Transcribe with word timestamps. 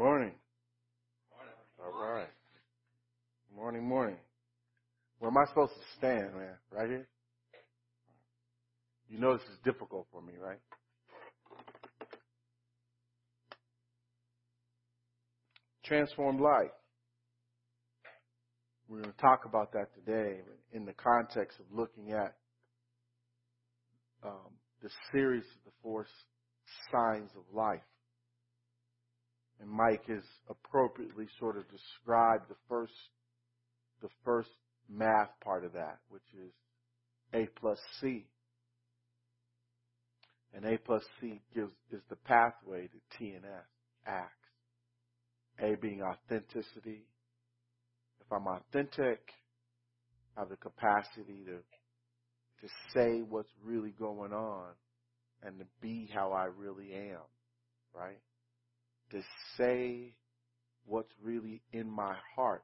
Morning. 0.00 0.32
All 1.78 1.92
right. 1.92 2.30
Morning, 3.54 3.86
morning. 3.86 4.16
Where 5.18 5.30
am 5.30 5.36
I 5.36 5.44
supposed 5.44 5.74
to 5.74 5.98
stand, 5.98 6.34
man? 6.34 6.54
Right 6.72 6.88
here? 6.88 7.08
You 9.10 9.18
know 9.18 9.34
this 9.36 9.42
is 9.42 9.58
difficult 9.62 10.06
for 10.10 10.22
me, 10.22 10.32
right? 10.42 10.56
Transformed 15.84 16.40
life. 16.40 16.72
We're 18.88 19.02
going 19.02 19.12
to 19.12 19.20
talk 19.20 19.44
about 19.44 19.70
that 19.74 19.88
today 19.94 20.38
in 20.72 20.86
the 20.86 20.94
context 20.94 21.58
of 21.60 21.66
looking 21.78 22.12
at 22.12 22.36
um, 24.24 24.48
the 24.82 24.88
series 25.12 25.44
of 25.44 25.64
the 25.66 25.72
four 25.82 26.06
signs 26.90 27.32
of 27.36 27.42
life. 27.54 27.82
And 29.60 29.68
Mike 29.68 30.06
has 30.08 30.22
appropriately 30.48 31.26
sort 31.38 31.56
of 31.56 31.64
described 31.70 32.48
the 32.48 32.56
first, 32.68 32.92
the 34.00 34.08
first 34.24 34.48
math 34.88 35.28
part 35.44 35.64
of 35.64 35.74
that, 35.74 35.98
which 36.08 36.22
is 36.34 36.52
A 37.34 37.46
plus 37.60 37.78
C. 38.00 38.26
And 40.54 40.64
A 40.64 40.78
plus 40.78 41.02
C 41.20 41.40
gives, 41.54 41.72
is 41.92 42.00
the 42.08 42.16
pathway 42.16 42.88
to 42.88 43.18
T 43.18 43.32
and 43.32 43.44
S 43.44 43.66
acts. 44.06 44.34
A 45.62 45.76
being 45.76 46.02
authenticity. 46.02 47.04
If 48.20 48.32
I'm 48.32 48.46
authentic, 48.46 49.20
I 50.36 50.40
have 50.40 50.48
the 50.48 50.56
capacity 50.56 51.44
to, 51.44 51.58
to 52.66 52.72
say 52.94 53.22
what's 53.28 53.50
really 53.62 53.92
going 53.98 54.32
on 54.32 54.68
and 55.42 55.58
to 55.58 55.66
be 55.82 56.08
how 56.12 56.32
I 56.32 56.44
really 56.44 56.92
am, 56.94 57.20
right? 57.94 58.18
To 59.10 59.22
say 59.56 60.14
what's 60.86 61.12
really 61.22 61.62
in 61.72 61.90
my 61.90 62.14
heart 62.36 62.62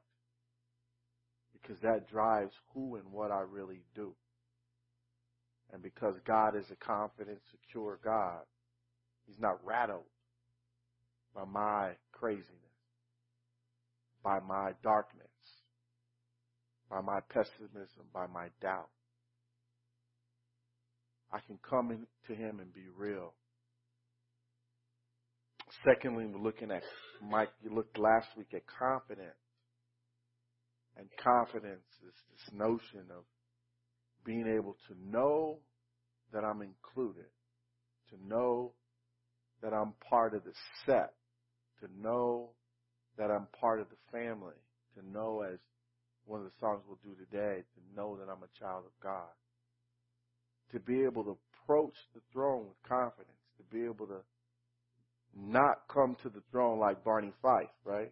because 1.67 1.81
that 1.81 2.09
drives 2.09 2.53
who 2.73 2.95
and 2.95 3.11
what 3.11 3.31
I 3.31 3.41
really 3.41 3.81
do. 3.95 4.13
And 5.73 5.81
because 5.81 6.15
God 6.25 6.55
is 6.55 6.65
a 6.71 6.75
confident, 6.75 7.39
secure 7.51 7.99
God, 8.03 8.41
He's 9.25 9.39
not 9.39 9.59
rattled 9.65 10.05
by 11.35 11.43
my 11.43 11.91
craziness, 12.13 12.47
by 14.23 14.39
my 14.39 14.71
darkness, 14.81 15.27
by 16.89 17.01
my 17.01 17.19
pessimism, 17.29 18.05
by 18.13 18.27
my 18.27 18.47
doubt. 18.61 18.89
I 21.31 21.39
can 21.45 21.59
come 21.69 21.91
into 21.91 22.39
Him 22.41 22.59
and 22.61 22.73
be 22.73 22.85
real. 22.97 23.33
Secondly, 25.85 26.25
we're 26.25 26.39
looking 26.41 26.71
at, 26.71 26.83
Mike, 27.21 27.49
you 27.61 27.73
looked 27.73 27.97
last 27.97 28.27
week 28.37 28.53
at 28.53 28.63
confidence. 28.67 29.35
And 30.97 31.07
confidence 31.23 31.85
is 32.05 32.13
this 32.31 32.53
notion 32.53 33.05
of 33.11 33.23
being 34.25 34.47
able 34.57 34.75
to 34.87 34.95
know 34.99 35.59
that 36.33 36.43
I'm 36.43 36.61
included, 36.61 37.29
to 38.09 38.27
know 38.27 38.73
that 39.61 39.73
I'm 39.73 39.93
part 40.09 40.33
of 40.33 40.43
the 40.43 40.53
set, 40.85 41.13
to 41.81 41.87
know 42.01 42.51
that 43.17 43.29
I'm 43.31 43.47
part 43.59 43.79
of 43.79 43.87
the 43.89 43.97
family, 44.11 44.55
to 44.95 45.07
know 45.07 45.41
as 45.41 45.59
one 46.25 46.39
of 46.41 46.45
the 46.45 46.57
songs 46.59 46.83
we'll 46.87 46.99
do 47.03 47.15
today, 47.15 47.63
to 47.75 47.95
know 47.95 48.17
that 48.17 48.29
I'm 48.29 48.43
a 48.43 48.59
child 48.59 48.85
of 48.85 48.91
God. 49.01 49.29
To 50.73 50.79
be 50.79 51.03
able 51.03 51.23
to 51.23 51.37
approach 51.63 51.95
the 52.13 52.21
throne 52.33 52.67
with 52.67 52.89
confidence, 52.89 53.37
to 53.57 53.63
be 53.73 53.85
able 53.85 54.07
to 54.07 54.19
not 55.39 55.87
come 55.87 56.15
to 56.23 56.29
the 56.29 56.41
throne 56.51 56.79
like 56.79 57.03
Barney 57.03 57.31
Fife, 57.41 57.69
right? 57.85 58.11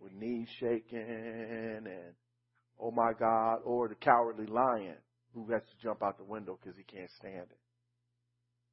With 0.00 0.12
knees 0.12 0.48
shaking 0.58 0.98
and 0.98 1.88
oh 2.80 2.90
my 2.90 3.12
God, 3.18 3.58
or 3.64 3.88
the 3.88 3.94
cowardly 3.94 4.46
lion 4.46 4.96
who 5.34 5.50
has 5.52 5.62
to 5.62 5.82
jump 5.82 6.02
out 6.02 6.18
the 6.18 6.24
window 6.24 6.58
because 6.60 6.76
he 6.76 6.84
can't 6.84 7.10
stand 7.18 7.46
it. 7.50 7.58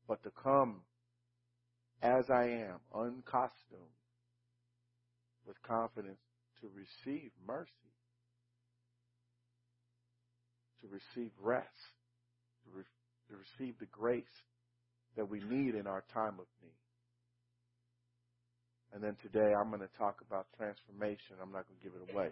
But 0.07 0.23
to 0.23 0.31
come 0.31 0.81
as 2.01 2.29
I 2.29 2.45
am, 2.45 2.79
uncostumed, 2.95 3.95
with 5.45 5.61
confidence 5.63 6.19
to 6.61 6.69
receive 6.75 7.31
mercy, 7.45 7.69
to 10.81 10.87
receive 10.87 11.31
rest, 11.41 11.67
to, 12.63 12.77
re- 12.77 12.83
to 13.29 13.35
receive 13.35 13.75
the 13.79 13.87
grace 13.87 14.23
that 15.17 15.29
we 15.29 15.41
need 15.41 15.75
in 15.75 15.87
our 15.87 16.03
time 16.13 16.35
of 16.39 16.45
need. 16.61 16.78
And 18.93 19.03
then 19.03 19.15
today 19.21 19.53
I'm 19.53 19.69
going 19.69 19.81
to 19.81 19.97
talk 19.97 20.21
about 20.27 20.47
transformation. 20.57 21.37
I'm 21.41 21.51
not 21.51 21.65
going 21.67 21.79
to 21.79 21.83
give 21.83 21.93
it 21.93 22.13
away. 22.13 22.29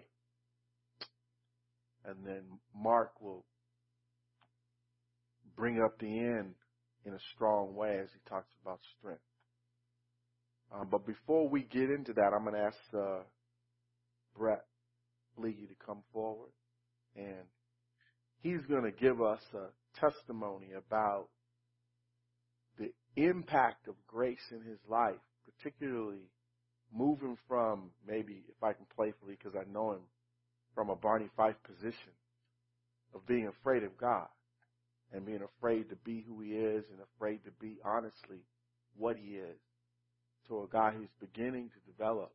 And 2.06 2.26
then 2.26 2.44
Mark 2.76 3.22
will 3.22 3.46
bring 5.56 5.82
up 5.84 6.00
the 6.00 6.08
end 6.08 6.56
in 7.06 7.14
a 7.14 7.20
strong 7.36 7.76
way 7.76 8.00
as 8.02 8.10
he 8.14 8.30
talks 8.30 8.50
about 8.62 8.80
strength. 8.98 9.22
Um, 10.74 10.88
but 10.92 11.06
before 11.06 11.48
we 11.50 11.64
get 11.64 11.90
into 11.90 12.14
that, 12.14 12.32
I'm 12.36 12.44
going 12.44 12.56
to 12.56 12.62
ask 12.62 12.78
uh, 12.94 13.24
Brett 14.38 14.66
Leahy 15.38 15.68
to 15.68 15.86
come 15.86 16.04
forward. 16.12 16.52
And 17.16 17.46
he's 18.42 18.62
going 18.68 18.84
to 18.84 18.92
give 18.92 19.22
us 19.22 19.42
a 19.54 20.00
testimony 20.00 20.72
about 20.78 21.30
the 22.78 22.92
impact 23.16 23.88
of 23.88 23.96
grace 24.08 24.52
in 24.52 24.62
his 24.62 24.80
life, 24.90 25.16
particularly 25.46 26.30
moving 26.94 27.38
from 27.48 27.92
maybe, 28.08 28.44
if 28.50 28.64
I 28.64 28.74
can 28.74 28.86
playfully, 28.96 29.38
because 29.38 29.56
I 29.56 29.72
know 29.72 29.92
him, 29.92 30.02
from 30.74 30.90
a 30.90 30.96
Barney 30.96 31.30
Fife 31.36 31.56
position 31.64 32.14
of 33.16 33.26
being 33.26 33.48
afraid 33.48 33.84
of 33.84 33.98
God 33.98 34.28
and 35.14 35.26
being 35.26 35.42
afraid 35.42 35.90
to 35.90 35.96
be 35.96 36.24
who 36.28 36.42
he 36.42 36.52
is 36.52 36.84
and 36.92 37.00
afraid 37.16 37.44
to 37.46 37.52
be 37.60 37.78
honestly 37.84 38.40
what 38.98 39.18
he 39.18 39.36
is 39.36 39.58
to 40.48 40.64
a 40.64 40.68
guy 40.72 40.92
who's 40.92 41.10
beginning 41.20 41.70
to 41.70 41.92
develop 41.92 42.32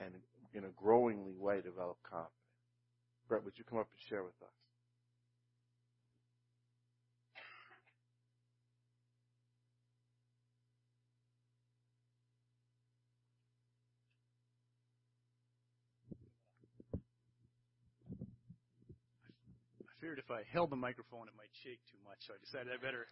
and 0.00 0.12
in 0.54 0.64
a 0.64 0.82
growingly 0.82 1.34
way 1.38 1.60
develop 1.60 1.96
confidence. 2.02 2.32
Brett, 3.28 3.44
would 3.44 3.54
you 3.56 3.64
come 3.64 3.78
up 3.78 3.88
and 3.90 4.00
share 4.08 4.22
with 4.22 4.36
us? 4.42 4.61
Feared 20.02 20.18
if 20.18 20.34
I 20.34 20.42
held 20.50 20.74
the 20.74 20.82
microphone, 20.82 21.30
it 21.30 21.36
might 21.38 21.54
shake 21.62 21.78
too 21.86 22.02
much. 22.02 22.18
So 22.26 22.34
I 22.34 22.42
decided 22.42 22.74
I 22.74 22.82
better 22.82 23.06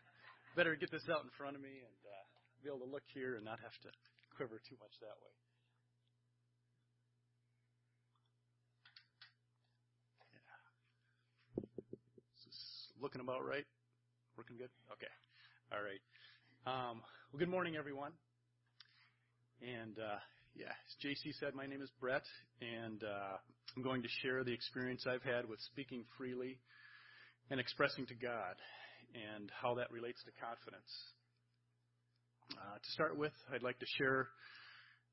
better 0.59 0.75
get 0.75 0.91
this 0.91 1.07
out 1.07 1.23
in 1.23 1.31
front 1.39 1.55
of 1.55 1.63
me 1.63 1.71
and 1.71 2.01
uh, 2.03 2.27
be 2.59 2.67
able 2.67 2.83
to 2.83 2.91
look 2.91 3.07
here 3.15 3.39
and 3.39 3.47
not 3.47 3.63
have 3.63 3.79
to 3.87 3.91
quiver 4.35 4.59
too 4.67 4.75
much 4.83 4.91
that 4.99 5.15
way. 5.23 5.31
Yeah. 10.35 11.63
Looking 12.99 13.23
about 13.23 13.47
right? 13.47 13.63
Working 14.35 14.59
good? 14.59 14.75
Okay. 14.91 15.15
All 15.71 15.87
right. 15.87 16.03
Um, 16.67 17.07
well, 17.31 17.39
good 17.39 17.55
morning, 17.55 17.79
everyone. 17.79 18.11
And 19.63 19.95
uh, 19.95 20.19
yeah, 20.59 20.75
as 20.75 20.93
JC 20.99 21.39
said, 21.39 21.55
my 21.55 21.71
name 21.71 21.83
is 21.87 21.91
Brett, 22.01 22.27
and 22.59 22.99
uh, 23.05 23.39
I'm 23.77 23.83
going 23.87 24.03
to 24.03 24.09
share 24.27 24.43
the 24.43 24.53
experience 24.53 25.07
I've 25.07 25.23
had 25.23 25.47
with 25.47 25.61
speaking 25.71 26.03
freely 26.19 26.59
and 27.51 27.59
expressing 27.61 28.07
to 28.07 28.15
God 28.15 28.57
and 29.15 29.51
how 29.61 29.75
that 29.75 29.91
relates 29.91 30.23
to 30.25 30.31
confidence. 30.41 30.91
Uh, 32.53 32.79
to 32.83 32.91
start 32.93 33.17
with, 33.17 33.33
I'd 33.53 33.63
like 33.63 33.79
to 33.81 33.87
share 33.99 34.29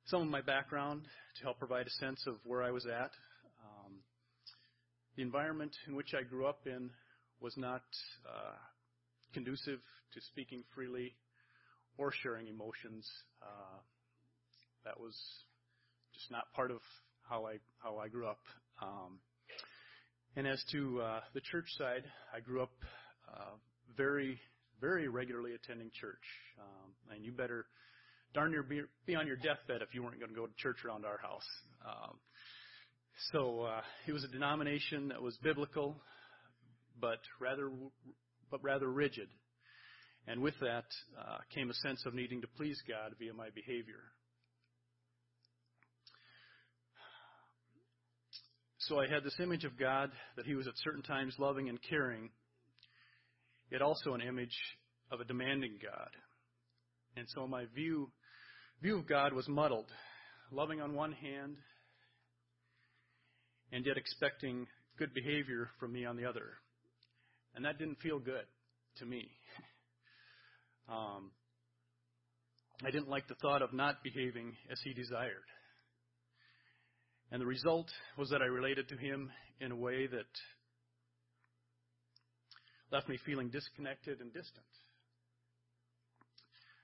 some 0.05 0.21
of 0.21 0.27
my 0.27 0.41
background 0.41 1.01
to 1.37 1.43
help 1.43 1.59
provide 1.59 1.87
a 1.87 1.89
sense 1.91 2.23
of 2.27 2.35
where 2.45 2.63
I 2.63 2.71
was 2.71 2.85
at. 2.85 3.11
Um, 3.63 3.93
the 5.15 5.23
environment 5.23 5.75
in 5.87 5.95
which 5.95 6.13
I 6.17 6.23
grew 6.23 6.45
up 6.45 6.61
in 6.65 6.89
was 7.39 7.53
not 7.57 7.83
uh, 8.25 8.55
conducive 9.33 9.79
to 10.13 10.21
speaking 10.21 10.63
freely 10.73 11.13
or 11.97 12.11
sharing 12.11 12.47
emotions. 12.47 13.07
Uh, 13.41 13.79
that 14.85 14.99
was 14.99 15.15
just 16.13 16.31
not 16.31 16.51
part 16.55 16.71
of 16.71 16.79
how 17.29 17.45
I 17.45 17.57
how 17.79 17.97
I 17.97 18.07
grew 18.07 18.27
up. 18.27 18.39
Um, 18.81 19.19
as 20.45 20.63
to 20.71 21.01
uh, 21.01 21.19
the 21.33 21.41
church 21.41 21.65
side, 21.77 22.03
I 22.35 22.41
grew 22.41 22.61
up 22.61 22.71
uh, 23.33 23.55
very, 23.95 24.39
very 24.79 25.07
regularly 25.07 25.53
attending 25.55 25.89
church. 25.99 26.21
Um, 26.59 27.15
and 27.15 27.25
you 27.25 27.31
better 27.31 27.65
darn 28.33 28.51
near 28.51 28.61
be, 28.61 28.81
be 29.07 29.15
on 29.15 29.25
your 29.25 29.37
deathbed 29.37 29.81
if 29.81 29.95
you 29.95 30.03
weren't 30.03 30.19
going 30.19 30.29
to 30.29 30.35
go 30.35 30.45
to 30.45 30.53
church 30.57 30.77
around 30.85 31.05
our 31.05 31.17
house. 31.17 31.47
Um, 31.83 32.17
so 33.31 33.61
uh, 33.61 33.81
it 34.05 34.11
was 34.11 34.23
a 34.23 34.27
denomination 34.27 35.07
that 35.07 35.21
was 35.21 35.35
biblical, 35.41 35.95
but 37.01 37.19
rather, 37.41 37.71
but 38.51 38.63
rather 38.63 38.91
rigid. 38.91 39.29
And 40.27 40.41
with 40.41 40.55
that 40.61 40.85
uh, 41.19 41.37
came 41.55 41.71
a 41.71 41.73
sense 41.73 42.05
of 42.05 42.13
needing 42.13 42.41
to 42.41 42.47
please 42.47 42.79
God 42.87 43.15
via 43.17 43.33
my 43.33 43.49
behavior. 43.55 44.03
So 48.87 48.99
I 48.99 49.07
had 49.07 49.23
this 49.23 49.35
image 49.41 49.65
of 49.65 49.77
God 49.77 50.11
that 50.37 50.45
He 50.45 50.55
was 50.55 50.65
at 50.65 50.73
certain 50.77 51.01
times 51.01 51.35
loving 51.37 51.67
and 51.67 51.77
caring, 51.89 52.29
yet 53.69 53.81
also 53.81 54.13
an 54.13 54.21
image 54.21 54.55
of 55.11 55.19
a 55.19 55.25
demanding 55.25 55.77
God. 55.83 56.09
And 57.17 57.27
so 57.35 57.47
my 57.47 57.65
view 57.75 58.09
view 58.81 58.99
of 58.99 59.07
God 59.07 59.33
was 59.33 59.47
muddled, 59.49 59.87
loving 60.51 60.79
on 60.79 60.93
one 60.93 61.11
hand, 61.11 61.57
and 63.73 63.85
yet 63.85 63.97
expecting 63.97 64.67
good 64.97 65.13
behavior 65.13 65.69
from 65.79 65.91
me 65.91 66.05
on 66.05 66.15
the 66.15 66.25
other. 66.25 66.53
And 67.55 67.65
that 67.65 67.77
didn't 67.79 67.99
feel 67.99 68.19
good 68.19 68.45
to 68.99 69.05
me. 69.05 69.29
Um, 70.89 71.31
I 72.85 72.91
didn't 72.91 73.09
like 73.09 73.27
the 73.27 73.35
thought 73.41 73.61
of 73.61 73.73
not 73.73 74.01
behaving 74.03 74.53
as 74.71 74.79
he 74.85 74.93
desired. 74.93 75.43
And 77.31 77.41
the 77.41 77.45
result 77.45 77.91
was 78.17 78.29
that 78.29 78.41
I 78.41 78.45
related 78.45 78.87
to 78.89 78.97
him 78.97 79.31
in 79.59 79.71
a 79.71 79.75
way 79.75 80.07
that 80.07 80.25
left 82.91 83.09
me 83.09 83.17
feeling 83.25 83.49
disconnected 83.49 84.21
and 84.21 84.33
distant. 84.33 84.65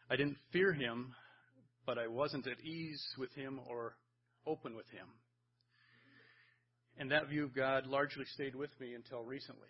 I 0.10 0.18
didn't 0.18 0.38
fear 0.52 0.74
him, 0.74 1.16
but 1.86 1.98
I 1.98 2.08
wasn't 2.08 2.48
at 2.48 2.60
ease 2.62 3.02
with 3.18 3.34
him 3.34 3.60
or 3.68 3.96
open 4.46 4.76
with 4.76 4.90
him. 4.90 5.08
And 6.98 7.10
that 7.12 7.30
view 7.30 7.46
of 7.46 7.56
God 7.56 7.88
largely 7.88 8.26
stayed 8.34 8.56
with 8.56 8.70
me 8.80 8.94
until 8.94 9.24
recently. 9.24 9.70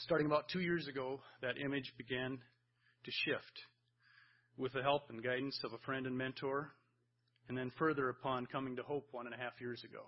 Starting 0.00 0.26
about 0.26 0.48
two 0.52 0.60
years 0.60 0.86
ago, 0.86 1.20
that 1.42 1.58
image 1.58 1.92
began 1.96 2.38
to 3.04 3.10
shift 3.24 3.62
with 4.56 4.72
the 4.72 4.82
help 4.82 5.10
and 5.10 5.22
guidance 5.22 5.58
of 5.64 5.72
a 5.72 5.78
friend 5.78 6.06
and 6.06 6.18
mentor, 6.18 6.72
and 7.48 7.56
then 7.56 7.72
further 7.78 8.08
upon 8.10 8.46
coming 8.46 8.76
to 8.76 8.82
Hope 8.82 9.08
one 9.12 9.26
and 9.26 9.34
a 9.34 9.38
half 9.38 9.60
years 9.60 9.82
ago. 9.84 10.02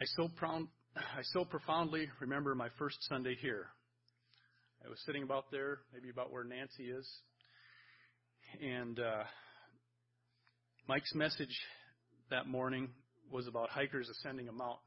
I 0.00 0.04
so, 0.16 0.28
proud, 0.36 0.66
I 0.96 1.22
so 1.32 1.44
profoundly 1.44 2.08
remember 2.20 2.54
my 2.54 2.68
first 2.78 2.96
Sunday 3.08 3.36
here. 3.40 3.66
I 4.84 4.88
was 4.88 4.98
sitting 5.06 5.22
about 5.22 5.50
there, 5.50 5.78
maybe 5.92 6.10
about 6.10 6.32
where 6.32 6.44
Nancy 6.44 6.84
is, 6.84 7.08
and 8.60 8.98
uh, 8.98 9.24
Mike's 10.88 11.14
message 11.14 11.56
that 12.30 12.46
morning 12.46 12.88
was 13.32 13.46
about 13.46 13.70
hikers 13.70 14.08
ascending 14.08 14.48
a 14.48 14.52
mountain. 14.52 14.78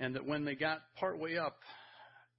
And 0.00 0.14
that 0.14 0.26
when 0.26 0.44
they 0.44 0.54
got 0.54 0.80
partway 0.98 1.36
up 1.36 1.58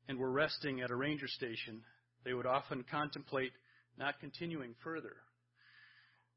and 0.08 0.18
were 0.18 0.32
resting 0.32 0.82
at 0.82 0.92
a 0.92 0.96
ranger 0.96 1.28
station, 1.28 1.82
they 2.26 2.34
would 2.34 2.46
often 2.46 2.84
contemplate 2.90 3.52
not 3.98 4.20
continuing 4.20 4.76
further 4.84 5.16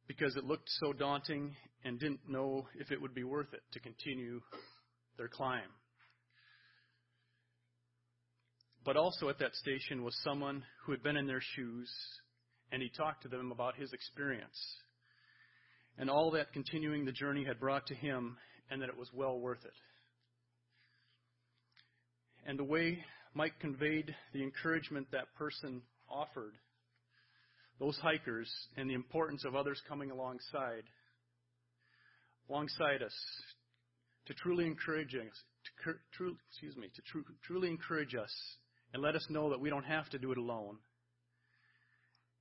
because 0.06 0.36
it 0.36 0.44
looked 0.44 0.68
so 0.80 0.92
daunting 0.92 1.54
and 1.84 2.00
didn't 2.00 2.28
know 2.28 2.66
if 2.78 2.90
it 2.90 3.00
would 3.00 3.14
be 3.14 3.24
worth 3.24 3.52
it 3.52 3.62
to 3.72 3.80
continue 3.80 4.40
their 5.16 5.28
climb. 5.28 5.70
But 8.84 8.96
also 8.96 9.28
at 9.28 9.38
that 9.38 9.54
station 9.54 10.02
was 10.02 10.16
someone 10.24 10.64
who 10.84 10.92
had 10.92 11.02
been 11.02 11.16
in 11.16 11.26
their 11.26 11.42
shoes 11.54 11.90
and 12.72 12.82
he 12.82 12.88
talked 12.88 13.22
to 13.22 13.28
them 13.28 13.52
about 13.52 13.76
his 13.76 13.92
experience 13.92 14.58
and 15.98 16.08
all 16.08 16.30
that 16.32 16.52
continuing 16.52 17.04
the 17.04 17.12
journey 17.12 17.44
had 17.44 17.60
brought 17.60 17.86
to 17.88 17.94
him 17.94 18.36
and 18.70 18.80
that 18.80 18.88
it 18.88 18.96
was 18.96 19.08
well 19.12 19.38
worth 19.38 19.64
it. 19.64 19.72
And 22.46 22.58
the 22.58 22.64
way 22.64 23.04
Mike 23.34 23.60
conveyed 23.60 24.14
the 24.32 24.42
encouragement 24.42 25.08
that 25.12 25.34
person 25.36 25.82
offered 26.08 26.54
those 27.80 27.98
hikers 27.98 28.48
and 28.76 28.88
the 28.88 28.94
importance 28.94 29.44
of 29.44 29.56
others 29.56 29.80
coming 29.88 30.10
alongside 30.10 30.84
alongside 32.48 33.02
us 33.02 33.14
to 34.26 34.34
truly 34.34 34.66
encourage 34.66 35.14
us 35.14 35.32
to 36.18 36.36
excuse 36.48 36.76
me 36.76 36.88
to 36.94 37.02
tru, 37.02 37.24
truly 37.42 37.68
encourage 37.68 38.14
us 38.14 38.32
and 38.92 39.02
let 39.02 39.16
us 39.16 39.26
know 39.30 39.50
that 39.50 39.60
we 39.60 39.70
don't 39.70 39.84
have 39.84 40.08
to 40.10 40.18
do 40.18 40.30
it 40.30 40.38
alone 40.38 40.76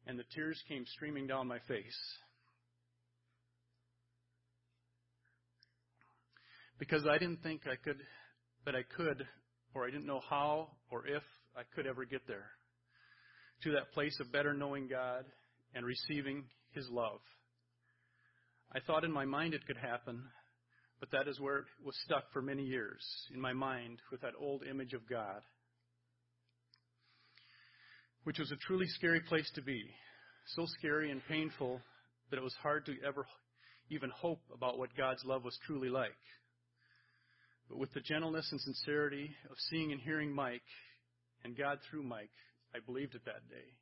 and 0.10 0.18
the 0.18 0.24
tears 0.36 0.62
came 0.68 0.86
streaming 0.88 1.28
down 1.28 1.48
my 1.48 1.60
face. 1.68 2.00
Because 6.80 7.06
I 7.06 7.18
didn't 7.18 7.44
think 7.44 7.62
I 7.68 7.76
could, 7.76 8.00
that 8.66 8.76
I 8.76 8.84
could, 8.96 9.28
or 9.76 9.86
I 9.86 9.92
didn't 9.92 10.08
know 10.08 10.22
how 10.28 10.70
or 10.90 11.06
if 11.06 11.24
I 11.56 11.62
could 11.76 11.86
ever 11.86 12.06
get 12.06 12.26
there. 12.26 12.50
To 13.64 13.72
that 13.74 13.92
place 13.94 14.18
of 14.20 14.32
better 14.32 14.54
knowing 14.54 14.88
God 14.88 15.26
and 15.76 15.86
receiving 15.86 16.46
His 16.72 16.88
love. 16.90 17.20
I 18.74 18.80
thought 18.80 19.04
in 19.04 19.12
my 19.12 19.26
mind 19.26 19.54
it 19.54 19.66
could 19.68 19.78
happen, 19.78 20.24
but 21.00 21.12
that 21.12 21.28
is 21.28 21.40
where 21.40 21.58
it 21.60 21.66
was 21.84 21.96
stuck 22.06 22.32
for 22.32 22.42
many 22.42 22.64
years 22.64 23.04
in 23.34 23.42
my 23.42 23.54
mind 23.54 24.00
with 24.12 24.22
that 24.22 24.34
old 24.40 24.64
image 24.64 24.94
of 24.94 25.10
God 25.10 25.42
which 28.24 28.40
was 28.40 28.52
a 28.52 28.68
truly 28.68 28.88
scary 28.88 29.22
place 29.22 29.50
to 29.56 29.62
be. 29.62 29.84
So 30.56 30.66
scary 30.78 31.12
and 31.12 31.22
painful 31.28 31.82
that 32.30 32.38
it 32.38 32.44
was 32.44 32.56
hard 32.62 32.86
to 32.86 32.96
ever 33.06 33.26
even 33.90 34.10
hope 34.12 34.42
about 34.54 34.78
what 34.78 34.96
God's 34.96 35.24
love 35.26 35.44
was 35.44 35.58
truly 35.66 35.90
like. 35.90 36.12
But 37.70 37.80
with 37.80 37.94
the 37.94 38.02
gentleness 38.02 38.48
and 38.52 38.62
sincerity 38.62 39.32
of 39.50 39.58
seeing 39.70 39.92
and 39.92 40.02
hearing 40.02 40.32
Mike 40.32 40.62
and 41.44 41.58
God 41.58 41.80
through 41.90 42.04
Mike, 42.04 42.30
I 42.76 42.80
believed 42.86 43.16
it 43.16 43.26
that 43.26 43.48
day. 43.50 43.74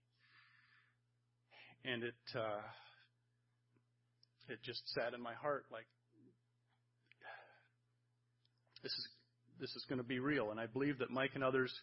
And 1.86 2.04
it, 2.04 2.16
uh, 2.36 2.62
it 4.50 4.60
just 4.63 4.81
sat 4.94 5.13
in 5.13 5.21
my 5.21 5.33
heart 5.33 5.66
like, 5.71 5.85
this 8.83 8.92
is, 8.92 9.07
this 9.59 9.69
is 9.76 9.85
going 9.90 10.00
to 10.00 10.07
be 10.07 10.19
real. 10.19 10.52
And 10.52 10.59
I 10.59 10.66
believe 10.66 11.00
that 11.00 11.09
Mike 11.09 11.31
and 11.35 11.44
others 11.44 11.73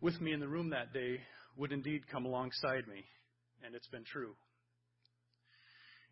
with 0.00 0.20
me 0.20 0.32
in 0.32 0.40
the 0.40 0.48
room 0.48 0.70
that 0.70 0.92
day 0.92 1.20
would 1.56 1.72
indeed 1.72 2.08
come 2.10 2.24
alongside 2.24 2.86
me, 2.86 3.04
and 3.64 3.74
it's 3.74 3.88
been 3.88 4.04
true. 4.04 4.34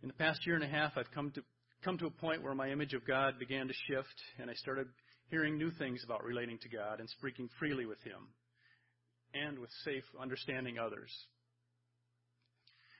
In 0.02 0.08
the 0.08 0.14
past 0.14 0.44
year 0.46 0.56
and 0.56 0.64
a 0.64 0.68
half, 0.68 0.92
I've 0.96 1.10
come 1.14 1.30
to 1.34 1.42
come 1.84 1.98
to 1.98 2.06
a 2.06 2.10
point 2.10 2.42
where 2.42 2.54
my 2.54 2.70
image 2.70 2.94
of 2.94 3.06
God 3.06 3.38
began 3.38 3.68
to 3.68 3.74
shift, 3.86 4.14
and 4.38 4.50
I 4.50 4.54
started 4.54 4.88
hearing 5.30 5.56
new 5.56 5.70
things 5.70 6.02
about 6.04 6.24
relating 6.24 6.58
to 6.58 6.68
God 6.68 6.98
and 6.98 7.08
speaking 7.08 7.48
freely 7.58 7.86
with 7.86 8.02
Him, 8.02 8.28
and 9.44 9.58
with 9.58 9.70
safe, 9.84 10.04
understanding 10.20 10.78
others. 10.78 11.10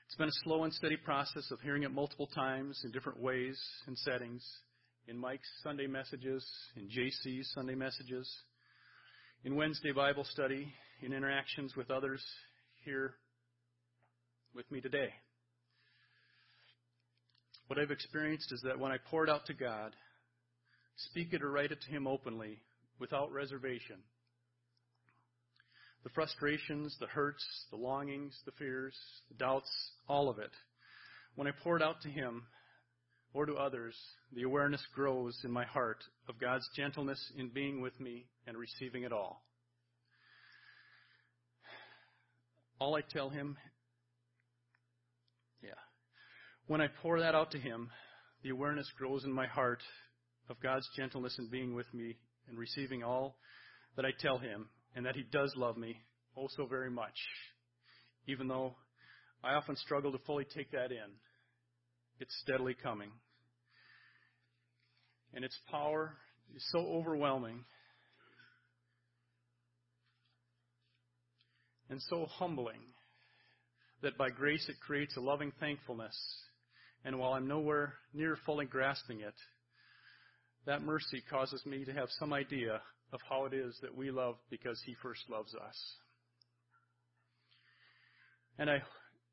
It's 0.07 0.17
been 0.17 0.29
a 0.29 0.43
slow 0.45 0.65
and 0.65 0.73
steady 0.73 0.97
process 0.97 1.51
of 1.51 1.61
hearing 1.61 1.83
it 1.83 1.93
multiple 1.93 2.29
times 2.29 2.81
in 2.85 2.93
different 2.93 3.21
ways 3.21 3.61
and 3.87 3.99
settings, 3.99 4.45
in 5.09 5.19
Mike's 5.19 5.49
Sunday 5.63 5.87
messages, 5.87 6.47
in 6.77 6.89
JC's 6.89 7.51
Sunday 7.55 7.75
messages, 7.75 8.31
in 9.45 9.57
Wednesday 9.57 9.93
Bible 9.93 10.25
study, 10.25 10.73
in 11.03 11.13
interactions 11.13 11.75
with 11.77 11.91
others 11.91 12.25
here 12.85 13.15
with 14.55 14.71
me 14.71 14.81
today. 14.81 15.11
What 17.67 17.79
I've 17.79 17.91
experienced 17.91 18.53
is 18.53 18.63
that 18.63 18.79
when 18.79 18.93
I 18.93 18.99
pour 19.11 19.25
it 19.25 19.31
out 19.31 19.47
to 19.47 19.55
God, 19.55 19.93
speak 20.97 21.33
it 21.33 21.43
or 21.43 21.51
write 21.51 21.73
it 21.73 21.81
to 21.83 21.91
Him 21.91 22.07
openly, 22.07 22.61
without 22.99 23.33
reservation, 23.33 23.97
the 26.07 26.11
frustrations, 26.11 26.97
the 27.01 27.09
hurts, 27.09 27.45
the 27.73 27.77
longings, 27.77 28.33
the 28.47 28.53
fears, 28.53 28.95
the 29.29 29.35
doubts, 29.35 29.69
all 30.09 30.29
of 30.29 30.39
it, 30.39 30.53
when 31.35 31.49
I 31.49 31.51
pour 31.65 31.77
it 31.77 31.83
out 31.83 32.01
to 32.03 32.09
Him 32.09 32.45
or 33.35 33.45
to 33.45 33.55
others, 33.55 33.97
the 34.33 34.45
awareness 34.45 34.81
grows 34.95 35.37
in 35.43 35.51
my 35.51 35.65
heart 35.65 35.99
of 36.29 36.39
God's 36.39 36.69
gentleness 36.77 37.19
in 37.37 37.49
being 37.49 37.81
with 37.81 37.99
me 37.99 38.27
and 38.47 38.57
receiving 38.57 39.03
it 39.03 39.13
all. 39.13 39.43
all 42.79 42.95
I 42.95 43.01
tell 43.01 43.29
him, 43.29 43.57
yeah. 45.61 45.71
When 46.69 46.81
I 46.81 46.87
pour 47.03 47.19
that 47.19 47.35
out 47.35 47.51
to 47.51 47.59
him, 47.59 47.91
the 48.45 48.51
awareness 48.51 48.89
grows 48.97 49.25
in 49.25 49.33
my 49.33 49.49
heart 49.49 49.83
of 50.49 50.61
God's 50.61 50.89
gentleness 50.97 51.37
in 51.41 51.49
being 51.49 51.75
with 51.75 51.93
me 51.93 52.17
and 52.49 52.57
receiving 52.57 53.03
all 53.03 53.39
that 53.97 54.05
I 54.05 54.11
tell 54.21 54.39
him 54.39 54.69
and 54.97 55.05
that 55.05 55.15
he 55.15 55.23
does 55.31 55.53
love 55.55 55.77
me 55.77 55.99
oh 56.37 56.49
so 56.57 56.67
very 56.67 56.91
much. 56.91 57.15
Even 58.27 58.49
though 58.49 58.75
I 59.45 59.55
often 59.55 59.77
struggle 59.77 60.11
to 60.13 60.19
fully 60.27 60.45
take 60.45 60.73
that 60.73 60.91
in, 60.91 61.11
it's 62.19 62.37
steadily 62.43 62.75
coming. 62.75 63.11
And 65.35 65.45
its 65.45 65.57
power 65.71 66.15
is 66.55 66.65
so 66.73 66.79
overwhelming 66.79 67.65
and 71.91 72.01
so 72.09 72.27
humbling 72.27 72.81
that 74.03 74.19
by 74.19 74.31
grace 74.31 74.67
it 74.69 74.77
creates 74.81 75.17
a 75.17 75.21
loving 75.21 75.53
thankfulness. 75.61 76.17
And 77.05 77.19
while 77.19 77.35
I'm 77.35 77.47
nowhere 77.47 77.95
near 78.13 78.37
fully 78.47 78.67
grasping 78.67 79.21
it, 79.21 79.35
that 80.67 80.83
mercy 80.83 81.23
causes 81.31 81.65
me 81.65 81.85
to 81.85 81.93
have 81.93 82.09
some 82.19 82.33
idea 82.33 82.81
of 83.13 83.21
how 83.29 83.45
it 83.45 83.55
is 83.55 83.79
that 83.83 83.97
we 83.97 84.11
love 84.11 84.37
because 84.51 84.81
He 84.85 84.95
first 85.03 85.23
loves 85.31 85.55
us. 85.55 85.95
And 88.59 88.71
I, 88.71 88.83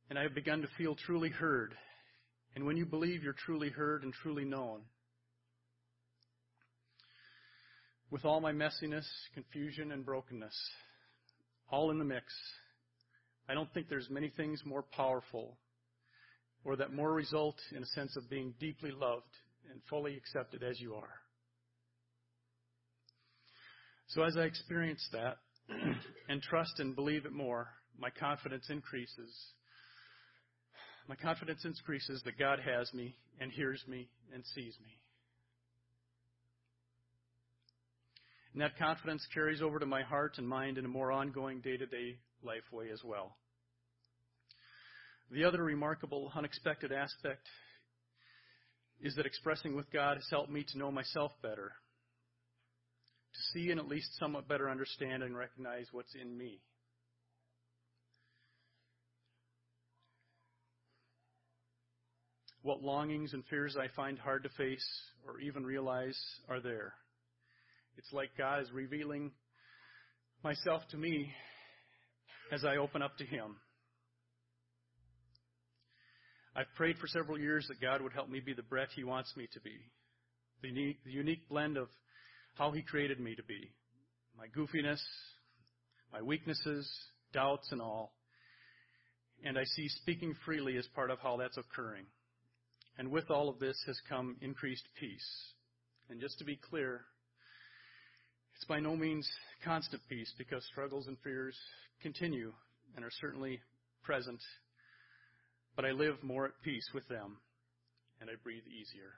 and 0.09 0.19
I 0.19 0.23
have 0.23 0.35
begun 0.35 0.61
to 0.61 0.67
feel 0.77 0.95
truly 0.95 1.29
heard 1.29 1.73
And 2.55 2.65
when 2.65 2.77
you 2.77 2.85
believe 2.85 3.23
you're 3.23 3.33
truly 3.33 3.69
heard 3.69 4.03
and 4.03 4.13
truly 4.13 4.45
known, 4.45 4.81
with 8.11 8.25
all 8.25 8.39
my 8.39 8.51
messiness, 8.51 9.05
confusion, 9.33 9.91
and 9.91 10.05
brokenness, 10.05 10.55
all 11.71 11.89
in 11.89 11.97
the 11.97 12.05
mix, 12.05 12.25
I 13.49 13.55
don't 13.55 13.73
think 13.73 13.89
there's 13.89 14.09
many 14.09 14.29
things 14.29 14.61
more 14.65 14.83
powerful 14.83 15.57
or 16.63 16.75
that 16.75 16.93
more 16.93 17.11
result 17.11 17.55
in 17.75 17.81
a 17.81 17.87
sense 17.87 18.15
of 18.15 18.29
being 18.29 18.53
deeply 18.59 18.91
loved 18.91 19.23
and 19.71 19.81
fully 19.89 20.15
accepted 20.15 20.63
as 20.63 20.79
you 20.79 20.93
are. 20.93 21.22
So 24.07 24.23
as 24.23 24.37
I 24.37 24.41
experience 24.41 25.07
that 25.11 25.37
and 26.29 26.41
trust 26.41 26.79
and 26.79 26.95
believe 26.95 27.25
it 27.25 27.31
more, 27.31 27.67
my 27.97 28.09
confidence 28.09 28.69
increases. 28.69 29.33
My 31.07 31.15
confidence 31.15 31.65
increases 31.65 32.21
that 32.25 32.39
God 32.39 32.59
has 32.59 32.93
me 32.93 33.15
and 33.39 33.51
hears 33.51 33.83
me 33.87 34.09
and 34.33 34.43
sees 34.55 34.77
me. 34.81 34.99
And 38.53 38.61
that 38.61 38.77
confidence 38.77 39.25
carries 39.33 39.61
over 39.61 39.79
to 39.79 39.85
my 39.85 40.03
heart 40.03 40.35
and 40.37 40.47
mind 40.47 40.77
in 40.77 40.85
a 40.85 40.89
more 40.89 41.11
ongoing 41.11 41.59
day 41.61 41.75
to 41.75 41.85
day 41.85 42.17
life 42.43 42.71
way 42.71 42.89
as 42.91 43.03
well. 43.03 43.35
The 45.31 45.45
other 45.45 45.63
remarkable, 45.63 46.31
unexpected 46.35 46.91
aspect 46.91 47.47
is 49.01 49.15
that 49.15 49.25
expressing 49.25 49.75
with 49.75 49.91
God 49.91 50.17
has 50.17 50.27
helped 50.29 50.51
me 50.51 50.63
to 50.71 50.77
know 50.77 50.91
myself 50.91 51.31
better, 51.41 51.71
to 53.33 53.39
see 53.53 53.71
and 53.71 53.79
at 53.79 53.87
least 53.87 54.17
somewhat 54.19 54.47
better 54.47 54.69
understand 54.69 55.23
and 55.23 55.37
recognize 55.37 55.87
what's 55.91 56.13
in 56.15 56.37
me. 56.37 56.61
What 62.61 62.81
longings 62.81 63.33
and 63.33 63.43
fears 63.49 63.75
I 63.77 63.87
find 63.95 64.17
hard 64.17 64.43
to 64.43 64.49
face 64.49 64.87
or 65.27 65.39
even 65.39 65.65
realize 65.65 66.17
are 66.47 66.61
there. 66.61 66.93
It's 67.97 68.13
like 68.13 68.29
God 68.37 68.61
is 68.61 68.71
revealing 68.71 69.31
myself 70.43 70.81
to 70.91 70.97
me 70.97 71.31
as 72.51 72.63
I 72.63 72.77
open 72.77 73.01
up 73.01 73.17
to 73.17 73.25
Him. 73.25 73.57
I've 76.55 76.73
prayed 76.75 76.97
for 76.99 77.07
several 77.07 77.39
years 77.39 77.65
that 77.67 77.81
God 77.81 78.01
would 78.01 78.13
help 78.13 78.29
me 78.29 78.39
be 78.39 78.53
the 78.53 78.61
Brett 78.61 78.89
He 78.95 79.03
wants 79.03 79.35
me 79.35 79.47
to 79.53 79.59
be. 79.59 79.75
The 80.61 81.11
unique 81.11 81.49
blend 81.49 81.77
of 81.77 81.89
how 82.55 82.71
He 82.71 82.81
created 82.81 83.19
me 83.19 83.35
to 83.35 83.43
be. 83.43 83.71
My 84.37 84.47
goofiness, 84.47 85.01
my 86.11 86.21
weaknesses, 86.21 86.89
doubts, 87.33 87.71
and 87.71 87.81
all. 87.81 88.13
And 89.43 89.57
I 89.57 89.63
see 89.65 89.89
speaking 89.89 90.35
freely 90.45 90.77
as 90.77 90.87
part 90.95 91.11
of 91.11 91.19
how 91.19 91.37
that's 91.37 91.57
occurring. 91.57 92.05
And 92.97 93.09
with 93.11 93.29
all 93.29 93.49
of 93.49 93.59
this 93.59 93.81
has 93.87 93.99
come 94.07 94.37
increased 94.41 94.87
peace. 94.99 95.53
And 96.09 96.21
just 96.21 96.37
to 96.39 96.45
be 96.45 96.55
clear, 96.55 97.01
it's 98.55 98.65
by 98.65 98.79
no 98.79 98.95
means 98.95 99.27
constant 99.65 100.01
peace 100.07 100.31
because 100.37 100.63
struggles 100.65 101.07
and 101.07 101.17
fears 101.23 101.57
continue 102.01 102.53
and 102.95 103.03
are 103.03 103.11
certainly 103.19 103.59
present. 104.03 104.39
But 105.75 105.85
I 105.85 105.91
live 105.91 106.21
more 106.21 106.45
at 106.45 106.61
peace 106.63 106.87
with 106.93 107.07
them 107.07 107.37
and 108.21 108.29
I 108.29 108.33
breathe 108.43 108.63
easier. 108.67 109.13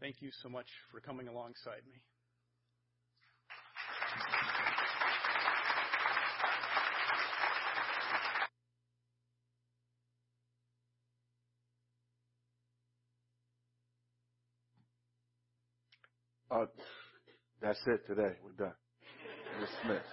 Thank 0.00 0.16
you 0.20 0.30
so 0.42 0.48
much 0.48 0.66
for 0.92 1.00
coming 1.00 1.28
alongside 1.28 1.82
me. 1.86 2.00
Uh, 16.50 16.66
that's 17.60 17.78
it 17.86 18.06
today. 18.06 18.36
We're 18.44 18.52
done. 18.52 18.74
Dismissed. 19.60 20.04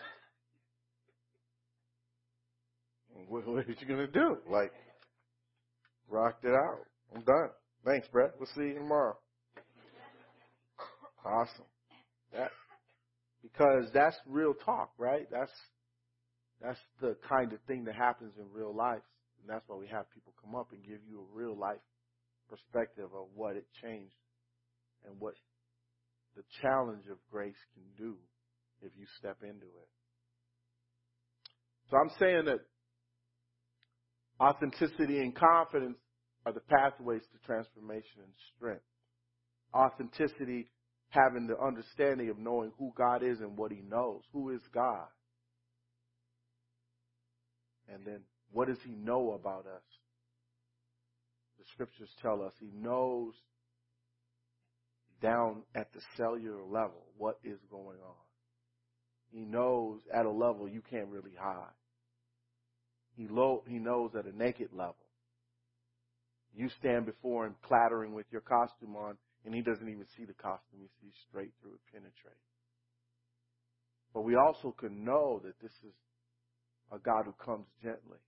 What, 3.27 3.47
what 3.47 3.65
are 3.65 3.75
you 3.79 3.87
gonna 3.87 4.07
do? 4.07 4.37
Like, 4.49 4.71
rocked 6.09 6.45
it 6.45 6.53
out. 6.53 6.79
I'm 7.13 7.23
done. 7.23 7.49
Thanks, 7.85 8.07
Brett. 8.11 8.31
We'll 8.39 8.47
see 8.55 8.69
you 8.69 8.75
tomorrow. 8.75 9.17
Awesome. 11.25 11.65
That 12.33 12.51
because 13.41 13.85
that's 13.93 14.15
real 14.27 14.53
talk, 14.53 14.91
right? 14.97 15.27
That's 15.31 15.51
that's 16.61 16.79
the 17.01 17.17
kind 17.27 17.53
of 17.53 17.59
thing 17.67 17.85
that 17.85 17.95
happens 17.95 18.33
in 18.37 18.45
real 18.51 18.73
life, 18.73 19.01
and 19.39 19.49
that's 19.49 19.63
why 19.67 19.77
we 19.77 19.87
have 19.87 20.09
people 20.13 20.33
come 20.43 20.55
up 20.55 20.71
and 20.71 20.83
give 20.83 20.99
you 21.07 21.19
a 21.21 21.37
real 21.37 21.57
life 21.57 21.81
perspective 22.49 23.09
of 23.15 23.27
what 23.35 23.55
it 23.55 23.65
changed 23.81 24.15
and 25.05 25.19
what 25.19 25.35
the 26.35 26.43
challenge 26.61 27.05
of 27.11 27.17
grace 27.31 27.55
can 27.73 27.83
do 27.97 28.15
if 28.81 28.91
you 28.97 29.05
step 29.19 29.37
into 29.43 29.65
it. 29.65 29.89
So 31.89 31.97
I'm 31.97 32.11
saying 32.19 32.45
that 32.45 32.59
authenticity 34.41 35.19
and 35.19 35.35
confidence 35.35 35.97
are 36.45 36.53
the 36.53 36.61
pathways 36.61 37.21
to 37.21 37.45
transformation 37.45 38.23
and 38.23 38.33
strength. 38.55 38.83
Authenticity 39.73 40.69
having 41.13 41.45
the 41.47 41.59
understanding 41.59 42.29
of 42.29 42.39
knowing 42.39 42.71
who 42.79 42.91
God 42.95 43.21
is 43.21 43.39
and 43.39 43.55
what 43.55 43.71
he 43.71 43.81
knows. 43.87 44.21
Who 44.33 44.49
is 44.49 44.61
God? 44.73 45.07
And 47.87 48.03
then 48.05 48.21
what 48.51 48.67
does 48.67 48.79
he 48.83 48.93
know 48.93 49.33
about 49.33 49.67
us? 49.67 49.83
The 51.59 51.65
scriptures 51.71 52.09
tell 52.21 52.41
us 52.41 52.53
he 52.59 52.71
knows 52.73 53.33
down 55.21 55.63
at 55.75 55.93
the 55.93 56.01
cellular 56.17 56.63
level 56.63 57.05
what 57.17 57.39
is 57.43 57.59
going 57.69 57.99
on. 58.05 58.15
He 59.31 59.45
knows 59.45 60.01
at 60.13 60.25
a 60.25 60.31
level 60.31 60.67
you 60.67 60.81
can't 60.89 61.07
really 61.07 61.33
hide. 61.39 61.73
He, 63.15 63.27
lo- 63.27 63.63
he 63.67 63.77
knows 63.77 64.11
at 64.17 64.25
a 64.25 64.35
naked 64.35 64.69
level. 64.73 64.95
You 66.55 66.69
stand 66.79 67.05
before 67.05 67.45
him 67.45 67.55
clattering 67.63 68.13
with 68.13 68.25
your 68.31 68.41
costume 68.41 68.95
on, 68.95 69.17
and 69.45 69.53
he 69.53 69.61
doesn't 69.61 69.87
even 69.89 70.05
see 70.17 70.25
the 70.25 70.33
costume. 70.33 70.79
He 70.79 70.89
sees 71.01 71.13
straight 71.29 71.51
through 71.61 71.73
it, 71.73 71.81
penetrate. 71.91 72.39
But 74.13 74.21
we 74.21 74.35
also 74.35 74.73
can 74.77 75.03
know 75.03 75.41
that 75.43 75.59
this 75.61 75.71
is 75.83 75.93
a 76.91 76.99
God 76.99 77.25
who 77.25 77.33
comes 77.43 77.65
gently. 77.81 78.19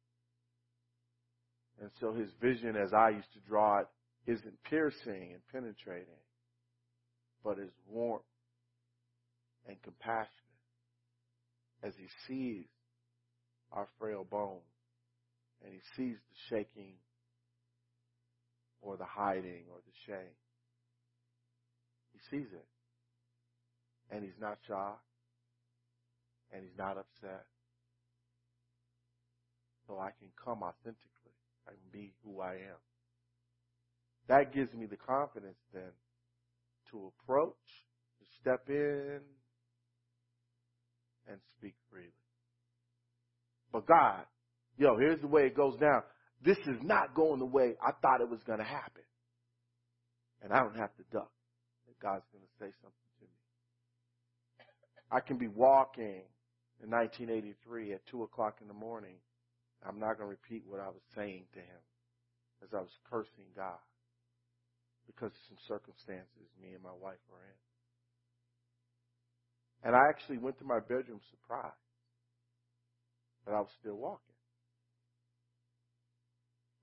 And 1.81 1.89
so 1.99 2.13
his 2.13 2.29
vision, 2.41 2.75
as 2.75 2.93
I 2.93 3.09
used 3.09 3.31
to 3.33 3.39
draw 3.47 3.79
it, 3.79 3.87
isn't 4.27 4.63
piercing 4.63 5.33
and 5.33 5.41
penetrating, 5.51 6.21
but 7.43 7.59
is 7.59 7.71
warm 7.87 8.21
and 9.67 9.81
compassionate 9.83 10.29
as 11.83 11.93
he 11.97 12.07
sees 12.27 12.65
our 13.71 13.87
frail 13.99 14.25
bones 14.29 14.61
and 15.63 15.73
he 15.73 15.79
sees 15.95 16.15
the 16.15 16.37
shaking 16.49 16.93
or 18.81 18.97
the 18.97 19.05
hiding 19.05 19.65
or 19.71 19.79
the 19.85 19.93
shame. 20.05 20.35
Sees 22.29 22.47
it. 22.53 22.65
And 24.11 24.23
he's 24.23 24.39
not 24.39 24.57
shocked. 24.67 25.01
And 26.53 26.63
he's 26.63 26.77
not 26.77 26.97
upset. 26.97 27.45
So 29.87 29.99
I 29.99 30.11
can 30.17 30.29
come 30.43 30.63
authentically. 30.63 31.35
I 31.67 31.71
can 31.71 31.91
be 31.91 32.13
who 32.23 32.41
I 32.41 32.53
am. 32.53 32.81
That 34.27 34.53
gives 34.53 34.73
me 34.73 34.85
the 34.85 34.97
confidence 34.97 35.57
then 35.73 35.91
to 36.91 37.11
approach, 37.21 37.53
to 38.19 38.25
step 38.41 38.69
in, 38.69 39.19
and 41.27 41.37
speak 41.57 41.75
freely. 41.91 42.09
But 43.71 43.85
God 43.85 44.25
yo, 44.77 44.97
here's 44.97 45.21
the 45.21 45.27
way 45.27 45.45
it 45.45 45.55
goes 45.55 45.77
down. 45.77 46.03
This 46.43 46.57
is 46.57 46.77
not 46.81 47.15
going 47.15 47.39
the 47.39 47.45
way 47.45 47.75
I 47.81 47.91
thought 48.01 48.21
it 48.21 48.29
was 48.29 48.41
going 48.45 48.59
to 48.59 48.65
happen. 48.65 49.03
And 50.43 50.53
I 50.53 50.59
don't 50.59 50.75
have 50.75 50.95
to 50.97 51.03
duck. 51.11 51.31
God's 52.01 52.25
going 52.31 52.43
to 52.43 52.53
say 52.59 52.71
something 52.81 53.11
to 53.19 53.25
me. 53.25 53.39
I 55.11 55.19
can 55.19 55.37
be 55.37 55.47
walking 55.47 56.23
in 56.83 56.89
1983 56.89 57.93
at 57.93 58.05
2 58.07 58.23
o'clock 58.23 58.57
in 58.61 58.67
the 58.67 58.73
morning. 58.73 59.15
I'm 59.85 59.99
not 59.99 60.17
going 60.17 60.29
to 60.29 60.35
repeat 60.35 60.63
what 60.67 60.79
I 60.79 60.87
was 60.87 61.03
saying 61.15 61.45
to 61.53 61.59
him 61.59 61.81
as 62.63 62.73
I 62.73 62.79
was 62.81 62.89
cursing 63.09 63.45
God 63.55 63.79
because 65.05 65.31
of 65.31 65.43
some 65.47 65.57
circumstances 65.67 66.49
me 66.61 66.73
and 66.73 66.83
my 66.83 66.95
wife 66.99 67.21
were 67.29 67.43
in. 67.45 67.59
And 69.85 69.95
I 69.95 70.09
actually 70.09 70.39
went 70.39 70.57
to 70.59 70.65
my 70.65 70.79
bedroom 70.79 71.21
surprised 71.29 71.75
that 73.45 73.53
I 73.53 73.59
was 73.59 73.69
still 73.79 73.95
walking. 73.95 74.33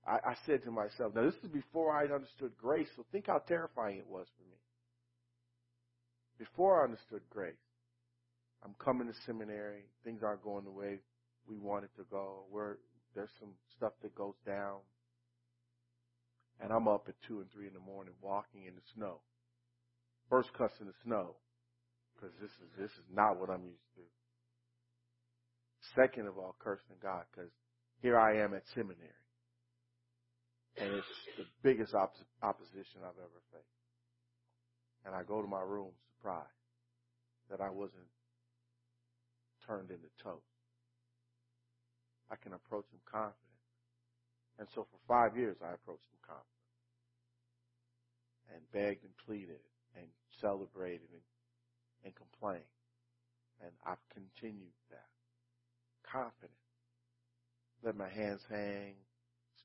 I, 0.07 0.31
I 0.31 0.35
said 0.45 0.63
to 0.63 0.71
myself, 0.71 1.13
now 1.15 1.23
this 1.23 1.35
is 1.43 1.49
before 1.49 1.91
I 1.95 2.05
understood 2.05 2.51
grace, 2.59 2.87
so 2.95 3.05
think 3.11 3.27
how 3.27 3.39
terrifying 3.39 3.97
it 3.97 4.07
was 4.07 4.27
for 4.37 4.43
me. 4.43 4.57
Before 6.37 6.81
I 6.81 6.85
understood 6.85 7.21
grace, 7.29 7.55
I'm 8.63 8.75
coming 8.83 9.07
to 9.07 9.13
seminary, 9.25 9.83
things 10.03 10.21
aren't 10.23 10.43
going 10.43 10.63
the 10.63 10.71
way 10.71 10.99
we 11.47 11.57
wanted 11.57 11.89
to 11.97 12.03
go. 12.09 12.45
Where 12.49 12.77
there's 13.15 13.29
some 13.39 13.51
stuff 13.77 13.93
that 14.01 14.15
goes 14.15 14.35
down. 14.45 14.79
And 16.61 16.71
I'm 16.71 16.87
up 16.87 17.05
at 17.07 17.15
two 17.27 17.41
and 17.41 17.51
three 17.51 17.67
in 17.67 17.73
the 17.73 17.79
morning 17.79 18.13
walking 18.21 18.65
in 18.65 18.75
the 18.75 18.81
snow. 18.95 19.19
First 20.29 20.53
cuss 20.53 20.71
in 20.79 20.87
the 20.87 20.93
snow. 21.03 21.35
Because 22.15 22.33
this 22.41 22.51
is 22.51 22.69
this 22.79 22.91
is 22.91 23.07
not 23.11 23.39
what 23.39 23.49
I'm 23.49 23.65
used 23.65 23.89
to. 23.95 24.01
Second 25.95 26.27
of 26.27 26.37
all, 26.37 26.55
cursing 26.59 26.95
God, 27.01 27.23
because 27.31 27.51
here 28.01 28.17
I 28.17 28.37
am 28.39 28.53
at 28.53 28.63
seminary. 28.73 29.19
And 30.77 30.89
it's 30.93 31.07
the 31.37 31.45
biggest 31.61 31.93
op- 31.93 32.15
opposition 32.41 33.03
I've 33.03 33.19
ever 33.19 33.41
faced. 33.51 33.65
And 35.05 35.13
I 35.13 35.23
go 35.23 35.41
to 35.41 35.47
my 35.47 35.59
room 35.61 35.91
surprised 36.23 36.47
that 37.51 37.59
I 37.59 37.69
wasn't 37.69 38.07
turned 39.67 39.91
into 39.91 40.07
toast. 40.23 40.47
I 42.31 42.35
can 42.35 42.53
approach 42.53 42.85
him 42.91 42.99
confident. 43.03 43.35
And 44.57 44.67
so 44.73 44.87
for 44.87 44.99
five 45.07 45.37
years, 45.37 45.57
I 45.61 45.73
approached 45.73 46.07
him 46.07 46.23
confident 46.23 46.63
and 48.55 48.61
begged 48.71 49.03
and 49.03 49.11
pleaded 49.25 49.59
and 49.97 50.07
celebrated 50.39 51.11
and, 51.11 51.21
and 52.05 52.13
complained. 52.15 52.71
And 53.61 53.71
I've 53.85 54.01
continued 54.13 54.71
that. 54.91 55.11
Confident. 56.09 56.55
Let 57.83 57.97
my 57.97 58.09
hands 58.09 58.41
hang, 58.49 58.95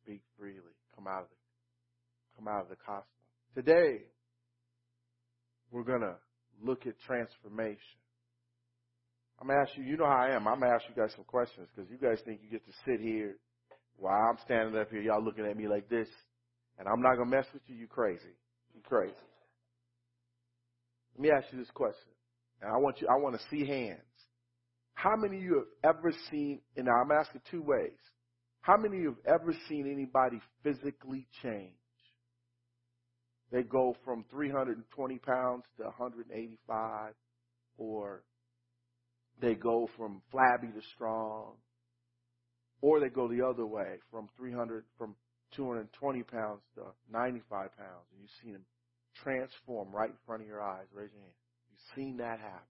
speak 0.03 0.23
freely, 0.37 0.75
come 0.95 1.07
out 1.07 1.23
of 1.23 1.31
the, 1.31 1.37
come 2.37 2.49
out 2.49 2.63
of 2.63 2.69
the 2.69 2.77
costume. 2.77 3.07
Today, 3.55 4.03
we're 5.71 5.85
gonna 5.85 6.17
look 6.63 6.87
at 6.87 6.95
transformation. 7.07 7.99
I'm 9.41 9.49
gonna 9.49 9.61
ask 9.61 9.77
you, 9.77 9.85
you 9.85 9.97
know 9.97 10.07
how 10.07 10.27
I 10.29 10.35
am. 10.35 10.49
I'm 10.49 10.61
gonna 10.61 10.75
ask 10.75 10.85
you 10.89 11.01
guys 11.01 11.13
some 11.15 11.25
questions 11.25 11.69
because 11.75 11.91
you 11.91 11.97
guys 11.97 12.19
think 12.25 12.41
you 12.43 12.51
get 12.51 12.67
to 12.67 12.73
sit 12.85 13.01
here 13.01 13.37
while 13.97 14.31
I'm 14.31 14.39
standing 14.45 14.81
up 14.81 14.91
here, 14.91 15.01
y'all 15.01 15.23
looking 15.23 15.45
at 15.45 15.57
me 15.57 15.69
like 15.69 15.89
this, 15.89 16.09
and 16.79 16.89
I'm 16.89 17.03
not 17.03 17.17
gonna 17.17 17.31
mess 17.31 17.47
with 17.53 17.63
you. 17.67 17.77
You 17.77 17.87
crazy. 17.87 18.35
You 18.75 18.81
crazy. 18.83 19.15
Let 21.15 21.21
me 21.21 21.31
ask 21.31 21.47
you 21.53 21.59
this 21.59 21.71
question, 21.71 22.13
and 22.63 22.71
I 22.71 22.77
want 22.77 23.01
you. 23.01 23.09
I 23.09 23.17
want 23.17 23.37
to 23.37 23.43
see 23.51 23.67
hands. 23.67 24.01
How 24.95 25.17
many 25.17 25.37
of 25.37 25.43
you 25.43 25.65
have 25.83 25.97
ever 25.97 26.13
seen? 26.31 26.61
And 26.77 26.89
I'm 26.89 27.11
asking 27.11 27.43
two 27.51 27.63
ways. 27.63 27.99
How 28.61 28.77
many 28.77 28.97
of 28.99 29.03
you 29.03 29.17
have 29.27 29.41
ever 29.41 29.55
seen 29.69 29.91
anybody 29.91 30.41
physically 30.63 31.27
change? 31.43 31.75
They 33.51 33.63
go 33.63 33.97
from 34.05 34.25
320 34.31 35.19
pounds 35.19 35.65
to 35.79 35.85
185, 35.85 37.15
or 37.79 38.23
they 39.41 39.55
go 39.55 39.89
from 39.97 40.21
flabby 40.31 40.69
to 40.69 40.83
strong, 40.95 41.55
or 42.83 43.01
they 43.01 43.09
go 43.09 43.29
the 43.29 43.47
other 43.47 43.67
way 43.67 43.99
from 44.11 44.29
300, 44.37 44.85
from 44.99 45.15
220 45.57 46.23
pounds 46.25 46.61
to 46.75 46.83
95 47.11 47.77
pounds, 47.77 48.07
and 48.13 48.21
you've 48.21 48.31
seen 48.43 48.53
them 48.53 48.65
transform 49.23 49.91
right 49.93 50.11
in 50.11 50.17
front 50.27 50.43
of 50.43 50.49
your 50.49 50.63
eyes. 50.63 50.87
Raise 50.93 51.11
your 51.13 51.23
hand. 51.23 51.33
You've 51.71 51.97
seen 51.97 52.17
that 52.19 52.39
happen. 52.39 52.69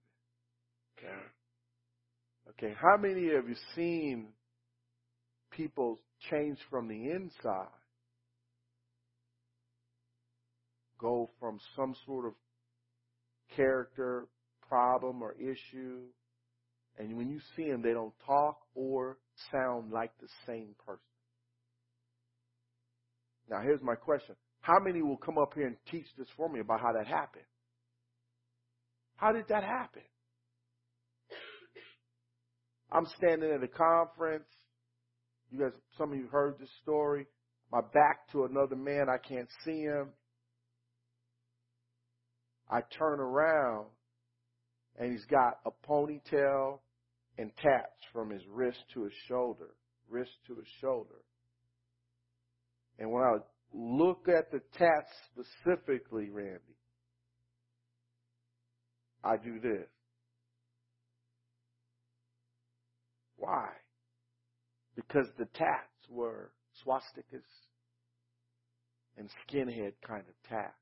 Okay. 0.97 2.67
Okay. 2.67 2.75
How 2.79 2.97
many 2.97 3.31
of 3.31 3.47
you 3.47 3.55
seen 3.75 4.29
people 5.51 5.99
change 6.31 6.57
from 6.69 6.87
the 6.87 7.11
inside? 7.11 7.67
Go 10.99 11.31
from 11.39 11.59
some 11.75 11.95
sort 12.05 12.25
of 12.25 12.33
character 13.55 14.27
problem 14.67 15.23
or 15.23 15.33
issue 15.33 16.01
and 16.99 17.15
when 17.15 17.29
you 17.29 17.39
see 17.55 17.71
them, 17.71 17.81
they 17.81 17.93
don't 17.93 18.13
talk 18.25 18.59
or 18.75 19.17
sound 19.51 19.91
like 19.91 20.11
the 20.19 20.27
same 20.45 20.75
person. 20.85 20.99
Now, 23.49 23.61
here's 23.61 23.81
my 23.81 23.95
question. 23.95 24.35
How 24.61 24.79
many 24.79 25.01
will 25.01 25.17
come 25.17 25.37
up 25.37 25.53
here 25.55 25.65
and 25.65 25.77
teach 25.89 26.05
this 26.17 26.27
for 26.35 26.49
me 26.49 26.59
about 26.59 26.81
how 26.81 26.91
that 26.91 27.07
happened? 27.07 27.45
How 29.15 29.31
did 29.31 29.45
that 29.47 29.63
happen? 29.63 30.01
I'm 32.91 33.05
standing 33.17 33.49
at 33.49 33.63
a 33.63 33.67
conference. 33.67 34.49
You 35.51 35.59
guys, 35.59 35.71
some 35.97 36.11
of 36.11 36.17
you 36.17 36.27
heard 36.27 36.59
this 36.59 36.69
story. 36.83 37.27
My 37.71 37.81
back 37.93 38.29
to 38.33 38.43
another 38.43 38.75
man. 38.75 39.07
I 39.09 39.17
can't 39.17 39.49
see 39.63 39.81
him. 39.81 40.09
I 42.69 42.81
turn 42.81 43.19
around 43.19 43.87
and 44.97 45.11
he's 45.11 45.25
got 45.25 45.59
a 45.65 45.71
ponytail 45.87 46.79
and 47.37 47.51
tats 47.57 48.03
from 48.13 48.29
his 48.29 48.41
wrist 48.51 48.79
to 48.93 49.03
his 49.03 49.13
shoulder, 49.27 49.69
wrist 50.09 50.31
to 50.47 50.55
his 50.55 50.67
shoulder. 50.81 51.23
And 52.99 53.11
when 53.11 53.23
I 53.23 53.37
look 53.73 54.27
at 54.27 54.51
the 54.51 54.61
tats 54.77 55.09
specifically, 55.31 56.29
Randy, 56.29 56.59
I 59.23 59.37
do 59.37 59.59
this. 59.59 59.87
Why? 63.37 63.69
Because 64.95 65.27
the 65.37 65.45
tats 65.45 66.09
were 66.09 66.51
swastikas 66.85 67.45
and 69.17 69.29
skinhead 69.47 69.93
kind 70.05 70.23
of 70.27 70.49
tats. 70.49 70.73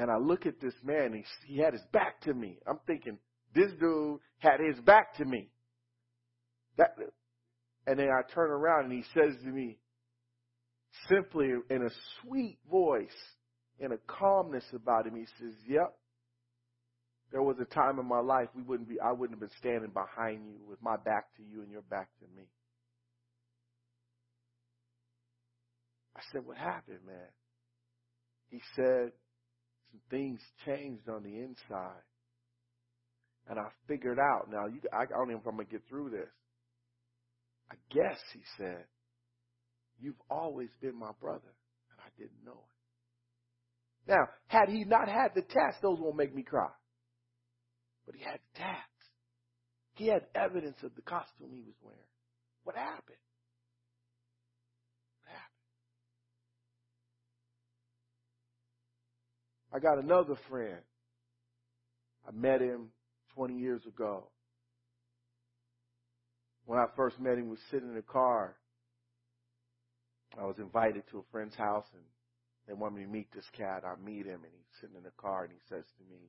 And 0.00 0.10
I 0.10 0.16
look 0.16 0.46
at 0.46 0.62
this 0.62 0.72
man, 0.82 1.12
he, 1.12 1.24
he 1.46 1.60
had 1.60 1.74
his 1.74 1.82
back 1.92 2.22
to 2.22 2.32
me. 2.32 2.56
I'm 2.66 2.78
thinking, 2.86 3.18
this 3.54 3.70
dude 3.78 4.18
had 4.38 4.58
his 4.58 4.80
back 4.82 5.14
to 5.18 5.26
me. 5.26 5.50
That, 6.78 6.96
and 7.86 7.98
then 7.98 8.08
I 8.08 8.22
turn 8.32 8.50
around 8.50 8.86
and 8.86 8.94
he 8.94 9.02
says 9.12 9.34
to 9.44 9.50
me, 9.50 9.76
simply 11.06 11.50
in 11.68 11.82
a 11.82 11.90
sweet 12.22 12.56
voice, 12.70 13.08
in 13.78 13.92
a 13.92 13.98
calmness 14.06 14.64
about 14.74 15.06
him, 15.06 15.16
he 15.16 15.26
says, 15.38 15.54
Yep. 15.68 15.94
There 17.30 17.42
was 17.42 17.56
a 17.60 17.66
time 17.66 17.98
in 17.98 18.08
my 18.08 18.20
life 18.20 18.48
we 18.56 18.62
wouldn't 18.62 18.88
be 18.88 18.98
I 18.98 19.12
wouldn't 19.12 19.38
have 19.38 19.50
been 19.50 19.58
standing 19.58 19.90
behind 19.92 20.46
you 20.46 20.54
with 20.66 20.80
my 20.80 20.96
back 20.96 21.26
to 21.36 21.42
you 21.42 21.60
and 21.60 21.70
your 21.70 21.82
back 21.82 22.08
to 22.20 22.24
me. 22.34 22.44
I 26.16 26.20
said, 26.32 26.46
What 26.46 26.56
happened, 26.56 27.00
man? 27.06 27.28
He 28.48 28.62
said, 28.74 29.12
Some 29.90 30.00
things 30.10 30.40
changed 30.64 31.08
on 31.08 31.22
the 31.22 31.38
inside. 31.40 32.02
And 33.48 33.58
I 33.58 33.68
figured 33.88 34.18
out 34.18 34.48
now. 34.50 34.66
You, 34.66 34.80
I, 34.92 35.06
don't 35.06 35.30
even 35.30 35.34
know 35.34 35.40
if 35.40 35.46
I'm 35.46 35.56
gonna 35.56 35.68
get 35.68 35.82
through 35.88 36.10
this. 36.10 36.30
I 37.70 37.74
guess 37.90 38.18
he 38.32 38.40
said, 38.56 38.84
"You've 39.98 40.20
always 40.30 40.68
been 40.80 40.96
my 40.96 41.12
brother, 41.20 41.54
and 41.90 42.00
I 42.00 42.10
didn't 42.16 42.44
know 42.44 42.52
it." 42.52 44.10
Now, 44.10 44.28
had 44.48 44.68
he 44.68 44.84
not 44.84 45.08
had 45.08 45.34
the 45.34 45.42
tats, 45.42 45.78
those 45.82 45.98
won't 46.00 46.16
make 46.16 46.34
me 46.34 46.42
cry. 46.42 46.70
But 48.06 48.14
he 48.14 48.22
had 48.22 48.40
the 48.40 48.58
tats. 48.58 48.90
He 49.94 50.06
had 50.06 50.26
evidence 50.34 50.82
of 50.82 50.94
the 50.94 51.02
costume 51.02 51.52
he 51.52 51.62
was 51.62 51.76
wearing. 51.82 51.98
What 52.64 52.76
happened? 52.76 53.18
What 55.20 55.30
happened? 55.30 55.60
I 59.72 59.78
got 59.78 59.98
another 59.98 60.36
friend. 60.48 60.78
I 62.26 62.32
met 62.32 62.60
him 62.60 62.88
20 63.34 63.58
years 63.58 63.82
ago. 63.86 64.24
When 66.66 66.78
I 66.78 66.86
first 66.96 67.18
met 67.20 67.38
him, 67.38 67.44
we 67.44 67.50
was 67.50 67.58
sitting 67.70 67.90
in 67.90 67.96
a 67.96 68.02
car. 68.02 68.56
I 70.38 70.44
was 70.44 70.58
invited 70.58 71.02
to 71.10 71.18
a 71.18 71.22
friend's 71.32 71.54
house 71.54 71.86
and 71.92 72.02
they 72.66 72.74
wanted 72.74 72.98
me 72.98 73.04
to 73.04 73.10
meet 73.10 73.32
this 73.32 73.48
cat. 73.56 73.84
I 73.84 73.94
meet 74.04 74.26
him 74.26 74.40
and 74.44 74.52
he's 74.52 74.80
sitting 74.80 74.96
in 74.96 75.02
the 75.02 75.10
car 75.16 75.44
and 75.44 75.52
he 75.52 75.58
says 75.68 75.84
to 75.98 76.04
me, 76.12 76.20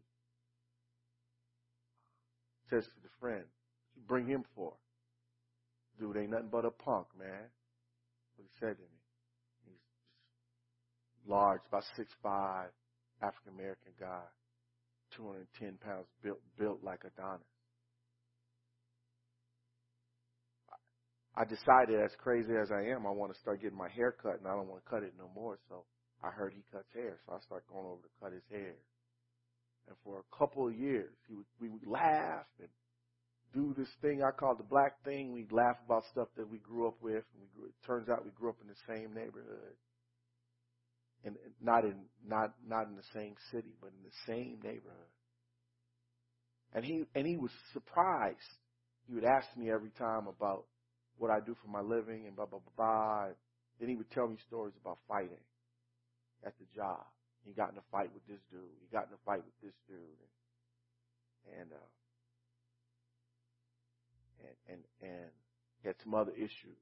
says 2.69 2.83
to 2.85 3.01
the 3.03 3.09
friend, 3.19 3.43
you 3.95 4.01
bring 4.07 4.25
him 4.25 4.45
for? 4.55 4.73
Dude 5.99 6.17
ain't 6.17 6.31
nothing 6.31 6.49
but 6.51 6.65
a 6.65 6.71
punk, 6.71 7.07
man. 7.19 7.49
What 8.35 8.45
he 8.45 8.59
said 8.59 8.77
to 8.77 8.81
me. 8.81 9.01
He's 9.65 11.29
large, 11.29 11.61
about 11.69 11.83
six 11.95 12.11
five, 12.23 12.69
African 13.21 13.53
American 13.53 13.93
guy. 13.99 14.25
210 15.15 15.77
pounds, 15.83 16.07
built 16.23 16.39
built 16.57 16.79
like 16.83 17.03
Adonis. 17.03 17.43
I 21.35 21.45
decided, 21.45 22.03
as 22.03 22.11
crazy 22.19 22.51
as 22.59 22.71
I 22.71 22.91
am, 22.91 23.07
I 23.07 23.11
want 23.11 23.33
to 23.33 23.39
start 23.39 23.61
getting 23.61 23.77
my 23.77 23.87
hair 23.89 24.11
cut, 24.11 24.39
and 24.39 24.47
I 24.47 24.51
don't 24.51 24.67
want 24.67 24.83
to 24.83 24.89
cut 24.89 25.03
it 25.03 25.13
no 25.17 25.31
more. 25.33 25.59
So 25.69 25.85
I 26.23 26.29
heard 26.29 26.53
he 26.53 26.63
cuts 26.71 26.91
hair, 26.93 27.19
so 27.25 27.33
I 27.33 27.39
started 27.39 27.67
going 27.71 27.87
over 27.87 28.03
to 28.03 28.13
cut 28.19 28.33
his 28.33 28.43
hair. 28.51 28.75
And 29.87 29.95
for 30.03 30.19
a 30.19 30.27
couple 30.35 30.67
of 30.67 30.75
years, 30.75 31.15
he 31.27 31.35
would, 31.35 31.47
we 31.59 31.69
would 31.69 31.87
laugh 31.87 32.47
and 32.59 32.67
do 33.53 33.73
this 33.77 33.89
thing 34.01 34.21
I 34.23 34.31
call 34.31 34.55
the 34.55 34.67
black 34.67 35.03
thing. 35.03 35.31
We'd 35.31 35.51
laugh 35.51 35.77
about 35.85 36.03
stuff 36.11 36.27
that 36.35 36.49
we 36.49 36.59
grew 36.59 36.87
up 36.87 36.99
with. 37.01 37.23
And 37.31 37.39
we 37.39 37.47
grew, 37.55 37.67
it 37.67 37.87
turns 37.87 38.09
out 38.09 38.23
we 38.23 38.31
grew 38.31 38.49
up 38.49 38.59
in 38.61 38.67
the 38.67 38.79
same 38.87 39.15
neighborhood 39.15 39.75
and 41.23 41.35
not 41.61 41.85
in 41.85 42.05
not 42.25 42.53
not 42.67 42.87
in 42.87 42.95
the 42.95 43.07
same 43.13 43.35
city, 43.51 43.75
but 43.79 43.87
in 43.87 44.03
the 44.03 44.15
same 44.25 44.59
neighborhood. 44.63 45.11
And 46.73 46.85
he 46.85 47.03
and 47.15 47.27
he 47.27 47.37
was 47.37 47.51
surprised. 47.73 48.37
He 49.07 49.13
would 49.13 49.25
ask 49.25 49.47
me 49.57 49.71
every 49.71 49.91
time 49.97 50.27
about 50.27 50.65
what 51.17 51.31
I 51.31 51.39
do 51.39 51.55
for 51.61 51.69
my 51.69 51.81
living 51.81 52.25
and 52.27 52.35
blah 52.35 52.45
blah 52.45 52.59
blah 52.59 52.75
blah. 52.75 53.27
Then 53.79 53.89
he 53.89 53.95
would 53.95 54.09
tell 54.11 54.27
me 54.27 54.37
stories 54.47 54.73
about 54.81 54.99
fighting 55.07 55.43
at 56.45 56.53
the 56.59 56.65
job. 56.75 57.05
He 57.45 57.53
got 57.53 57.71
in 57.71 57.77
a 57.77 57.85
fight 57.91 58.13
with 58.13 58.25
this 58.27 58.41
dude. 58.51 58.77
He 58.79 58.87
got 58.91 59.07
in 59.07 59.13
a 59.13 59.25
fight 59.25 59.43
with 59.43 59.57
this 59.61 59.73
dude, 59.87 59.97
and 61.49 61.61
and 61.61 61.71
uh, 61.73 61.89
and 64.41 64.55
and 64.69 64.81
and 65.01 65.31
had 65.83 65.95
some 66.03 66.13
other 66.13 66.33
issues. 66.33 66.81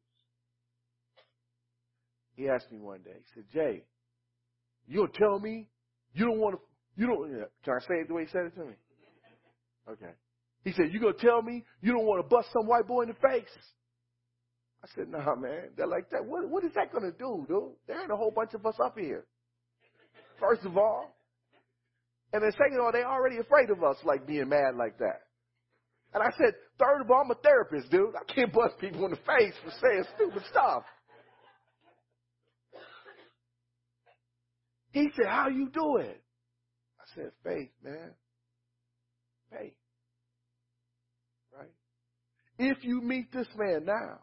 He 2.36 2.47
asked 2.47 2.71
me 2.71 2.80
one 2.80 3.02
day. 3.02 3.15
He 3.17 3.25
said, 3.34 3.45
"Jay, 3.52 3.84
you 4.89 4.99
gonna 4.99 5.12
tell 5.13 5.39
me 5.39 5.67
you 6.13 6.25
don't 6.25 6.39
want 6.39 6.56
to? 6.56 6.62
You 6.99 7.08
don't? 7.08 7.30
Can 7.63 7.73
I 7.75 7.80
say 7.82 8.02
it 8.02 8.08
the 8.08 8.13
way 8.15 8.25
he 8.25 8.32
said 8.32 8.47
it 8.47 8.56
to 8.56 8.65
me? 8.65 8.73
Okay. 9.89 10.12
He 10.65 10.73
said, 10.73 10.91
"You 10.91 10.99
gonna 10.99 11.13
tell 11.13 11.41
me 11.41 11.63
you 11.82 11.93
don't 11.93 12.06
want 12.06 12.23
to 12.23 12.28
bust 12.28 12.49
some 12.52 12.67
white 12.67 12.88
boy 12.88 13.04
in 13.04 13.10
the 13.10 13.13
face?" 13.15 13.56
I 14.84 14.88
said, 14.95 15.10
"Nah, 15.10 15.36
man. 15.36 15.69
They're 15.78 15.88
like 15.88 16.10
that. 16.10 16.25
What 16.25 16.49
What 16.49 16.63
is 16.63 16.73
that 16.73 16.91
gonna 16.91 17.12
do, 17.12 17.45
dude? 17.47 17.75
There 17.88 18.02
ain't 18.02 18.12
a 18.12 18.15
whole 18.15 18.32
bunch 18.32 18.54
of 18.54 18.65
us 18.65 18.75
up 18.84 18.97
here. 18.97 19.25
First 20.39 20.65
of 20.65 20.78
all, 20.78 21.15
and 22.34 22.43
then 22.43 22.52
second 22.52 22.80
of 22.80 22.86
all, 22.86 22.91
they 22.91 23.04
already 23.04 23.38
afraid 23.38 23.69
of 23.69 23.84
us, 23.84 23.97
like 24.04 24.25
being 24.25 24.49
mad 24.49 24.75
like 24.75 24.97
that." 24.97 25.21
And 26.13 26.23
I 26.23 26.32
said, 26.38 26.56
third 26.80 27.02
of 27.02 27.12
all, 27.12 27.21
I'm 27.21 27.30
a 27.30 27.36
therapist, 27.36 27.91
dude. 27.91 28.15
I 28.15 28.23
can't 28.34 28.52
bust 28.52 28.80
people 28.80 29.06
in 29.06 29.12
the 29.12 29.17
face 29.17 29.54
for 29.63 29.69
saying 29.69 30.06
stupid 30.15 30.43
stuff. 30.49 30.84
He 34.91 35.10
said, 35.15 35.28
how 35.28 35.49
you 35.49 35.69
do 35.69 35.97
it? 35.97 36.21
I 36.99 37.04
said, 37.15 37.32
faith, 37.43 37.69
man. 37.84 38.12
Faith. 39.52 39.73
Right? 41.58 41.71
If 42.58 42.84
you 42.84 43.02
meet 43.02 43.32
this 43.32 43.47
man 43.56 43.86
now, 43.86 44.19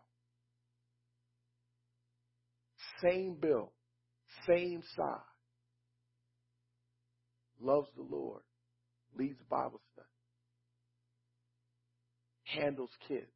same 3.03 3.37
bill, 3.41 3.73
same 4.49 4.83
size, 4.97 5.21
loves 7.61 7.89
the 7.97 8.03
Lord, 8.03 8.43
leads 9.19 9.41
Bible 9.49 9.81
study, 9.93 10.09
handles 12.45 12.91
kids, 13.09 13.27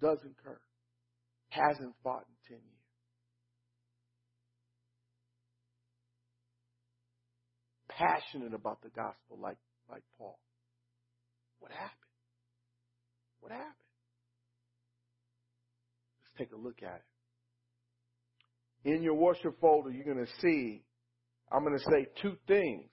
doesn't 0.00 0.36
curse, 0.44 0.58
hasn't 1.48 1.94
fought 2.02 2.24
Passionate 7.96 8.54
about 8.54 8.82
the 8.82 8.90
gospel 8.90 9.38
like, 9.40 9.56
like 9.90 10.02
Paul. 10.18 10.38
What 11.60 11.72
happened? 11.72 11.90
What 13.40 13.52
happened? 13.52 13.72
Let's 16.22 16.50
take 16.50 16.52
a 16.52 16.60
look 16.60 16.82
at 16.82 17.02
it. 18.84 18.94
In 18.94 19.02
your 19.02 19.14
worship 19.14 19.58
folder, 19.60 19.90
you're 19.90 20.04
going 20.04 20.24
to 20.24 20.32
see, 20.40 20.84
I'm 21.50 21.64
going 21.64 21.78
to 21.78 21.84
say 21.84 22.06
two 22.22 22.36
things 22.46 22.90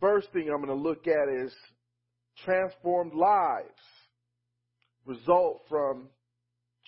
First 0.00 0.30
thing 0.32 0.48
I'm 0.50 0.64
going 0.64 0.68
to 0.68 0.88
look 0.88 1.06
at 1.06 1.28
is 1.28 1.52
transformed 2.44 3.14
lives 3.14 3.64
result 5.06 5.62
from 5.68 6.08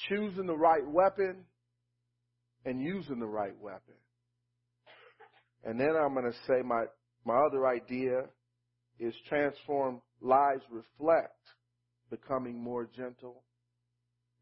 choosing 0.09 0.47
the 0.47 0.57
right 0.57 0.87
weapon 0.87 1.45
and 2.65 2.81
using 2.81 3.19
the 3.19 3.27
right 3.27 3.57
weapon. 3.61 3.95
And 5.65 5.79
then 5.79 5.91
I'm 5.97 6.15
going 6.15 6.31
to 6.31 6.39
say 6.47 6.63
my, 6.65 6.85
my 7.25 7.37
other 7.47 7.67
idea 7.67 8.23
is 8.99 9.15
transform 9.29 10.01
lives 10.21 10.63
reflect 10.71 11.35
becoming 12.11 12.59
more 12.59 12.89
gentle 12.97 13.43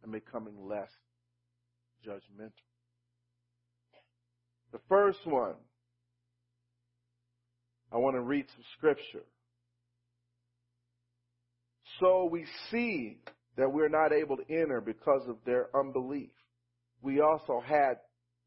and 0.03 0.13
becoming 0.13 0.55
less 0.69 0.91
judgmental. 2.07 2.53
The 4.73 4.81
first 4.89 5.19
one, 5.25 5.55
I 7.93 7.97
want 7.97 8.17
to 8.17 8.21
read 8.21 8.47
some 8.55 8.65
scripture. 8.77 9.25
So 12.01 12.29
we 12.31 12.45
see 12.71 13.19
that 13.57 13.73
we're 13.73 13.89
not 13.89 14.13
able 14.13 14.37
to 14.37 14.45
enter 14.51 14.81
because 14.81 15.23
of 15.29 15.37
their 15.47 15.69
unbelief. 15.75 16.31
We 17.01 17.21
also 17.21 17.63
had 17.67 17.95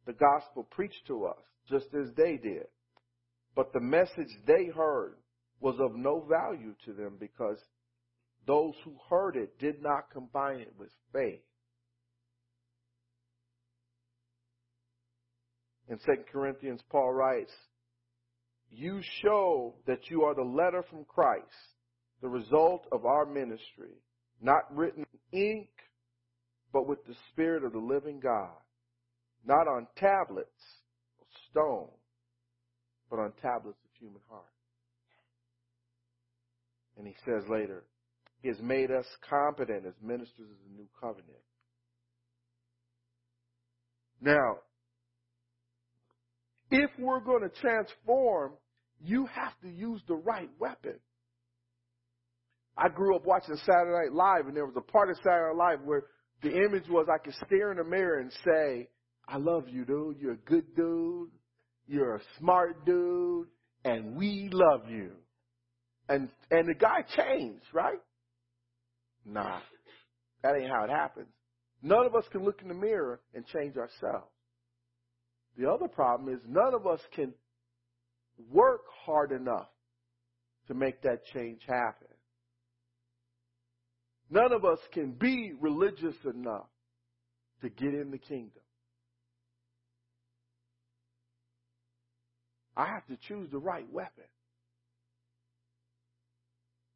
the 0.05 0.13
gospel 0.13 0.63
preached 0.63 1.05
to 1.07 1.25
us, 1.25 1.41
just 1.69 1.87
as 1.93 2.13
they 2.15 2.37
did. 2.37 2.67
But 3.55 3.73
the 3.73 3.79
message 3.79 4.29
they 4.47 4.65
heard 4.65 5.15
was 5.59 5.75
of 5.79 5.95
no 5.95 6.25
value 6.29 6.73
to 6.85 6.93
them 6.93 7.17
because 7.19 7.57
those 8.47 8.73
who 8.83 8.95
heard 9.09 9.35
it 9.35 9.59
did 9.59 9.81
not 9.81 10.11
combine 10.11 10.59
it 10.59 10.73
with 10.77 10.89
faith. 11.13 11.41
In 15.89 15.97
2 15.97 16.23
Corinthians, 16.31 16.81
Paul 16.89 17.13
writes, 17.13 17.51
you 18.71 19.01
show 19.23 19.75
that 19.87 20.09
you 20.09 20.23
are 20.23 20.35
the 20.35 20.43
letter 20.43 20.83
from 20.89 21.03
Christ, 21.05 21.45
the 22.21 22.29
result 22.29 22.85
of 22.91 23.05
our 23.05 23.25
ministry, 23.25 23.97
not 24.41 24.63
written 24.75 25.05
in 25.31 25.39
ink, 25.39 25.69
but 26.71 26.87
with 26.87 27.03
the 27.05 27.15
Spirit 27.31 27.63
of 27.63 27.73
the 27.73 27.79
living 27.79 28.19
God, 28.19 28.51
not 29.49 29.67
on 29.67 29.87
tablets 29.97 30.61
of 31.19 31.27
stone, 31.49 31.89
but 33.09 33.17
on 33.17 33.33
tablets 33.41 33.79
of 33.83 33.89
human 33.99 34.21
heart. 34.29 34.45
And 36.97 37.07
he 37.07 37.15
says 37.25 37.49
later, 37.49 37.83
He 38.43 38.49
has 38.49 38.59
made 38.61 38.91
us 38.91 39.05
competent 39.27 39.87
as 39.87 39.93
ministers 40.03 40.51
of 40.51 40.57
the 40.67 40.77
new 40.77 40.87
covenant. 41.01 41.43
Now, 44.21 44.57
if 46.69 46.91
we're 46.99 47.21
going 47.21 47.41
to 47.41 47.61
transform, 47.61 48.51
you 49.01 49.25
have 49.25 49.53
to 49.63 49.69
use 49.69 50.01
the 50.07 50.15
right 50.15 50.49
weapon. 50.59 50.99
I 52.77 52.89
grew 52.89 53.15
up 53.15 53.25
watching 53.25 53.55
Saturday 53.65 54.09
Night 54.09 54.13
Live, 54.13 54.45
and 54.47 54.55
there 54.55 54.65
was 54.65 54.75
a 54.77 54.91
part 54.91 55.09
of 55.09 55.15
Saturday 55.17 55.57
Night 55.57 55.71
Live 55.71 55.79
where 55.85 56.03
the 56.43 56.51
image 56.51 56.87
was 56.87 57.07
I 57.11 57.17
could 57.17 57.33
stare 57.47 57.71
in 57.71 57.77
the 57.77 57.83
mirror 57.83 58.19
and 58.19 58.31
say, 58.45 58.89
I 59.31 59.37
love 59.37 59.69
you, 59.69 59.85
dude. 59.85 60.17
You're 60.19 60.33
a 60.33 60.37
good 60.37 60.75
dude. 60.75 61.29
You're 61.87 62.15
a 62.15 62.21
smart 62.39 62.85
dude. 62.85 63.47
And 63.85 64.15
we 64.15 64.49
love 64.51 64.89
you. 64.89 65.11
And, 66.09 66.29
and 66.49 66.67
the 66.67 66.73
guy 66.73 67.03
changed, 67.15 67.65
right? 67.73 67.99
Nah. 69.25 69.59
That 70.41 70.55
ain't 70.55 70.69
how 70.69 70.83
it 70.85 70.89
happens. 70.89 71.27
None 71.83 72.05
of 72.05 72.15
us 72.15 72.23
can 72.31 72.43
look 72.43 72.61
in 72.61 72.67
the 72.67 72.73
mirror 72.73 73.21
and 73.35 73.45
change 73.45 73.77
ourselves. 73.77 74.31
The 75.57 75.69
other 75.69 75.87
problem 75.87 76.33
is 76.33 76.39
none 76.47 76.73
of 76.73 76.87
us 76.87 76.99
can 77.13 77.33
work 78.51 78.81
hard 79.05 79.31
enough 79.31 79.67
to 80.67 80.73
make 80.73 81.01
that 81.03 81.25
change 81.33 81.61
happen. 81.67 82.07
None 84.29 84.53
of 84.53 84.65
us 84.65 84.79
can 84.93 85.11
be 85.11 85.53
religious 85.59 86.15
enough 86.25 86.67
to 87.61 87.69
get 87.69 87.93
in 87.93 88.11
the 88.11 88.17
kingdom. 88.17 88.58
I 92.79 92.85
have 92.85 93.05
to 93.07 93.17
choose 93.27 93.49
the 93.51 93.57
right 93.57 93.85
weapon. 93.91 94.23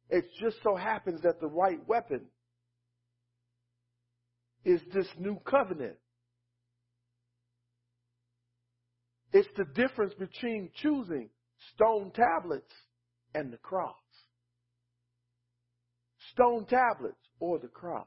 It 0.08 0.24
just 0.40 0.56
so 0.62 0.76
happens 0.76 1.20
that 1.24 1.40
the 1.42 1.46
right 1.46 1.78
weapon 1.86 2.22
is 4.64 4.80
this 4.94 5.06
new 5.18 5.38
covenant. 5.44 5.96
It's 9.34 9.48
the 9.58 9.66
difference 9.74 10.14
between 10.14 10.70
choosing 10.74 11.28
stone 11.74 12.12
tablets 12.14 12.72
and 13.34 13.52
the 13.52 13.58
cross. 13.58 13.94
Stone 16.32 16.64
tablets 16.64 17.20
or 17.40 17.58
the 17.58 17.68
cross. 17.68 18.06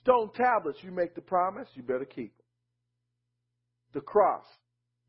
Stone 0.00 0.30
tablets, 0.34 0.78
you 0.82 0.92
make 0.92 1.14
the 1.14 1.20
promise, 1.20 1.68
you 1.74 1.82
better 1.82 2.06
keep 2.06 2.34
them. 2.38 2.46
The 3.92 4.00
cross, 4.00 4.46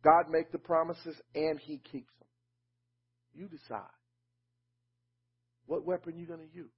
God 0.06 0.30
make 0.30 0.52
the 0.52 0.60
promises 0.60 1.16
and 1.34 1.60
he 1.60 1.80
keeps 1.80 2.14
them. 2.20 2.28
You 3.34 3.48
decide. 3.48 3.82
What 5.66 5.84
weapon 5.84 6.14
you're 6.16 6.28
going 6.28 6.48
to 6.48 6.56
use? 6.56 6.70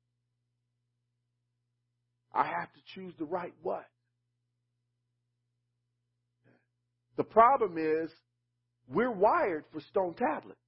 I 2.34 2.46
have 2.46 2.72
to 2.72 2.80
choose 2.96 3.14
the 3.20 3.26
right 3.26 3.54
what? 3.62 3.86
The 7.18 7.26
problem 7.26 7.78
is 7.78 8.10
we're 8.88 9.12
wired 9.12 9.66
for 9.74 9.82
stone 9.82 10.14
tablets. 10.14 10.62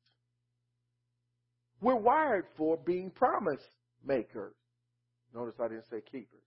We're 1.80 1.96
wired 1.96 2.46
for 2.58 2.76
being 2.76 3.10
promise 3.10 3.62
makers. 4.06 4.56
Notice 5.34 5.56
I 5.62 5.70
didn't 5.70 5.86
say 5.90 6.02
keepers. 6.12 6.44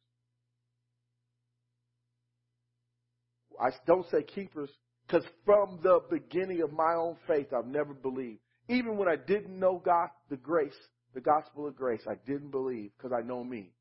I 3.59 3.71
don't 3.87 4.07
say 4.11 4.23
keepers 4.23 4.69
because 5.07 5.25
from 5.45 5.81
the 5.83 6.01
beginning 6.11 6.63
of 6.63 6.73
my 6.73 6.95
own 6.95 7.17
faith, 7.27 7.49
I've 7.57 7.67
never 7.67 7.95
believed. 7.95 8.41
Even 8.69 8.97
when 8.97 9.09
I 9.09 9.17
didn't 9.17 9.59
know 9.59 9.83
God, 9.85 10.09
the 10.31 10.37
grace, 10.37 10.77
the 11.15 11.21
gospel 11.21 11.67
of 11.67 11.77
grace, 11.77 12.03
I 12.09 12.15
didn't 12.27 12.51
believe 12.51 12.91
because 12.97 13.13
I 13.13 13.27
know 13.27 13.45
me. 13.45 13.73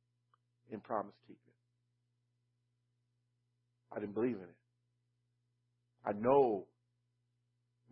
in 0.72 0.80
promise 0.80 1.14
keeping. 1.28 1.38
I 3.96 4.00
didn't 4.00 4.16
believe 4.16 4.36
in 4.38 4.44
it. 4.44 4.56
I 6.06 6.14
know 6.14 6.66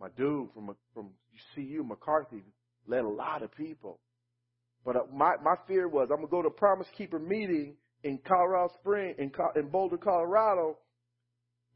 my 0.00 0.08
dude 0.16 0.48
from 0.54 0.74
from 0.94 1.10
CU 1.54 1.84
McCartney 1.84 2.42
led 2.86 3.04
a 3.04 3.08
lot 3.08 3.42
of 3.42 3.54
people, 3.54 4.00
but 4.84 4.96
uh, 4.96 5.00
my 5.14 5.32
my 5.42 5.54
fear 5.68 5.88
was 5.88 6.08
I'm 6.10 6.16
gonna 6.16 6.28
go 6.28 6.42
to 6.42 6.50
Promise 6.50 6.88
Keeper 6.96 7.18
meeting 7.18 7.76
in 8.02 8.18
Colorado 8.26 8.72
Spring 8.80 9.14
in 9.18 9.30
in 9.56 9.68
Boulder, 9.68 9.98
Colorado, 9.98 10.78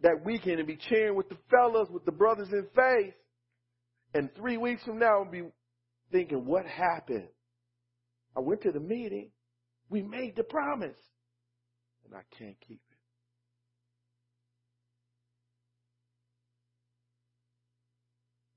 that 0.03 0.25
weekend 0.25 0.59
and 0.59 0.67
be 0.67 0.77
cheering 0.77 1.17
with 1.17 1.29
the 1.29 1.39
fellas, 1.51 1.89
with 1.91 2.05
the 2.05 2.13
brothers 2.13 2.49
in 2.53 2.67
faith, 2.75 3.15
and 4.15 4.31
three 4.37 4.57
weeks 4.57 4.83
from 4.85 4.99
now 4.99 5.21
I'll 5.21 5.31
be 5.31 5.43
thinking, 6.13 6.45
what 6.45 6.67
happened? 6.67 7.29
I 8.37 8.41
went 8.41 8.63
to 8.63 8.73
the 8.73 8.81
meeting, 8.81 9.31
we 9.89 10.03
made 10.03 10.37
the 10.37 10.45
promise, 10.45 10.99
and 12.05 12.15
I 12.15 12.23
can't 12.39 12.57
keep 12.67 12.81
it. 12.91 12.99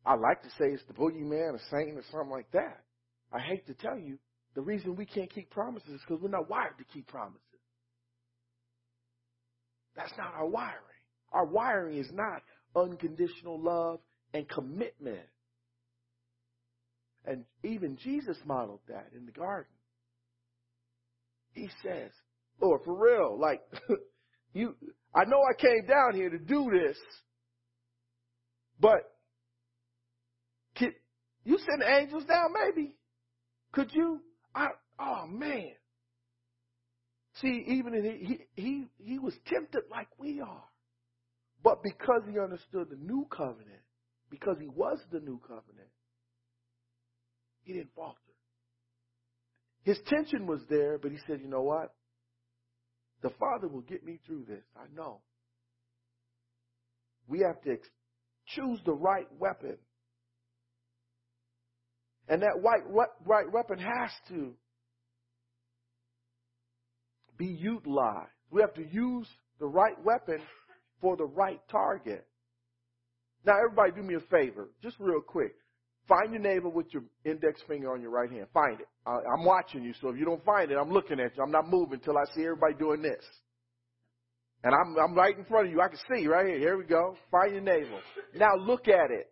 I 0.06 0.16
like 0.16 0.42
to 0.44 0.50
say 0.52 0.68
it's 0.68 0.84
the 0.88 0.94
boogeyman, 0.94 1.56
a 1.56 1.60
Satan, 1.70 1.98
or 1.98 2.04
something 2.12 2.32
like 2.32 2.50
that. 2.54 2.84
I 3.34 3.40
hate 3.40 3.68
to 3.68 3.74
tell 3.74 4.00
you, 4.00 4.18
the 4.56 4.62
reason 4.62 4.96
we 4.96 5.06
can't 5.06 5.30
keep 5.30 5.52
promises 5.52 5.90
is 5.90 6.02
because 6.08 6.22
we're 6.22 6.30
not 6.30 6.50
wired 6.50 6.78
to 6.78 6.86
keep 6.86 7.08
promises. 7.08 7.42
That's 9.96 10.14
not 10.18 10.34
our 10.34 10.48
wiring. 10.48 10.97
Our 11.32 11.46
wiring 11.46 11.98
is 11.98 12.10
not 12.12 12.42
unconditional 12.76 13.60
love 13.62 14.00
and 14.34 14.48
commitment. 14.48 15.28
And 17.26 17.44
even 17.64 17.98
Jesus 17.98 18.38
modeled 18.46 18.80
that 18.88 19.08
in 19.16 19.26
the 19.26 19.32
garden. 19.32 19.72
He 21.52 21.70
says, 21.84 22.12
Lord, 22.62 22.82
for 22.86 22.96
real, 22.96 23.38
like, 23.40 23.62
you, 24.54 24.76
I 25.14 25.26
know 25.26 25.42
I 25.42 25.60
came 25.60 25.86
down 25.88 26.16
here 26.16 26.30
to 26.30 26.38
do 26.38 26.70
this, 26.72 26.98
but 28.80 29.12
you 31.48 31.58
send 31.60 31.82
angels 31.82 32.26
down 32.26 32.52
maybe? 32.52 32.94
Could 33.72 33.94
you? 33.94 34.20
I, 34.54 34.68
oh 35.00 35.28
man. 35.28 35.72
See, 37.36 37.64
even 37.68 37.94
in 37.94 38.04
he, 38.04 38.40
he, 38.62 38.86
he 38.98 39.18
was 39.18 39.34
tempted 39.46 39.84
like 39.90 40.10
we 40.18 40.42
are. 40.42 40.64
But 41.68 41.84
because 41.84 42.22
he 42.32 42.40
understood 42.40 42.88
the 42.90 42.96
new 42.96 43.28
covenant, 43.30 43.84
because 44.30 44.56
he 44.58 44.70
was 44.70 45.00
the 45.12 45.20
new 45.20 45.38
covenant, 45.46 45.90
he 47.64 47.74
didn't 47.74 47.94
falter. 47.94 48.18
His 49.84 50.00
tension 50.08 50.48
was 50.48 50.62
there, 50.70 50.98
but 50.98 51.12
he 51.12 51.18
said, 51.28 51.42
you 51.42 51.50
know 51.50 51.64
what? 51.64 51.94
The 53.22 53.32
Father 53.32 53.68
will 53.68 53.82
get 53.82 54.06
me 54.06 54.18
through 54.26 54.46
this. 54.48 54.64
I 54.78 54.86
know. 54.96 55.20
We 57.28 57.40
have 57.40 57.62
to 57.64 57.72
ex- 57.74 57.90
choose 58.56 58.80
the 58.86 58.94
right 58.94 59.28
weapon. 59.38 59.76
And 62.30 62.44
that 62.44 62.62
right, 62.64 62.84
right 63.26 63.52
weapon 63.52 63.80
has 63.80 64.12
to 64.30 64.54
be 67.38 67.48
utilized. 67.48 68.32
We 68.52 68.62
have 68.62 68.74
to 68.76 68.88
use 68.90 69.28
the 69.60 69.68
right 69.68 70.02
weapon 70.06 70.40
for 71.02 71.16
the 71.18 71.26
right 71.26 71.62
target. 71.70 72.26
Now, 73.46 73.58
everybody, 73.58 73.92
do 73.92 74.04
me 74.04 74.16
a 74.16 74.20
favor, 74.32 74.70
just 74.82 74.98
real 75.00 75.22
quick. 75.22 75.56
Find 76.08 76.32
your 76.32 76.42
neighbor 76.42 76.70
with 76.70 76.88
your 76.94 77.04
index 77.26 77.62
finger 77.68 77.92
on 77.94 78.02
your 78.02 78.12
right 78.12 78.32
hand. 78.32 78.48
Find 78.54 78.80
it. 78.80 78.88
I'm 79.06 79.44
watching 79.44 79.84
you, 79.84 79.94
so 80.02 80.10
if 80.10 80.18
you 80.18 80.26
don't 80.26 80.44
find 80.46 80.72
it, 80.72 80.78
I'm 80.78 80.90
looking 80.90 81.20
at 81.20 81.36
you. 81.36 81.44
I'm 81.44 81.52
not 81.52 81.70
moving 81.70 81.96
until 81.96 82.18
I 82.18 82.24
see 82.34 82.44
everybody 82.44 82.76
doing 82.76 83.02
this. 83.02 83.24
And 84.64 84.74
I'm, 84.74 84.96
I'm 84.98 85.16
right 85.16 85.38
in 85.38 85.46
front 85.46 85.68
of 85.68 85.74
you. 85.74 85.82
I 85.82 85.88
can 85.88 86.00
see 86.14 86.28
right 86.28 86.46
here. 86.46 86.60
Here 86.60 86.78
we 86.78 86.86
go. 86.86 87.16
Find 87.30 87.52
your 87.52 87.62
neighbor. 87.62 88.00
Now 88.36 88.56
look 88.58 88.88
at 88.88 89.12
it. 89.12 89.32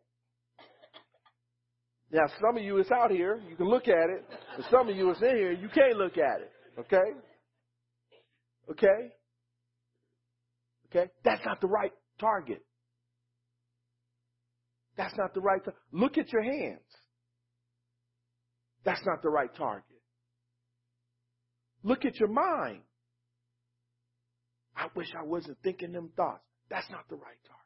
Now, 2.12 2.24
some 2.40 2.58
of 2.58 2.64
you 2.64 2.78
is 2.78 2.88
out 2.92 3.12
here. 3.12 3.42
You 3.50 3.56
can 3.56 3.68
look 3.68 3.88
at 3.88 4.10
it. 4.10 4.26
And 4.56 4.66
some 4.70 4.88
of 4.88 4.96
you 4.96 5.10
is 5.12 5.18
in 5.22 5.36
here. 5.36 5.52
You 5.52 5.68
can't 5.70 5.98
look 5.98 6.18
at 6.18 6.42
it. 6.42 6.52
Okay? 6.80 7.12
Okay? 8.72 9.12
Okay? 10.96 11.12
That's 11.24 11.44
not 11.46 11.62
the 11.62 11.68
right 11.68 11.92
target. 12.20 12.64
That's 14.98 15.16
not 15.18 15.34
the 15.34 15.42
right 15.42 15.64
target. 15.64 15.82
Look 15.92 16.18
at 16.18 16.32
your 16.32 16.44
hands. 16.44 16.80
That's 18.86 19.02
not 19.06 19.22
the 19.22 19.30
right 19.30 19.54
target. 19.58 19.84
Look 21.84 22.06
at 22.06 22.20
your 22.20 22.30
mind. 22.30 22.82
I 24.76 24.88
wish 24.96 25.08
I 25.20 25.24
wasn't 25.24 25.58
thinking 25.64 25.92
them 25.92 26.12
thoughts. 26.16 26.44
That's 26.70 26.90
not 26.90 27.08
the 27.10 27.16
right 27.16 27.38
target. 27.48 27.62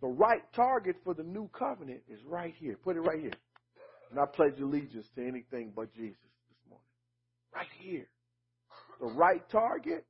The 0.00 0.08
right 0.08 0.42
target 0.54 0.96
for 1.04 1.14
the 1.14 1.22
new 1.22 1.48
covenant 1.56 2.00
is 2.08 2.20
right 2.26 2.54
here. 2.58 2.78
Put 2.82 2.96
it 2.96 3.00
right 3.00 3.20
here. 3.20 3.32
And 4.10 4.18
I 4.18 4.24
pledge 4.26 4.58
allegiance 4.60 5.06
to 5.16 5.22
anything 5.22 5.72
but 5.74 5.92
Jesus 5.94 6.16
this 6.48 6.58
morning. 6.68 6.86
Right 7.54 7.66
here. 7.78 8.08
The 9.00 9.06
right 9.06 9.42
target 9.50 10.04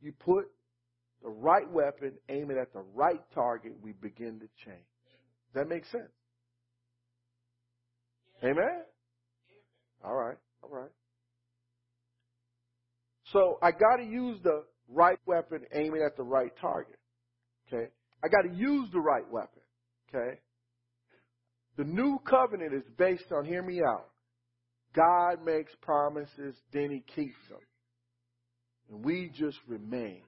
you 0.00 0.12
put 0.12 0.46
the 1.22 1.28
right 1.30 1.70
weapon, 1.70 2.12
aim 2.28 2.50
it 2.50 2.56
at 2.56 2.72
the 2.72 2.84
right 2.94 3.20
target, 3.34 3.72
we 3.82 3.92
begin 3.92 4.38
to 4.40 4.46
change. 4.64 4.86
Does 5.52 5.54
that 5.54 5.68
make 5.68 5.84
sense? 5.86 6.10
Amen? 8.42 8.82
All 10.04 10.14
right, 10.14 10.36
all 10.62 10.70
right. 10.70 10.90
So 13.32 13.58
I 13.62 13.72
got 13.72 13.96
to 13.96 14.04
use 14.04 14.38
the 14.42 14.64
right 14.88 15.18
weapon, 15.26 15.60
aim 15.74 15.94
it 15.94 16.02
at 16.04 16.16
the 16.16 16.22
right 16.22 16.52
target. 16.60 16.98
Okay? 17.66 17.90
I 18.22 18.28
got 18.28 18.42
to 18.42 18.54
use 18.54 18.88
the 18.92 19.00
right 19.00 19.28
weapon. 19.30 19.62
Okay? 20.08 20.38
The 21.76 21.84
new 21.84 22.18
covenant 22.28 22.72
is 22.74 22.84
based 22.96 23.32
on, 23.32 23.44
hear 23.44 23.62
me 23.62 23.80
out. 23.82 24.10
God 24.94 25.44
makes 25.44 25.72
promises, 25.82 26.54
then 26.72 26.90
he 26.90 27.02
keeps 27.14 27.36
them 27.48 27.58
and 28.90 29.04
we 29.04 29.30
just 29.34 29.58
remain. 29.66 30.22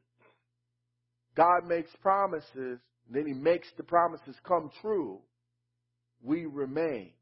God 1.36 1.66
makes 1.66 1.90
promises, 2.02 2.80
then 3.10 3.24
He 3.26 3.34
makes 3.34 3.68
the 3.76 3.84
promises 3.84 4.34
come 4.46 4.70
true. 4.82 5.20
We 6.22 6.46
remain. 6.46 7.12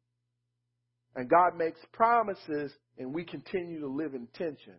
And 1.15 1.29
God 1.29 1.57
makes 1.57 1.81
promises, 1.93 2.73
and 2.99 3.15
we 3.15 3.25
continue 3.25 3.81
to 3.81 3.89
live 3.89 4.15
in 4.15 4.27
tension. 4.35 4.75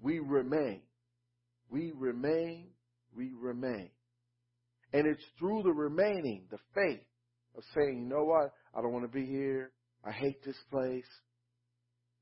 We 0.00 0.18
remain. 0.18 0.82
We 1.70 1.92
remain. 1.96 2.68
We 3.16 3.32
remain. 3.40 3.90
And 4.92 5.06
it's 5.06 5.24
through 5.38 5.62
the 5.62 5.72
remaining, 5.72 6.46
the 6.50 6.58
faith 6.74 7.00
of 7.56 7.62
saying, 7.74 8.02
you 8.02 8.08
know 8.08 8.24
what? 8.24 8.52
I 8.76 8.82
don't 8.82 8.92
want 8.92 9.10
to 9.10 9.18
be 9.18 9.26
here. 9.26 9.70
I 10.04 10.10
hate 10.10 10.44
this 10.44 10.58
place. 10.70 11.06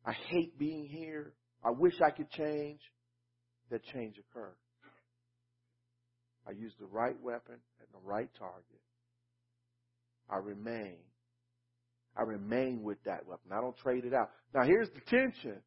I 0.05 0.13
hate 0.13 0.59
being 0.59 0.87
here. 0.87 1.33
I 1.65 1.71
wish 1.71 1.95
I 2.05 2.11
could 2.11 2.31
change 2.31 2.81
that 3.71 3.83
change 3.85 4.17
occur. 4.19 4.51
I 6.47 6.53
use 6.53 6.73
the 6.79 6.87
right 6.87 7.21
weapon 7.23 7.55
and 7.55 7.89
the 7.93 8.09
right 8.09 8.31
target. 8.39 8.81
I 10.29 10.37
remain. 10.37 10.99
I 12.17 12.23
remain 12.23 12.83
with 12.83 13.03
that 13.05 13.27
weapon. 13.27 13.53
I 13.53 13.61
don't 13.61 13.77
trade 13.77 14.05
it 14.05 14.15
out. 14.15 14.31
Now 14.55 14.65
here's 14.65 14.89
the 14.91 15.01
tension. 15.09 15.61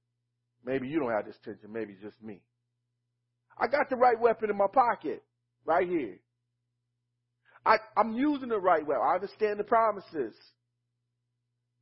Maybe 0.65 0.87
you 0.87 0.99
don't 0.99 1.11
have 1.11 1.25
this 1.25 1.37
tension. 1.43 1.71
Maybe 1.71 1.95
just 2.01 2.21
me. 2.21 2.41
I 3.57 3.67
got 3.67 3.89
the 3.89 3.95
right 3.95 4.19
weapon 4.19 4.49
in 4.49 4.57
my 4.57 4.67
pocket. 4.73 5.23
Right 5.65 5.87
here. 5.87 6.19
I, 7.65 7.77
I'm 7.95 8.13
using 8.13 8.49
the 8.49 8.59
right 8.59 8.85
weapon. 8.85 9.03
I 9.05 9.15
understand 9.15 9.59
the 9.59 9.63
promises. 9.63 10.35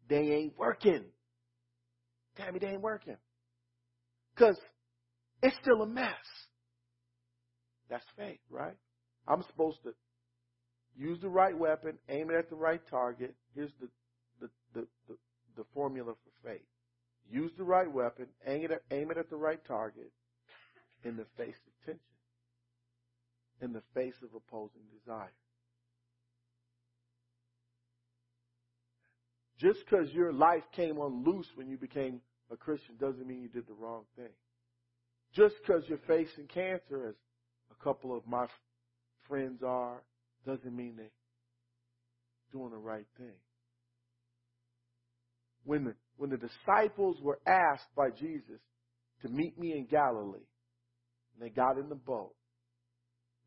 They 0.08 0.32
ain't 0.32 0.58
working. 0.58 1.06
Me 2.54 2.60
they 2.60 2.68
ain't 2.68 2.82
working. 2.82 3.18
Because 4.36 4.58
it's 5.42 5.56
still 5.62 5.82
a 5.82 5.88
mess. 5.88 6.14
That's 7.90 8.06
faith, 8.18 8.40
right? 8.50 8.76
I'm 9.28 9.44
supposed 9.44 9.84
to 9.84 9.94
use 10.98 11.20
the 11.22 11.30
right 11.30 11.58
weapon, 11.58 11.98
aim 12.10 12.30
it 12.30 12.36
at 12.36 12.50
the 12.50 12.56
right 12.56 12.82
target. 12.90 13.36
Here's 13.56 13.72
the 13.80 13.88
the 14.40 14.50
the, 14.74 14.88
the, 15.08 15.16
the 15.58 15.64
formula 15.74 16.14
for 16.14 16.50
faith. 16.50 16.66
Use 17.30 17.52
the 17.58 17.64
right 17.64 17.92
weapon, 17.92 18.28
aim 18.46 18.66
it, 18.66 18.72
at, 18.72 18.82
aim 18.92 19.12
it 19.12 19.18
at 19.18 19.30
the 19.30 19.36
right 19.36 19.64
target 19.66 20.12
in 21.04 21.16
the 21.16 21.26
face 21.38 21.56
of 21.56 21.86
tension, 21.86 22.02
in 23.62 23.74
the 23.74 23.82
face 23.94 24.16
of 24.24 24.30
opposing 24.36 24.82
desire. 25.00 25.32
Just 29.60 29.80
because 29.86 30.12
your 30.12 30.34
life 30.34 30.64
came 30.76 30.98
on 30.98 31.24
loose 31.24 31.48
when 31.56 31.70
you 31.70 31.78
became 31.78 32.20
a 32.52 32.58
Christian 32.58 32.96
doesn't 33.00 33.28
mean 33.28 33.42
you 33.42 33.48
did 33.48 33.68
the 33.68 33.74
wrong 33.74 34.04
thing. 34.16 34.34
Just 35.36 35.56
because 35.62 35.84
you're 35.88 36.00
facing 36.08 36.48
cancer, 36.48 37.10
as 37.10 37.16
a 37.72 37.84
couple 37.84 38.16
of 38.16 38.28
my 38.28 38.46
friends 39.28 39.62
are, 39.66 40.04
doesn't 40.46 40.76
mean 40.76 40.96
they're 40.98 41.12
doing 42.52 42.72
the 42.72 42.78
right 42.78 43.06
thing. 43.18 43.36
When 45.64 45.86
the, 45.86 45.96
when 46.18 46.30
the 46.32 46.38
disciples 46.38 47.18
were 47.22 47.40
asked 47.46 47.88
by 47.96 48.10
Jesus 48.10 48.60
to 49.22 49.30
meet 49.30 49.58
me 49.58 49.74
in 49.74 49.86
Galilee, 49.86 50.40
and 51.34 51.42
they 51.42 51.50
got 51.50 51.78
in 51.78 51.88
the 51.88 51.96
boat, 51.96 52.34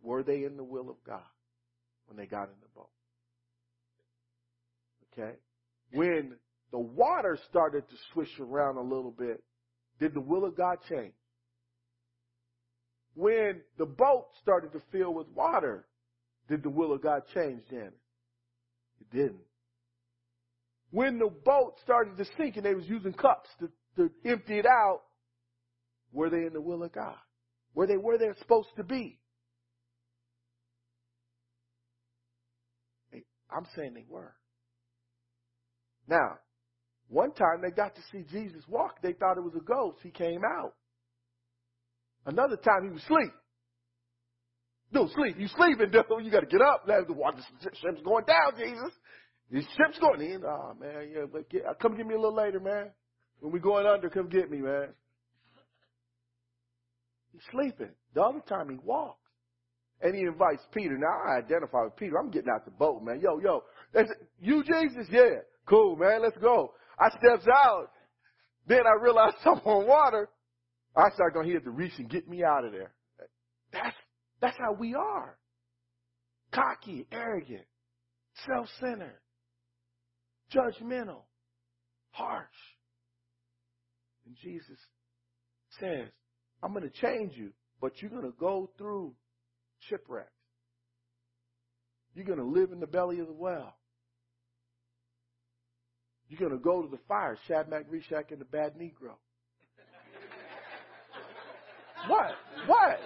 were 0.03 0.23
they 0.23 0.45
in 0.45 0.57
the 0.57 0.65
will 0.65 0.89
of 0.89 0.97
God 1.07 1.23
when 2.07 2.17
they 2.17 2.27
got 2.27 2.45
in 2.45 2.57
the 2.63 2.69
boat? 2.75 2.91
Okay? 5.13 5.37
When 5.93 6.37
the 6.71 6.79
water 6.79 7.39
started 7.51 7.89
to 7.89 7.95
swish 8.13 8.31
around 8.41 8.77
a 8.77 8.83
little 8.83 9.11
bit, 9.11 9.43
did 10.01 10.15
the 10.15 10.21
will 10.21 10.45
of 10.45 10.57
God 10.57 10.79
change? 10.89 11.15
When 13.15 13.61
the 13.79 13.87
boat 13.87 14.27
started 14.43 14.73
to 14.73 14.83
fill 14.91 15.15
with 15.15 15.29
water, 15.29 15.87
did 16.49 16.63
the 16.63 16.71
will 16.71 16.93
of 16.93 17.03
God 17.03 17.23
change 17.33 17.63
then? 17.71 17.93
It 19.01 19.17
didn't. 19.17 19.45
When 20.91 21.19
the 21.19 21.31
boat 21.45 21.75
started 21.83 22.17
to 22.19 22.25
sink 22.37 22.57
and 22.57 22.65
they 22.65 22.75
was 22.75 22.87
using 22.87 23.13
cups 23.13 23.49
to, 23.61 23.71
to 23.97 24.11
empty 24.25 24.59
it 24.59 24.67
out, 24.67 25.03
were 26.13 26.31
they 26.31 26.47
in 26.47 26.53
the 26.53 26.61
will 26.61 26.83
of 26.83 26.93
God? 26.93 27.17
Were 27.75 27.87
they 27.87 27.97
where 27.97 28.19
they're 28.19 28.37
supposed 28.39 28.69
to 28.77 28.85
be? 28.85 29.19
I'm 33.13 33.67
saying 33.77 33.95
they 33.95 34.05
were. 34.09 34.35
Now, 36.09 36.39
one 37.09 37.33
time 37.33 37.63
they 37.63 37.71
got 37.71 37.95
to 37.95 38.01
see 38.11 38.25
Jesus 38.31 38.63
walk. 38.69 39.01
They 39.03 39.13
thought 39.13 39.37
it 39.37 39.45
was 39.45 39.55
a 39.57 39.65
ghost. 39.65 39.99
He 40.03 40.11
came 40.11 40.43
out. 40.45 40.75
Another 42.27 42.57
time 42.57 42.85
he 42.85 42.91
was 42.91 43.03
asleep. 43.03 43.33
No, 44.93 45.09
sleep. 45.15 45.37
You 45.39 45.49
sleeping, 45.49 45.91
dude. 45.91 46.05
You 46.25 46.31
got 46.31 46.41
to 46.41 46.47
get 46.47 46.61
up. 46.61 46.87
The 46.87 47.13
water 47.13 47.39
ship's 47.63 48.01
going 48.05 48.25
down, 48.27 48.53
Jesus. 48.57 48.93
The 49.51 49.61
ship's 49.61 49.99
going 49.99 50.21
in. 50.21 50.43
Oh, 50.45 50.75
man. 50.81 51.11
Yeah, 51.13 51.25
but 51.31 51.51
get, 51.51 51.67
uh, 51.67 51.75
come 51.75 51.97
get 51.97 52.07
me 52.07 52.15
a 52.15 52.19
little 52.19 52.35
later, 52.35 52.61
man. 52.61 52.91
When 53.41 53.53
we 53.53 53.59
going 53.59 53.87
under, 53.87 54.09
come 54.09 54.29
get 54.29 54.51
me, 54.51 54.59
man. 54.59 54.89
He's 57.33 57.43
sleeping. 57.51 57.91
The 58.15 58.23
other 58.23 58.41
time 58.49 58.71
he 58.71 58.77
walks. 58.77 59.19
And 60.01 60.15
he 60.15 60.23
invites 60.23 60.63
Peter. 60.73 60.97
Now 60.97 61.33
I 61.33 61.39
identify 61.39 61.85
with 61.85 61.97
Peter. 61.97 62.19
I'm 62.19 62.31
getting 62.31 62.51
out 62.55 62.65
the 62.65 62.71
boat, 62.71 63.03
man. 63.03 63.21
Yo, 63.21 63.41
yo. 63.41 63.65
That's, 63.93 64.11
You 64.41 64.63
Jesus? 64.63 65.09
Yeah. 65.11 65.43
Cool, 65.67 65.97
man. 65.97 66.23
Let's 66.23 66.37
go. 66.39 66.73
I 66.99 67.09
steps 67.11 67.47
out. 67.49 67.91
Then 68.67 68.83
I 68.87 69.03
realize 69.03 69.33
I'm 69.45 69.59
on 69.65 69.87
water. 69.87 70.29
I 70.97 71.11
start 71.15 71.35
going, 71.35 71.47
he 71.49 71.55
had 71.55 71.65
to 71.65 71.71
reach 71.71 71.93
and 71.99 72.09
get 72.09 72.29
me 72.29 72.45
out 72.45 72.65
of 72.65 72.73
there. 72.73 72.93
That's, 73.73 73.97
that's 74.41 74.57
how 74.59 74.73
we 74.73 74.95
are. 74.95 75.37
Cocky, 76.53 77.07
arrogant, 77.11 77.65
self-centered, 78.47 79.19
judgmental, 80.55 81.23
harsh. 82.11 82.47
And 84.27 84.37
Jesus 84.41 84.79
says, 85.81 86.09
I'm 86.63 86.73
going 86.73 86.89
to 86.89 87.01
change 87.01 87.33
you, 87.37 87.51
but 87.81 88.01
you're 88.01 88.11
going 88.11 88.23
to 88.23 88.35
go 88.39 88.71
through 88.79 89.15
shipwrecks. 89.81 90.31
You're 92.15 92.25
going 92.25 92.39
to 92.39 92.45
live 92.45 92.71
in 92.71 92.79
the 92.79 92.87
belly 92.87 93.19
of 93.19 93.27
the 93.27 93.33
well. 93.33 93.75
You're 96.29 96.39
going 96.39 96.59
to 96.59 96.65
go 96.65 96.83
to 96.83 96.89
the 96.89 97.03
fire, 97.09 97.37
Shadrach, 97.49 97.91
Meshach, 97.93 98.31
and 98.31 98.41
the 98.41 98.45
bad 98.45 98.75
Negro. 98.77 99.17
What? 102.09 102.31
What? 102.67 102.99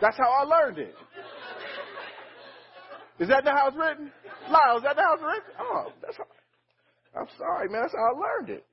That's 0.00 0.16
how 0.16 0.30
I 0.30 0.44
learned 0.44 0.78
it. 0.78 0.94
Is 3.18 3.28
that 3.28 3.44
the 3.44 3.50
house 3.50 3.72
written? 3.76 4.10
Lyle, 4.50 4.78
is 4.78 4.82
that 4.82 4.96
the 4.96 5.02
house 5.02 5.20
written? 5.20 5.52
Oh, 5.60 5.92
that's 6.00 6.16
how, 6.16 7.20
I'm 7.20 7.28
sorry, 7.36 7.68
man. 7.68 7.82
That's 7.82 7.94
how 7.94 8.14
I 8.14 8.18
learned 8.18 8.50
it. 8.50 8.66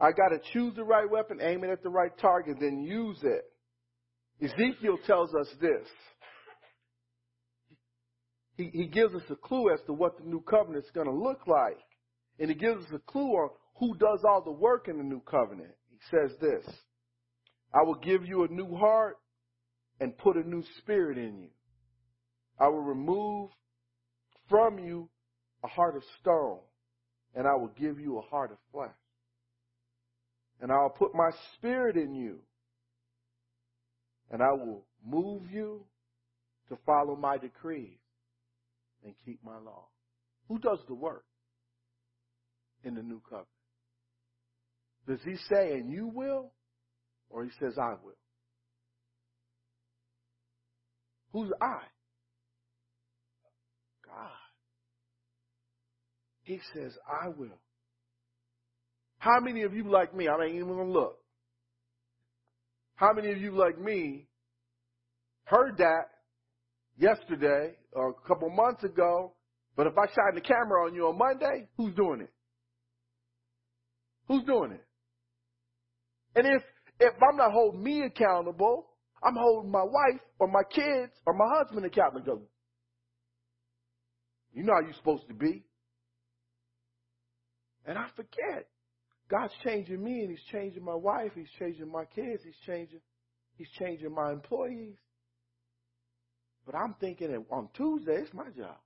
I 0.00 0.10
got 0.10 0.28
to 0.28 0.40
choose 0.52 0.74
the 0.74 0.84
right 0.84 1.08
weapon, 1.10 1.38
aim 1.40 1.64
it 1.64 1.70
at 1.70 1.82
the 1.82 1.88
right 1.88 2.10
target, 2.18 2.56
then 2.60 2.82
use 2.82 3.18
it. 3.22 3.44
Ezekiel 4.42 4.98
tells 5.06 5.34
us 5.34 5.48
this. 5.60 5.88
He, 8.56 8.70
he 8.72 8.86
gives 8.86 9.14
us 9.14 9.22
a 9.30 9.36
clue 9.36 9.72
as 9.72 9.80
to 9.86 9.92
what 9.92 10.18
the 10.18 10.24
new 10.24 10.40
covenant 10.40 10.84
is 10.84 10.90
going 10.92 11.06
to 11.06 11.12
look 11.12 11.46
like. 11.46 11.78
And 12.38 12.48
he 12.48 12.54
gives 12.54 12.84
us 12.84 12.92
a 12.94 12.98
clue 13.10 13.32
on 13.32 13.50
who 13.78 13.96
does 13.96 14.24
all 14.28 14.42
the 14.42 14.50
work 14.50 14.88
in 14.88 14.98
the 14.98 15.04
new 15.04 15.20
covenant. 15.20 15.72
He 15.90 15.98
says 16.10 16.30
this 16.40 16.64
I 17.74 17.82
will 17.82 17.96
give 17.96 18.24
you 18.24 18.44
a 18.44 18.48
new 18.48 18.74
heart 18.76 19.16
and 20.00 20.16
put 20.16 20.36
a 20.36 20.48
new 20.48 20.62
spirit 20.78 21.18
in 21.18 21.38
you. 21.38 21.48
I 22.58 22.68
will 22.68 22.82
remove 22.82 23.50
from 24.48 24.78
you 24.78 25.08
a 25.64 25.68
heart 25.68 25.96
of 25.96 26.02
stone, 26.20 26.60
and 27.34 27.46
I 27.46 27.54
will 27.54 27.72
give 27.78 27.98
you 27.98 28.18
a 28.18 28.22
heart 28.22 28.52
of 28.52 28.58
flesh. 28.72 28.90
And 30.60 30.70
I 30.70 30.76
will 30.76 30.90
put 30.90 31.14
my 31.14 31.30
spirit 31.54 31.96
in 31.96 32.14
you 32.14 32.38
and 34.30 34.42
I 34.42 34.52
will 34.52 34.84
move 35.04 35.42
you 35.50 35.84
to 36.68 36.76
follow 36.84 37.16
my 37.16 37.38
decrees 37.38 37.98
and 39.04 39.14
keep 39.24 39.42
my 39.44 39.58
law. 39.58 39.88
Who 40.48 40.58
does 40.58 40.78
the 40.88 40.94
work 40.94 41.24
in 42.84 42.94
the 42.94 43.02
new 43.02 43.20
covenant? 43.28 43.48
Does 45.06 45.20
he 45.24 45.36
say, 45.48 45.72
and 45.74 45.90
you 45.90 46.08
will? 46.08 46.52
Or 47.30 47.44
he 47.44 47.50
says, 47.60 47.78
I 47.78 47.94
will? 48.02 48.18
Who's 51.32 51.52
I? 51.60 51.80
God. 54.04 54.30
He 56.42 56.60
says, 56.74 56.96
I 57.06 57.28
will. 57.28 57.58
How 59.18 59.40
many 59.40 59.62
of 59.62 59.74
you 59.74 59.90
like 59.90 60.14
me? 60.14 60.28
I 60.28 60.44
ain't 60.44 60.54
even 60.54 60.68
gonna 60.68 60.90
look. 60.90 61.18
How 62.94 63.12
many 63.12 63.32
of 63.32 63.38
you, 63.38 63.56
like 63.56 63.78
me, 63.78 64.26
heard 65.44 65.78
that 65.78 66.08
yesterday 66.98 67.76
or 67.92 68.10
a 68.10 68.28
couple 68.28 68.50
months 68.50 68.84
ago, 68.84 69.32
but 69.76 69.86
if 69.86 69.92
I 69.96 70.06
shine 70.06 70.34
the 70.34 70.40
camera 70.40 70.86
on 70.86 70.94
you 70.94 71.08
on 71.08 71.18
Monday, 71.18 71.68
who's 71.76 71.94
doing 71.94 72.22
it? 72.22 72.32
Who's 74.28 74.44
doing 74.44 74.72
it? 74.72 74.84
And 76.34 76.46
if, 76.46 76.62
if 76.98 77.14
I'm 77.22 77.36
not 77.36 77.52
holding 77.52 77.82
me 77.82 78.02
accountable, 78.02 78.86
I'm 79.22 79.34
holding 79.34 79.70
my 79.70 79.82
wife 79.82 80.20
or 80.38 80.48
my 80.48 80.62
kids 80.70 81.12
or 81.26 81.34
my 81.34 81.46
husband 81.58 81.84
accountable. 81.86 82.42
You 84.52 84.64
know 84.64 84.72
how 84.74 84.80
you're 84.80 84.94
supposed 84.94 85.28
to 85.28 85.34
be. 85.34 85.64
And 87.86 87.96
I 87.98 88.06
forget. 88.16 88.68
God's 89.28 89.52
changing 89.64 90.02
me 90.02 90.20
and 90.20 90.30
he's 90.30 90.44
changing 90.52 90.84
my 90.84 90.94
wife, 90.94 91.32
he's 91.34 91.50
changing 91.58 91.90
my 91.90 92.04
kids, 92.04 92.42
he's 92.44 92.56
changing 92.64 93.00
he's 93.56 93.68
changing 93.78 94.14
my 94.14 94.32
employees. 94.32 94.96
But 96.66 96.74
I'm 96.74 96.94
thinking 97.00 97.30
that 97.30 97.44
on 97.50 97.68
Tuesday 97.74 98.16
it's 98.16 98.34
my 98.34 98.48
job. 98.56 98.76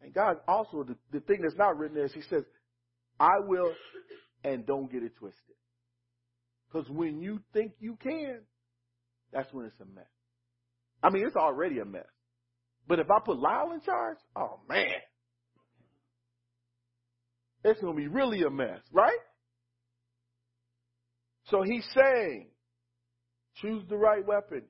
And 0.00 0.14
God 0.14 0.36
also 0.48 0.84
the, 0.84 0.96
the 1.12 1.20
thing 1.20 1.42
that's 1.42 1.56
not 1.56 1.76
written 1.76 1.96
there 1.96 2.06
is 2.06 2.14
he 2.14 2.22
says, 2.22 2.44
I 3.18 3.40
will 3.46 3.72
and 4.44 4.64
don't 4.64 4.90
get 4.90 5.02
it 5.02 5.16
twisted. 5.16 5.56
Because 6.72 6.88
when 6.88 7.20
you 7.20 7.40
think 7.52 7.72
you 7.80 7.96
can, 8.00 8.40
that's 9.32 9.52
when 9.52 9.66
it's 9.66 9.80
a 9.80 9.84
mess. 9.84 10.06
I 11.02 11.10
mean, 11.10 11.26
it's 11.26 11.36
already 11.36 11.80
a 11.80 11.84
mess. 11.84 12.06
But 12.86 13.00
if 13.00 13.10
I 13.10 13.18
put 13.24 13.38
Lyle 13.38 13.72
in 13.72 13.80
charge, 13.80 14.18
oh 14.36 14.60
man, 14.68 14.86
it's 17.64 17.80
going 17.80 17.94
to 17.94 18.00
be 18.00 18.08
really 18.08 18.42
a 18.42 18.50
mess, 18.50 18.80
right? 18.92 19.18
So 21.46 21.62
he's 21.62 21.86
saying, 21.94 22.48
choose 23.56 23.82
the 23.88 23.96
right 23.96 24.26
weapon, 24.26 24.62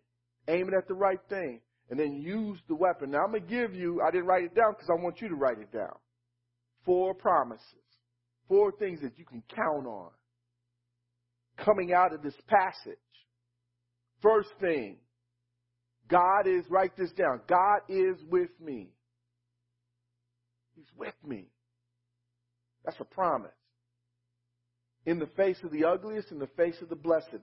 aim 0.49 0.69
it 0.69 0.75
at 0.75 0.89
the 0.89 0.95
right 0.95 1.21
thing, 1.29 1.61
and 1.91 1.99
then 1.99 2.15
use 2.15 2.59
the 2.69 2.75
weapon. 2.75 3.11
Now 3.11 3.25
I'm 3.25 3.31
going 3.31 3.43
to 3.43 3.49
give 3.49 3.75
you, 3.75 4.01
I 4.01 4.11
didn't 4.11 4.27
write 4.27 4.45
it 4.45 4.55
down 4.55 4.73
because 4.73 4.89
I 4.91 5.03
want 5.03 5.21
you 5.21 5.29
to 5.29 5.35
write 5.35 5.59
it 5.59 5.73
down. 5.73 5.95
Four 6.85 7.15
promises, 7.15 7.65
four 8.49 8.73
things 8.73 9.01
that 9.03 9.19
you 9.19 9.25
can 9.25 9.43
count 9.55 9.87
on 9.87 10.11
coming 11.65 11.93
out 11.93 12.15
of 12.15 12.23
this 12.23 12.35
passage. 12.47 12.97
First 14.23 14.51
thing, 14.61 14.97
God 16.09 16.47
is, 16.47 16.65
write 16.69 16.97
this 16.97 17.13
down, 17.13 17.41
God 17.47 17.81
is 17.89 18.17
with 18.29 18.51
me. 18.61 18.91
He's 20.75 20.91
with 20.97 21.15
me. 21.27 21.47
That's 22.85 22.99
a 23.01 23.05
promise. 23.05 23.51
In 25.07 25.19
the 25.19 25.29
face 25.37 25.59
of 25.65 25.71
the 25.71 25.85
ugliest, 25.85 26.31
in 26.31 26.39
the 26.39 26.49
face 26.57 26.77
of 26.83 26.89
the 26.89 26.97
blessedness, 26.97 27.43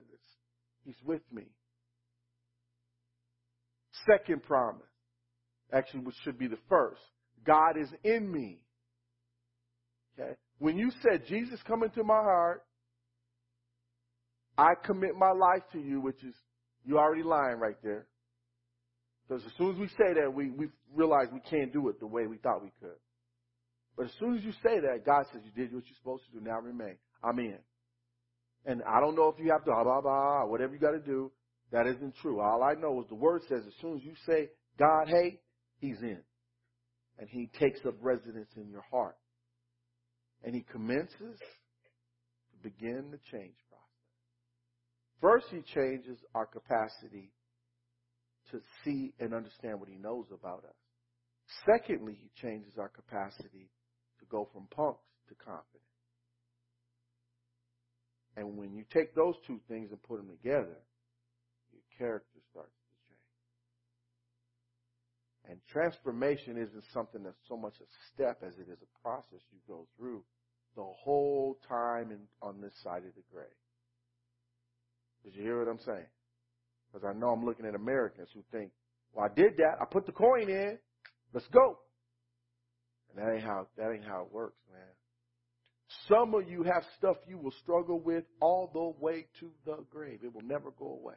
He's 0.86 0.96
with 1.04 1.22
me. 1.32 1.44
Second 4.10 4.44
promise, 4.44 4.82
actually, 5.72 6.02
which 6.02 6.16
should 6.24 6.40
be 6.40 6.48
the 6.48 6.60
first 6.70 7.02
God 7.46 7.78
is 7.80 7.90
in 8.04 8.32
me. 8.32 8.62
Okay? 10.20 10.34
When 10.60 10.78
you 10.78 10.92
said, 11.02 11.26
Jesus, 11.28 11.60
come 11.66 11.84
into 11.84 12.04
my 12.04 12.22
heart, 12.22 12.64
I 14.58 14.74
commit 14.84 15.16
my 15.16 15.32
life 15.32 15.64
to 15.74 15.80
you, 15.80 16.02
which 16.02 16.24
is, 16.24 16.34
you 16.84 16.98
already 16.98 17.24
lying 17.24 17.60
right 17.60 17.78
there. 17.84 18.08
Because 19.28 19.44
as 19.46 19.52
soon 19.58 19.74
as 19.74 19.80
we 19.80 19.88
say 19.90 20.14
that, 20.22 20.34
we, 20.34 20.50
we 20.50 20.68
realize 20.96 21.28
we 21.32 21.42
can't 21.50 21.72
do 21.72 21.90
it 21.90 22.00
the 22.00 22.08
way 22.08 22.28
we 22.28 22.38
thought 22.38 22.64
we 22.64 22.72
could. 22.82 22.98
But 23.96 24.08
as 24.08 24.12
soon 24.20 24.38
as 24.38 24.44
you 24.44 24.52
say 24.64 24.80
that, 24.80 25.06
God 25.06 25.26
says 25.32 25.42
you 25.44 25.52
did 25.52 25.74
what 25.74 25.84
you're 25.86 25.98
supposed 25.98 26.24
to 26.26 26.40
do. 26.40 26.46
Now 26.46 26.60
remain. 26.60 26.98
I'm 27.24 27.40
in. 27.40 27.58
And 28.66 28.82
I 28.84 29.00
don't 29.00 29.16
know 29.16 29.30
if 29.30 29.44
you 29.44 29.52
have 29.52 29.64
to 29.66 29.72
blah 29.72 29.84
blah 29.84 30.02
blah 30.02 30.46
whatever 30.46 30.74
you 30.74 30.80
got 30.80 30.92
to 30.92 31.00
do. 31.00 31.32
That 31.72 31.88
isn't 31.88 32.16
true. 32.22 32.40
All 32.40 32.64
I 32.64 32.74
know 32.74 33.02
is 33.02 33.08
the 33.10 33.16
word 33.16 33.42
says 33.50 33.64
as 33.68 33.74
soon 33.82 33.98
as 33.98 34.04
you 34.04 34.14
say 34.26 34.50
God, 34.80 35.08
hey, 35.08 35.42
He's 35.80 36.02
in, 36.02 36.20
and 37.20 37.28
He 37.30 37.50
takes 37.60 37.80
up 37.86 37.96
residence 38.02 38.50
in 38.56 38.70
your 38.70 38.86
heart, 38.90 39.18
and 40.44 40.56
He 40.56 40.66
commences 40.72 41.40
to 41.40 42.58
begin 42.64 43.12
the 43.12 43.20
change 43.32 43.58
process. 43.70 43.78
First, 45.22 45.48
He 45.52 45.62
changes 45.74 46.20
our 46.34 46.46
capacity 46.46 47.32
to 48.52 48.60
see 48.84 49.14
and 49.20 49.34
understand 49.34 49.80
what 49.80 49.90
He 49.90 49.98
knows 49.98 50.26
about 50.32 50.64
us. 50.64 50.76
Secondly, 51.66 52.18
He 52.22 52.30
changes 52.42 52.74
our 52.78 52.90
capacity 52.90 53.70
to 54.20 54.26
go 54.30 54.48
from 54.54 54.68
punks 54.76 55.04
to 55.30 55.36
confident. 55.36 55.84
And 58.38 58.58
when 58.58 58.74
you 58.74 58.86
take 58.94 59.16
those 59.16 59.36
two 59.48 59.60
things 59.68 59.90
and 59.92 60.02
put 60.04 60.18
them 60.18 60.30
together, 60.30 60.78
character 61.98 62.40
starts 62.52 62.72
to 62.72 62.88
change. 63.08 63.28
And 65.50 65.60
transformation 65.72 66.58
isn't 66.58 66.84
something 66.94 67.24
that's 67.24 67.42
so 67.48 67.58
much 67.58 67.76
a 67.80 67.88
step 68.14 68.44
as 68.46 68.54
it 68.60 68.70
is 68.72 68.80
a 68.82 69.02
process 69.02 69.42
you 69.52 69.60
go 69.68 69.88
through 69.98 70.24
the 70.76 70.84
whole 70.84 71.58
time 71.68 72.12
in, 72.12 72.20
on 72.42 72.62
this 72.62 72.74
side 72.84 73.04
of 73.04 73.16
the 73.16 73.24
grave. 73.34 73.48
Did 75.24 75.36
you 75.36 75.44
hear 75.44 75.60
what 75.60 75.70
I'm 75.70 75.80
saying? 75.80 76.06
Because 76.92 77.08
I 77.08 77.18
know 77.18 77.30
I'm 77.30 77.44
looking 77.44 77.66
at 77.66 77.76
Americans 77.76 78.30
who 78.34 78.44
think, 78.52 78.72
well, 79.14 79.26
I 79.26 79.34
did 79.34 79.58
that. 79.58 79.78
I 79.82 79.86
put 79.86 80.06
the 80.06 80.12
coin 80.12 80.50
in. 80.50 80.78
Let's 81.34 81.48
go. 81.48 81.80
And 83.10 83.26
that 83.26 83.34
ain't 83.34 83.44
how, 83.44 83.68
that 83.78 83.92
ain't 83.92 84.06
how 84.06 84.22
it 84.22 84.32
works, 84.32 84.60
man. 84.72 84.82
Some 86.08 86.34
of 86.34 86.50
you 86.50 86.64
have 86.64 86.84
stuff 86.98 87.18
you 87.28 87.38
will 87.38 87.54
struggle 87.64 88.00
with 88.00 88.26
all 88.42 88.70
the 88.74 89.04
way 89.04 89.26
to 89.40 89.52
the 89.66 89.78
grave. 89.90 90.20
It 90.24 90.34
will 90.34 90.44
never 90.44 90.72
go 90.72 91.00
away. 91.02 91.16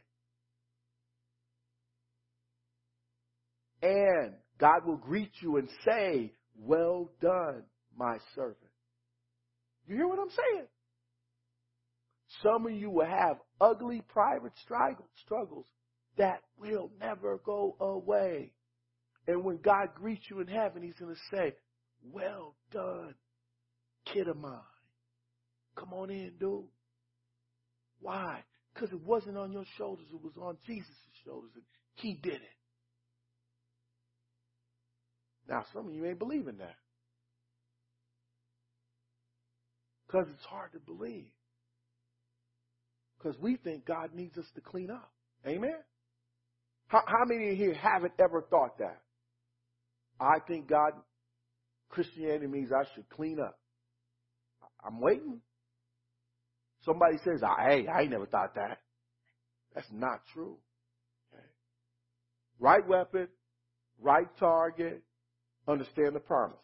And 3.82 4.34
God 4.58 4.86
will 4.86 4.96
greet 4.96 5.32
you 5.40 5.56
and 5.56 5.68
say, 5.84 6.32
Well 6.56 7.10
done, 7.20 7.64
my 7.96 8.18
servant. 8.34 8.56
You 9.86 9.96
hear 9.96 10.08
what 10.08 10.18
I'm 10.18 10.30
saying? 10.30 10.66
Some 12.42 12.66
of 12.66 12.72
you 12.72 12.90
will 12.90 13.06
have 13.06 13.38
ugly 13.60 14.02
private 14.08 14.52
struggles 15.24 15.66
that 16.16 16.42
will 16.58 16.90
never 17.00 17.40
go 17.44 17.76
away. 17.80 18.52
And 19.26 19.44
when 19.44 19.58
God 19.58 19.88
greets 19.94 20.22
you 20.30 20.40
in 20.40 20.46
heaven, 20.46 20.82
He's 20.82 20.94
going 20.94 21.14
to 21.14 21.36
say, 21.36 21.54
Well 22.02 22.54
done, 22.72 23.14
kid 24.12 24.28
of 24.28 24.36
mine. 24.36 24.60
Come 25.76 25.92
on 25.92 26.10
in, 26.10 26.32
dude. 26.38 26.64
Why? 28.00 28.42
Because 28.74 28.92
it 28.92 29.02
wasn't 29.02 29.36
on 29.36 29.52
your 29.52 29.64
shoulders, 29.76 30.06
it 30.12 30.22
was 30.22 30.36
on 30.40 30.56
Jesus' 30.66 30.86
shoulders, 31.24 31.50
and 31.54 31.64
he 31.94 32.14
did 32.14 32.34
it. 32.34 32.59
Now, 35.48 35.64
some 35.72 35.88
of 35.88 35.94
you 35.94 36.06
ain't 36.06 36.18
believing 36.18 36.58
that. 36.58 36.76
Because 40.06 40.26
it's 40.34 40.44
hard 40.44 40.72
to 40.72 40.78
believe. 40.78 41.26
Because 43.18 43.38
we 43.40 43.56
think 43.56 43.84
God 43.84 44.10
needs 44.14 44.36
us 44.38 44.46
to 44.54 44.60
clean 44.60 44.90
up. 44.90 45.10
Amen? 45.46 45.76
How, 46.88 47.02
how 47.06 47.24
many 47.26 47.50
of 47.50 47.58
you 47.58 47.64
here 47.64 47.74
haven't 47.74 48.14
ever 48.18 48.42
thought 48.50 48.78
that? 48.78 49.00
I 50.18 50.38
think 50.46 50.68
God, 50.68 50.92
Christianity 51.88 52.46
means 52.46 52.72
I 52.72 52.84
should 52.94 53.08
clean 53.08 53.38
up. 53.40 53.58
I'm 54.84 55.00
waiting. 55.00 55.40
Somebody 56.84 57.18
says, 57.24 57.40
hey, 57.40 57.86
I 57.86 58.02
ain't 58.02 58.10
never 58.10 58.26
thought 58.26 58.54
that. 58.54 58.80
That's 59.74 59.86
not 59.92 60.22
true. 60.32 60.56
Okay. 61.32 61.42
Right 62.58 62.86
weapon, 62.86 63.28
right 64.00 64.26
target, 64.38 65.02
understand 65.70 66.14
the 66.14 66.20
promise. 66.20 66.58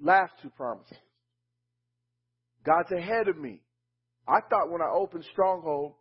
Last 0.00 0.32
two 0.42 0.50
promises. 0.50 0.96
God's 2.64 2.92
ahead 2.92 3.28
of 3.28 3.36
me. 3.36 3.62
I 4.26 4.40
thought 4.48 4.70
when 4.70 4.82
I 4.82 4.90
opened 4.92 5.24
Stronghold 5.32 5.94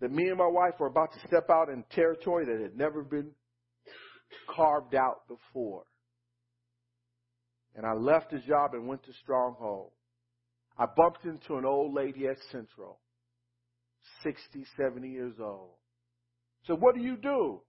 that 0.00 0.10
me 0.10 0.28
and 0.28 0.36
my 0.38 0.46
wife 0.46 0.74
were 0.78 0.88
about 0.88 1.12
to 1.12 1.18
step 1.20 1.48
out 1.50 1.68
in 1.68 1.84
territory 1.90 2.44
that 2.44 2.60
had 2.60 2.76
never 2.76 3.02
been 3.02 3.30
carved 4.54 4.94
out 4.94 5.26
before. 5.28 5.84
And 7.74 7.86
I 7.86 7.92
left 7.94 8.30
the 8.30 8.38
job 8.38 8.74
and 8.74 8.86
went 8.86 9.02
to 9.04 9.12
Stronghold. 9.22 9.92
I 10.78 10.86
bumped 10.96 11.24
into 11.24 11.56
an 11.56 11.64
old 11.64 11.94
lady 11.94 12.26
at 12.26 12.36
Central, 12.50 13.00
60, 14.22 14.64
70 14.76 15.08
years 15.08 15.34
old. 15.40 15.70
So 16.66 16.74
what 16.74 16.94
do 16.94 17.00
you 17.00 17.16
do? 17.16 17.60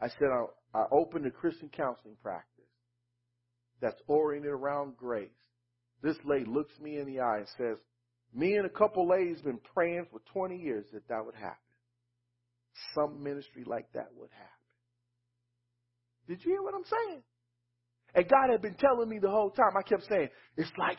I 0.00 0.08
said, 0.08 0.28
I, 0.74 0.84
opened 0.90 1.26
a 1.26 1.30
Christian 1.30 1.70
counseling 1.74 2.16
practice 2.22 2.64
that's 3.80 4.00
oriented 4.06 4.50
around 4.50 4.96
grace. 4.96 5.30
This 6.02 6.16
lady 6.24 6.44
looks 6.46 6.72
me 6.80 6.98
in 6.98 7.06
the 7.06 7.20
eye 7.20 7.38
and 7.38 7.48
says, 7.56 7.78
me 8.34 8.54
and 8.54 8.66
a 8.66 8.70
couple 8.70 9.08
ladies 9.08 9.40
been 9.40 9.60
praying 9.74 10.06
for 10.10 10.20
20 10.32 10.56
years 10.56 10.84
that 10.92 11.08
that 11.08 11.24
would 11.24 11.34
happen. 11.34 11.56
Some 12.94 13.22
ministry 13.22 13.64
like 13.66 13.90
that 13.94 14.08
would 14.16 14.30
happen. 14.30 14.48
Did 16.28 16.44
you 16.44 16.52
hear 16.52 16.62
what 16.62 16.74
I'm 16.74 16.84
saying? 16.84 17.22
And 18.14 18.28
God 18.28 18.50
had 18.50 18.62
been 18.62 18.74
telling 18.74 19.08
me 19.08 19.18
the 19.18 19.30
whole 19.30 19.50
time. 19.50 19.76
I 19.76 19.82
kept 19.82 20.04
saying, 20.08 20.28
it's 20.56 20.70
like, 20.78 20.98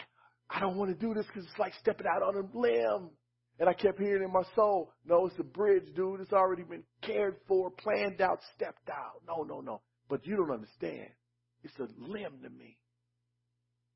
I 0.50 0.60
don't 0.60 0.78
want 0.78 0.90
to 0.92 1.06
do 1.06 1.14
this 1.14 1.26
because 1.28 1.46
it's 1.46 1.60
like 1.60 1.74
stepping 1.80 2.08
out 2.08 2.24
on 2.24 2.36
a 2.36 2.58
limb. 2.58 3.12
And 3.60 3.68
I 3.68 3.74
kept 3.74 4.00
hearing 4.00 4.24
in 4.24 4.32
my 4.32 4.44
soul, 4.56 4.94
no, 5.06 5.28
it's 5.28 5.38
a 5.38 5.44
bridge, 5.44 5.84
dude. 5.94 6.22
It's 6.22 6.32
already 6.32 6.64
been 6.64 6.84
cared 7.02 7.36
for, 7.46 7.70
planned 7.70 8.22
out, 8.22 8.40
stepped 8.56 8.90
out. 8.90 9.22
No, 9.28 9.44
no, 9.44 9.60
no. 9.60 9.82
But 10.08 10.26
you 10.26 10.38
don't 10.38 10.52
understand. 10.52 11.10
It's 11.64 11.78
a 11.78 11.88
limb 11.98 12.40
to 12.44 12.50
me. 12.50 12.78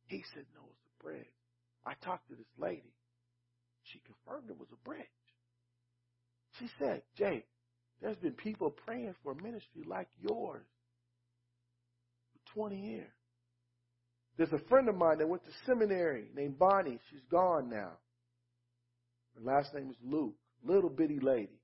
He 0.07 0.22
said, 0.34 0.43
no, 0.53 0.61
it's 0.70 0.86
a 0.99 1.03
bridge. 1.03 1.26
I 1.86 1.93
talked 2.05 2.28
to 2.30 2.36
this 2.36 2.45
lady. 2.57 2.93
She 3.84 4.01
confirmed 4.05 4.49
it 4.49 4.59
was 4.59 4.68
a 4.74 4.88
bridge. 4.88 5.05
She 6.59 6.68
said, 6.78 7.01
Jay, 7.18 7.45
there's 8.01 8.18
been 8.18 8.34
people 8.34 8.70
praying 8.70 9.16
for 9.24 9.32
a 9.32 9.41
ministry 9.41 9.84
like 9.88 10.09
yours 10.20 10.66
for 12.34 12.68
20 12.70 12.82
years. 12.82 13.11
There's 14.38 14.51
a 14.51 14.68
friend 14.68 14.89
of 14.89 14.95
mine 14.95 15.20
that 15.20 15.30
went 15.30 15.43
to 15.45 15.51
seminary 15.66 16.28
named 16.36 16.59
Bonnie. 16.59 16.99
She's 17.09 17.24
gone 17.32 17.70
now. 17.70 17.93
Her 19.36 19.42
last 19.44 19.74
name 19.74 19.90
is 19.90 19.98
Luke. 20.04 20.36
Little 20.66 20.90
bitty 20.90 21.20
lady. 21.22 21.60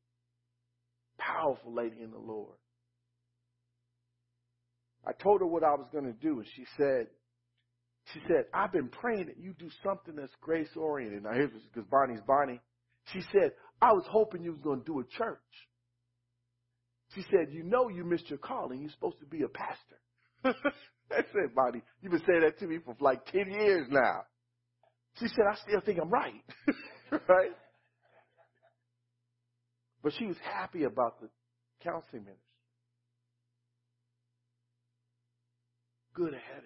Powerful 1.17 1.73
lady 1.73 2.01
in 2.01 2.11
the 2.11 2.17
Lord. 2.17 2.55
I 5.05 5.11
told 5.13 5.41
her 5.41 5.47
what 5.47 5.63
I 5.63 5.71
was 5.71 5.87
going 5.91 6.05
to 6.05 6.13
do, 6.13 6.39
and 6.39 6.47
she 6.55 6.65
said, 6.77 7.07
she 8.13 8.19
said, 8.27 8.45
I've 8.53 8.71
been 8.71 8.89
praying 8.89 9.27
that 9.27 9.37
you 9.37 9.53
do 9.53 9.69
something 9.83 10.15
that's 10.15 10.33
grace 10.41 10.69
oriented. 10.75 11.23
Now 11.23 11.33
here's 11.33 11.51
because 11.51 11.87
Bonnie's 11.89 12.21
Bonnie. 12.25 12.59
She 13.13 13.21
said, 13.31 13.51
I 13.81 13.93
was 13.93 14.03
hoping 14.09 14.43
you 14.43 14.51
was 14.51 14.61
going 14.61 14.79
to 14.79 14.85
do 14.85 14.99
a 14.99 15.03
church. 15.17 15.39
She 17.15 17.21
said, 17.23 17.51
you 17.51 17.63
know 17.63 17.89
you 17.89 18.03
missed 18.03 18.29
your 18.29 18.39
calling. 18.39 18.81
You're 18.81 18.91
supposed 18.91 19.19
to 19.19 19.25
be 19.25 19.43
a 19.43 19.47
pastor. 19.47 19.99
I 21.11 21.23
said, 21.33 21.55
Bonnie, 21.55 21.81
you've 22.01 22.11
been 22.11 22.21
saying 22.27 22.41
that 22.41 22.59
to 22.59 22.67
me 22.67 22.79
for 22.83 22.95
like 22.99 23.25
10 23.25 23.51
years 23.51 23.87
now. 23.89 24.23
She 25.19 25.27
said, 25.27 25.45
I 25.51 25.55
still 25.55 25.81
think 25.81 25.99
I'm 26.01 26.09
right. 26.09 26.43
right? 27.27 27.51
But 30.03 30.13
she 30.17 30.25
was 30.25 30.37
happy 30.43 30.83
about 30.83 31.19
the 31.21 31.29
counseling 31.83 32.23
ministry. 32.23 32.43
Good 36.13 36.33
ahead. 36.33 36.63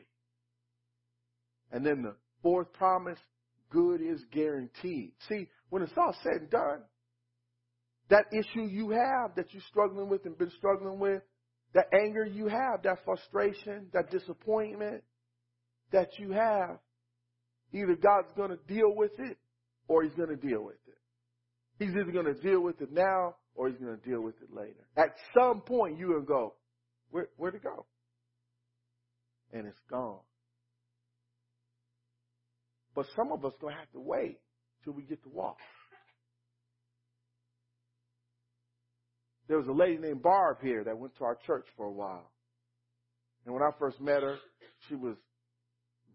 And 1.72 1.86
then 1.86 2.04
the 2.04 2.16
fourth 2.42 2.72
promise, 2.74 3.20
good 3.72 4.02
is 4.02 4.24
guaranteed. 4.32 5.14
See, 5.28 5.48
when 5.70 5.82
it's 5.82 5.92
all 5.98 6.16
said 6.24 6.42
and 6.42 6.50
done, 6.50 6.82
that 8.10 8.26
issue 8.32 8.68
you 8.68 8.92
have 8.92 9.36
that 9.36 9.52
you're 9.52 9.64
struggling 9.70 10.10
with 10.10 10.26
and 10.26 10.38
been 10.38 10.52
struggling 10.58 11.00
with, 11.00 11.24
that 11.74 11.88
anger 11.94 12.26
you 12.26 12.48
have, 12.48 12.84
that 12.84 13.00
frustration, 13.04 13.88
that 13.94 14.12
disappointment 14.12 15.04
that 15.92 16.10
you 16.20 16.32
have, 16.32 16.78
either 17.72 17.96
God's 17.96 18.32
going 18.36 18.52
to 18.52 18.60
deal 18.68 18.94
with 18.96 19.12
it 19.18 19.38
or 19.88 20.04
he's 20.04 20.14
going 20.14 20.30
to 20.30 20.36
deal 20.36 20.64
with 20.64 20.76
it. 20.88 20.98
He's 21.80 21.96
either 21.96 22.12
going 22.12 22.34
to 22.34 22.40
deal 22.42 22.62
with 22.62 22.82
it 22.82 22.92
now 22.92 23.36
or 23.56 23.70
he's 23.70 23.78
going 23.78 23.98
to 23.98 24.10
deal 24.10 24.22
with 24.22 24.36
it 24.42 24.54
later. 24.54 24.88
At 24.96 25.16
some 25.38 25.62
point, 25.62 26.00
going 26.00 26.22
to 26.22 26.26
go, 26.26 26.56
where, 27.12 27.28
where'd 27.38 27.56
it 27.56 27.64
go? 27.64 27.86
And 29.52 29.68
it's 29.68 29.80
gone. 29.90 30.20
But 32.96 33.06
some 33.16 33.32
of 33.32 33.44
us 33.44 33.54
going 33.60 33.74
to 33.74 33.80
have 33.80 33.92
to 33.92 34.00
wait 34.00 34.40
till 34.84 34.94
we 34.94 35.04
get 35.04 35.22
to 35.24 35.30
walk. 35.30 35.58
there 39.48 39.58
was 39.58 39.68
a 39.68 39.72
lady 39.72 39.98
named 39.98 40.22
Barb 40.22 40.58
here 40.62 40.84
that 40.84 40.98
went 40.98 41.16
to 41.18 41.26
our 41.26 41.38
church 41.46 41.66
for 41.76 41.86
a 41.86 41.92
while. 41.92 42.32
And 43.46 43.54
when 43.54 43.64
I 43.64 43.70
first 43.78 44.00
met 44.00 44.24
her, 44.24 44.38
she 44.88 44.96
was 44.96 45.16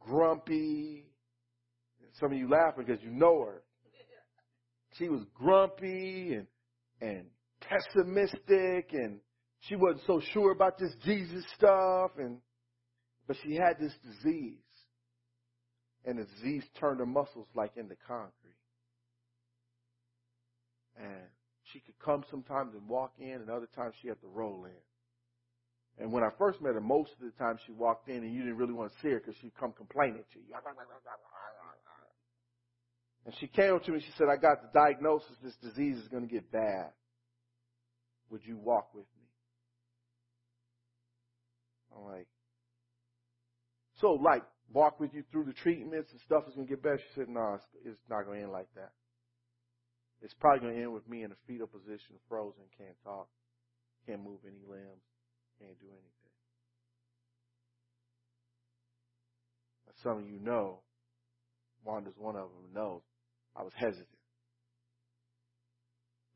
grumpy. 0.01 1.05
Some 2.21 2.33
of 2.33 2.39
you 2.39 2.49
laughing 2.49 2.85
because 2.87 3.03
you 3.03 3.11
know 3.11 3.45
her. 3.45 3.63
She 4.95 5.09
was 5.09 5.23
grumpy 5.35 6.35
and 6.35 6.47
and 7.01 7.27
pessimistic 7.61 8.91
and 8.93 9.21
she 9.61 9.77
wasn't 9.77 10.03
so 10.07 10.21
sure 10.33 10.53
about 10.53 10.79
this 10.79 10.93
Jesus 11.05 11.45
stuff 11.57 12.13
and 12.19 12.39
but 13.27 13.37
she 13.45 13.55
had 13.55 13.79
this 13.79 13.93
disease. 14.03 14.59
And 16.05 16.19
the 16.19 16.25
disease 16.25 16.65
turned 16.81 17.01
her 17.01 17.07
muscles 17.07 17.47
like 17.55 17.73
into 17.77 17.95
concrete. 18.07 18.57
And 20.97 21.29
she 21.65 21.81
could 21.81 21.99
come 22.03 22.25
sometimes 22.31 22.73
and 22.75 22.89
walk 22.89 23.13
in 23.21 23.33
and 23.33 23.51
other 23.51 23.69
times 23.77 23.95
she 24.01 24.09
had 24.09 24.21
to 24.23 24.27
roll 24.27 24.65
in. 24.65 26.03
And 26.03 26.13
when 26.13 26.23
I 26.23 26.31
first 26.39 26.63
met 26.63 26.75
her, 26.75 26.81
most 26.81 27.11
of 27.21 27.27
the 27.27 27.37
time 27.39 27.59
she 27.67 27.73
walked 27.73 28.09
in 28.09 28.23
and 28.23 28.33
you 28.33 28.41
didn't 28.41 28.57
really 28.57 28.73
want 28.73 28.91
to 28.93 28.99
see 29.03 29.11
her 29.11 29.19
because 29.19 29.35
she'd 29.43 29.55
come 29.59 29.73
complaining 29.77 30.25
to 30.33 30.39
you. 30.39 30.55
And 33.29 33.37
she 33.41 33.47
came 33.47 33.79
to 33.79 33.93
me, 33.93 34.01
she 34.01 34.13
said, 34.17 34.29
I 34.33 34.41
got 34.41 34.63
the 34.63 34.71
diagnosis, 34.73 35.37
this 35.45 35.55
disease 35.57 35.99
is 35.99 36.09
going 36.09 36.27
to 36.27 36.33
get 36.33 36.51
bad. 36.51 36.93
Would 38.31 38.41
you 38.47 38.57
walk 38.57 38.95
with 38.95 39.05
me? 39.05 39.29
I'm 41.95 42.05
like, 42.11 42.27
so 44.01 44.13
like, 44.13 44.45
walk 44.73 44.99
with 44.99 45.13
you 45.13 45.25
through 45.31 45.45
the 45.45 45.53
treatments 45.53 46.11
and 46.11 46.19
stuff 46.23 46.45
is 46.49 46.55
going 46.55 46.69
to 46.69 46.71
get 46.73 46.83
better? 46.83 46.97
She 46.97 47.21
said, 47.21 47.29
no, 47.29 47.57
it's, 47.57 47.67
it's 47.85 48.01
not 48.09 48.25
going 48.25 48.39
to 48.39 48.45
end 48.45 48.53
like 48.53 48.73
that. 48.77 48.93
It's 50.23 50.33
probably 50.41 50.61
going 50.61 50.77
to 50.77 50.81
end 50.81 50.95
with 50.95 51.07
me 51.07 51.23
in 51.23 51.31
a 51.31 51.37
fetal 51.47 51.67
position, 51.67 52.17
frozen, 52.31 52.63
can't 52.79 52.97
talk, 53.05 53.29
can't 54.07 54.25
move 54.25 54.41
any 54.47 54.65
limbs, 54.67 55.05
can't 55.61 55.79
do 55.81 55.87
anything. 55.89 56.33
As 59.87 60.03
some 60.03 60.17
of 60.17 60.31
you 60.31 60.41
know, 60.41 60.79
Wanda's 61.85 62.17
one 62.17 62.37
of 62.37 62.49
them 62.49 62.73
knows, 62.73 63.03
I 63.59 63.63
was 63.63 63.73
hesitant. 63.77 64.07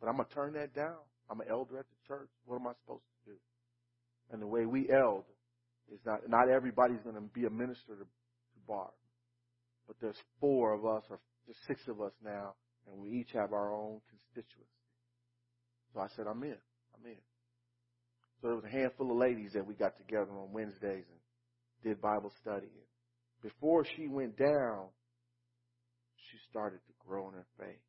But 0.01 0.09
I'm 0.09 0.17
going 0.17 0.29
to 0.29 0.35
turn 0.35 0.53
that 0.55 0.75
down. 0.75 0.99
I'm 1.31 1.41
an 1.41 1.47
elder 1.49 1.79
at 1.79 1.87
the 1.87 2.09
church. 2.09 2.29
What 2.45 2.57
am 2.57 2.67
I 2.67 2.73
supposed 2.83 3.05
to 3.25 3.31
do? 3.31 3.37
And 4.33 4.43
the 4.43 4.47
way 4.47 4.67
we 4.67 4.91
eld 4.91 5.25
is 5.93 6.01
not, 6.05 6.29
not 6.29 6.49
everybody's 6.49 7.01
going 7.05 7.15
to 7.15 7.23
be 7.23 7.45
a 7.45 7.51
minister 7.51 7.95
to, 7.95 8.03
to 8.05 8.61
Barb. 8.67 8.91
But 9.87 9.97
there's 10.01 10.19
four 10.41 10.75
of 10.75 10.85
us 10.85 11.05
or 11.11 11.21
there's 11.47 11.57
six 11.69 11.87
of 11.89 12.01
us 12.01 12.13
now 12.25 12.55
and 12.91 13.01
we 13.01 13.11
each 13.11 13.31
have 13.33 13.53
our 13.53 13.73
own 13.73 14.01
constituency. 14.11 14.67
So 15.95 16.01
I 16.01 16.09
said, 16.17 16.27
I'm 16.29 16.43
in. 16.43 16.57
I'm 16.95 17.07
in. 17.07 17.23
So 18.41 18.49
there 18.49 18.57
was 18.57 18.65
a 18.65 18.71
handful 18.71 19.11
of 19.13 19.17
ladies 19.19 19.53
that 19.55 19.65
we 19.65 19.75
got 19.75 19.97
together 19.97 20.33
on 20.33 20.53
Wednesdays 20.53 21.05
and 21.07 21.21
did 21.85 22.01
Bible 22.01 22.33
study. 22.41 22.67
And 22.67 22.89
before 23.43 23.85
she 23.97 24.09
went 24.09 24.37
down, 24.37 24.87
she 26.31 26.39
started 26.51 26.81
to 26.87 26.92
grow 27.07 27.29
in 27.29 27.35
her 27.35 27.47
faith. 27.59 27.81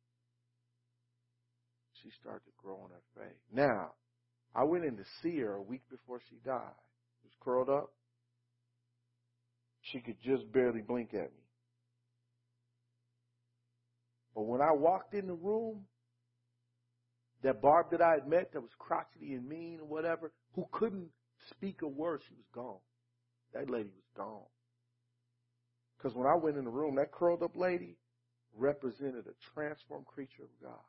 She 2.02 2.10
started 2.20 2.44
to 2.44 2.52
grow 2.62 2.84
in 2.84 2.90
her 2.90 3.02
faith. 3.26 3.38
Now, 3.52 3.92
I 4.54 4.64
went 4.64 4.84
in 4.84 4.96
to 4.96 5.04
see 5.22 5.38
her 5.40 5.54
a 5.54 5.62
week 5.62 5.82
before 5.90 6.20
she 6.28 6.36
died. 6.44 6.76
She 7.22 7.28
was 7.28 7.34
curled 7.40 7.68
up. 7.68 7.92
She 9.80 10.00
could 10.00 10.16
just 10.22 10.50
barely 10.52 10.80
blink 10.80 11.14
at 11.14 11.32
me. 11.32 11.44
But 14.34 14.42
when 14.42 14.60
I 14.60 14.72
walked 14.72 15.14
in 15.14 15.26
the 15.26 15.34
room, 15.34 15.84
that 17.42 17.60
Barb 17.60 17.90
that 17.90 18.00
I 18.00 18.12
had 18.12 18.26
met 18.26 18.52
that 18.52 18.60
was 18.60 18.70
crotchety 18.78 19.34
and 19.34 19.46
mean 19.46 19.78
or 19.80 19.86
whatever, 19.86 20.32
who 20.54 20.66
couldn't 20.72 21.08
speak 21.50 21.82
a 21.82 21.88
word, 21.88 22.22
she 22.26 22.34
was 22.34 22.46
gone. 22.54 22.80
That 23.52 23.70
lady 23.70 23.90
was 23.94 24.08
gone. 24.16 24.46
Because 25.96 26.16
when 26.16 26.26
I 26.26 26.34
went 26.34 26.56
in 26.56 26.64
the 26.64 26.70
room, 26.70 26.96
that 26.96 27.12
curled 27.12 27.42
up 27.42 27.56
lady 27.56 27.96
represented 28.56 29.26
a 29.26 29.54
transformed 29.54 30.06
creature 30.06 30.42
of 30.42 30.62
God. 30.62 30.80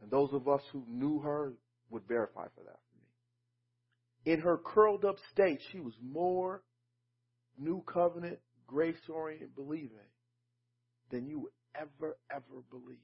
And 0.00 0.10
those 0.10 0.32
of 0.32 0.48
us 0.48 0.62
who 0.72 0.84
knew 0.88 1.20
her 1.20 1.52
would 1.90 2.02
verify 2.08 2.46
for 2.54 2.64
that 2.64 2.78
for 2.78 2.98
me. 2.98 4.34
In 4.34 4.40
her 4.40 4.58
curled 4.58 5.04
up 5.04 5.16
state, 5.32 5.60
she 5.70 5.80
was 5.80 5.94
more 6.02 6.62
new 7.58 7.82
covenant, 7.82 8.38
grace 8.66 8.96
oriented 9.08 9.54
believing 9.54 10.08
than 11.10 11.26
you 11.26 11.40
would 11.40 11.52
ever, 11.74 12.16
ever 12.30 12.62
believe. 12.70 12.98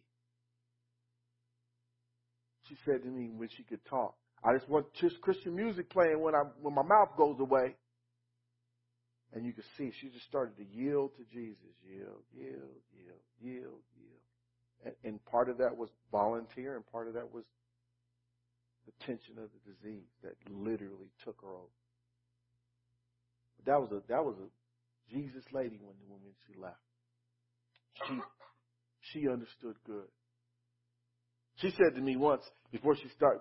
She 2.68 2.76
said 2.84 3.02
to 3.02 3.08
me 3.08 3.30
when 3.34 3.48
she 3.56 3.62
could 3.62 3.84
talk, 3.86 4.14
I 4.44 4.54
just 4.54 4.68
want 4.68 4.86
just 5.00 5.20
Christian 5.20 5.56
music 5.56 5.90
playing 5.90 6.20
when 6.20 6.34
I 6.34 6.42
when 6.60 6.74
my 6.74 6.82
mouth 6.82 7.10
goes 7.16 7.38
away. 7.40 7.74
And 9.34 9.44
you 9.44 9.52
could 9.52 9.64
see 9.76 9.92
she 10.00 10.08
just 10.08 10.26
started 10.26 10.56
to 10.56 10.64
yield 10.64 11.12
to 11.16 11.24
Jesus. 11.32 11.74
Yield, 11.84 12.24
yield, 12.32 12.80
yield, 12.96 13.22
yield, 13.40 13.82
yield. 13.96 14.24
And, 14.84 14.94
and 15.04 15.24
part 15.26 15.48
of 15.48 15.58
that 15.58 15.76
was 15.76 15.90
volunteer 16.10 16.76
and 16.76 16.86
part 16.86 17.08
of 17.08 17.14
that 17.14 17.32
was 17.32 17.44
the 18.86 18.92
tension 19.04 19.36
of 19.36 19.50
the 19.52 19.72
disease 19.72 20.08
that 20.22 20.32
literally 20.50 21.10
took 21.24 21.36
her 21.42 21.48
over. 21.48 21.76
But 23.56 23.72
that 23.72 23.80
was 23.80 23.90
a 23.92 24.00
that 24.08 24.24
was 24.24 24.36
a 24.40 24.48
Jesus 25.12 25.44
lady 25.52 25.78
when 25.82 25.96
the 26.00 26.10
woman 26.10 26.32
she 26.46 26.58
left. 26.58 26.80
She 28.06 28.18
she 29.12 29.28
understood 29.28 29.76
good. 29.84 30.08
She 31.56 31.70
said 31.70 31.94
to 31.96 32.00
me 32.00 32.16
once 32.16 32.42
before 32.70 32.96
she 32.96 33.08
start, 33.16 33.40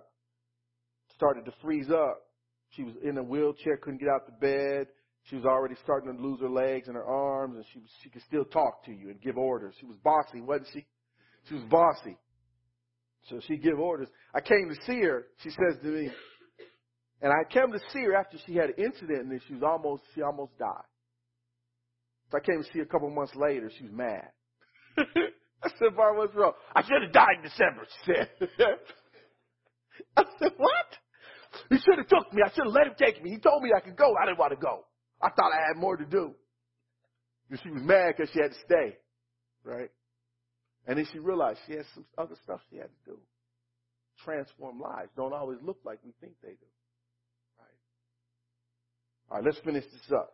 started 1.15 1.45
to 1.45 1.53
freeze 1.61 1.89
up, 1.91 2.19
she 2.71 2.83
was 2.83 2.95
in 3.03 3.17
a 3.17 3.23
wheelchair, 3.23 3.77
couldn't 3.77 3.99
get 3.99 4.09
out 4.09 4.25
the 4.25 4.31
bed. 4.33 4.87
She 5.29 5.35
was 5.35 5.45
already 5.45 5.75
starting 5.83 6.15
to 6.15 6.21
lose 6.21 6.39
her 6.39 6.49
legs 6.49 6.87
and 6.87 6.95
her 6.95 7.05
arms, 7.05 7.55
and 7.55 7.65
she 7.73 7.81
she 8.03 8.09
could 8.09 8.21
still 8.23 8.45
talk 8.45 8.85
to 8.85 8.91
you 8.91 9.09
and 9.09 9.21
give 9.21 9.37
orders. 9.37 9.75
She 9.79 9.85
was 9.85 9.97
bossy, 9.97 10.41
wasn't 10.41 10.69
she? 10.73 10.85
She 11.49 11.55
was 11.55 11.63
bossy. 11.63 12.17
So 13.29 13.41
she 13.45 13.57
give 13.57 13.77
orders. 13.77 14.07
I 14.33 14.39
came 14.39 14.69
to 14.69 14.75
see 14.85 15.01
her. 15.01 15.25
She 15.43 15.49
says 15.49 15.81
to 15.81 15.87
me, 15.87 16.09
and 17.21 17.33
I 17.33 17.51
came 17.51 17.71
to 17.73 17.79
see 17.91 18.03
her 18.03 18.15
after 18.15 18.37
she 18.45 18.55
had 18.55 18.69
an 18.69 18.75
incident, 18.77 19.23
and 19.23 19.31
then 19.31 19.41
she 19.47 19.53
was 19.53 19.63
almost 19.63 20.03
she 20.15 20.21
almost 20.21 20.57
died. 20.57 20.87
So 22.31 22.37
I 22.37 22.41
came 22.41 22.63
to 22.63 22.69
see 22.71 22.79
her 22.79 22.85
a 22.85 22.87
couple 22.87 23.09
months 23.09 23.35
later. 23.35 23.69
She 23.77 23.83
was 23.83 23.93
mad. 23.93 24.29
I 25.63 25.69
said, 25.79 25.95
Barb, 25.95 26.17
what's 26.17 26.35
wrong? 26.35 26.53
I 26.75 26.83
should 26.83 27.01
have 27.01 27.11
died 27.11 27.37
in 27.37 27.43
December, 27.43 27.85
she 28.05 28.13
said. 28.13 28.29
I 30.17 30.23
said, 30.39 30.51
what? 30.57 30.89
He 31.69 31.77
should 31.77 31.97
have 31.97 32.07
took 32.07 32.31
me. 32.33 32.41
I 32.45 32.49
should 32.49 32.65
have 32.65 32.73
let 32.73 32.87
him 32.87 32.93
take 32.99 33.23
me. 33.23 33.31
He 33.31 33.37
told 33.37 33.63
me 33.63 33.71
I 33.75 33.79
could 33.79 33.95
go. 33.95 34.13
I 34.21 34.25
didn't 34.25 34.39
want 34.39 34.51
to 34.51 34.57
go. 34.57 34.85
I 35.21 35.29
thought 35.29 35.51
I 35.51 35.67
had 35.67 35.77
more 35.77 35.97
to 35.97 36.05
do. 36.05 36.33
And 37.49 37.59
she 37.63 37.69
was 37.69 37.81
mad 37.83 38.15
because 38.15 38.31
she 38.33 38.41
had 38.41 38.51
to 38.51 38.59
stay. 38.65 38.97
Right? 39.63 39.91
And 40.85 40.97
then 40.97 41.07
she 41.11 41.19
realized 41.19 41.59
she 41.67 41.73
had 41.73 41.85
some 41.93 42.05
other 42.17 42.35
stuff 42.43 42.61
she 42.69 42.77
had 42.77 42.87
to 42.87 43.11
do. 43.11 43.17
Transform 44.23 44.79
lives. 44.79 45.09
Don't 45.15 45.33
always 45.33 45.59
look 45.61 45.77
like 45.85 45.99
we 46.03 46.11
think 46.21 46.33
they 46.41 46.49
do. 46.49 46.71
Right? 47.59 47.67
All 49.29 49.37
right, 49.37 49.45
let's 49.45 49.59
finish 49.65 49.83
this 49.85 50.11
up. 50.11 50.33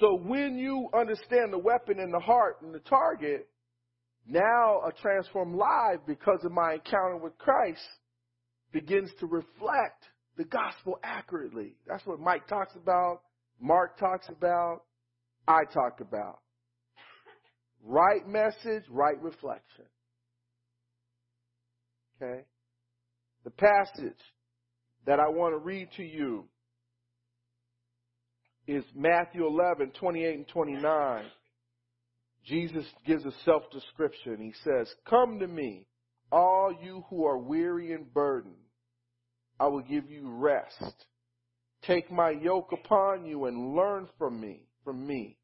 So 0.00 0.16
when 0.16 0.56
you 0.56 0.88
understand 0.94 1.52
the 1.52 1.58
weapon 1.58 1.98
and 1.98 2.12
the 2.12 2.20
heart 2.20 2.58
and 2.62 2.74
the 2.74 2.80
target, 2.80 3.48
now 4.26 4.80
a 4.86 4.92
transformed 4.92 5.56
life 5.56 6.00
because 6.06 6.40
of 6.44 6.52
my 6.52 6.74
encounter 6.74 7.16
with 7.16 7.36
Christ 7.38 7.80
begins 8.72 9.10
to 9.20 9.26
reflect 9.26 10.04
the 10.38 10.44
gospel 10.44 10.98
accurately. 11.02 11.74
That's 11.86 12.06
what 12.06 12.20
Mike 12.20 12.46
talks 12.46 12.74
about, 12.76 13.22
Mark 13.60 13.98
talks 13.98 14.28
about, 14.28 14.82
I 15.46 15.64
talk 15.74 16.00
about. 16.00 16.38
Right 17.84 18.26
message, 18.26 18.84
right 18.88 19.20
reflection. 19.20 19.84
Okay? 22.22 22.44
The 23.44 23.50
passage 23.50 24.20
that 25.06 25.18
I 25.18 25.28
want 25.28 25.54
to 25.54 25.58
read 25.58 25.88
to 25.96 26.04
you 26.04 26.44
is 28.68 28.84
Matthew 28.94 29.44
11, 29.44 29.92
28 29.98 30.36
and 30.36 30.48
29. 30.48 31.24
Jesus 32.46 32.84
gives 33.06 33.24
a 33.24 33.32
self-description. 33.44 34.38
He 34.40 34.52
says, 34.62 34.88
Come 35.08 35.40
to 35.40 35.48
me, 35.48 35.86
all 36.30 36.72
you 36.80 37.04
who 37.10 37.26
are 37.26 37.38
weary 37.38 37.92
and 37.92 38.12
burdened. 38.12 38.54
I 39.60 39.66
will 39.66 39.82
give 39.82 40.10
you 40.10 40.22
rest. 40.30 41.06
Take 41.82 42.10
my 42.10 42.30
yoke 42.30 42.72
upon 42.72 43.24
you 43.24 43.46
and 43.46 43.74
learn 43.74 44.08
from 44.18 44.40
me, 44.40 44.62
from 44.84 45.06
me. 45.06 45.36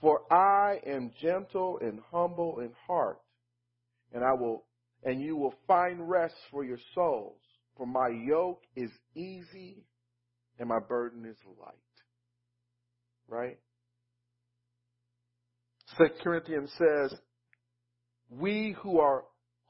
For 0.00 0.20
I 0.32 0.80
am 0.86 1.12
gentle 1.20 1.78
and 1.80 2.00
humble 2.12 2.60
in 2.60 2.70
heart, 2.86 3.18
and 4.12 4.22
I 4.22 4.32
will, 4.32 4.64
and 5.04 5.20
you 5.20 5.36
will 5.36 5.54
find 5.66 6.08
rest 6.08 6.34
for 6.50 6.64
your 6.64 6.78
souls. 6.94 7.38
For 7.76 7.86
my 7.86 8.08
yoke 8.08 8.62
is 8.74 8.90
easy 9.14 9.84
and 10.58 10.68
my 10.68 10.78
burden 10.78 11.26
is 11.26 11.36
light 11.60 11.76
right? 13.28 13.58
Second 15.98 16.16
Corinthians 16.22 16.70
says, 16.78 17.18
we 18.30 18.76
who 18.82 18.98
are 18.98 19.24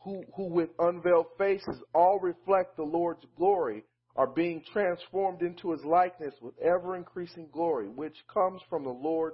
who, 0.06 0.22
who 0.36 0.44
with 0.44 0.70
unveiled 0.78 1.26
faces 1.36 1.82
all 1.92 2.20
reflect 2.20 2.76
the 2.76 2.84
Lord's 2.84 3.26
glory 3.36 3.82
are 4.14 4.28
being 4.28 4.62
transformed 4.72 5.42
into 5.42 5.72
his 5.72 5.84
likeness 5.84 6.32
with 6.40 6.54
ever 6.60 6.94
increasing 6.94 7.48
glory, 7.52 7.88
which 7.88 8.16
comes 8.32 8.62
from 8.70 8.84
the 8.84 8.88
Lord 8.88 9.32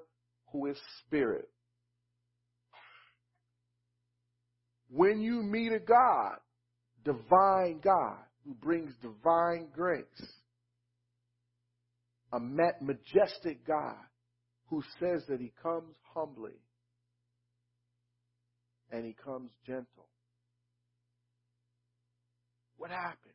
who 0.51 0.67
is 0.67 0.79
Spirit. 1.01 1.47
When 4.89 5.21
you 5.21 5.43
meet 5.43 5.73
a 5.73 5.79
God, 5.79 6.39
divine 7.05 7.81
God, 7.85 8.17
who 8.47 8.55
brings 8.55 8.95
divine 9.03 9.69
grace, 9.77 10.05
a 12.33 12.41
majestic 12.41 13.67
God 13.67 13.97
who 14.69 14.83
says 14.99 15.23
that 15.29 15.39
he 15.39 15.53
comes 15.63 15.95
humbly 16.15 16.57
and 18.91 19.05
he 19.05 19.15
comes 19.23 19.51
gentle. 19.67 20.07
What 22.83 22.91
happened? 22.91 23.35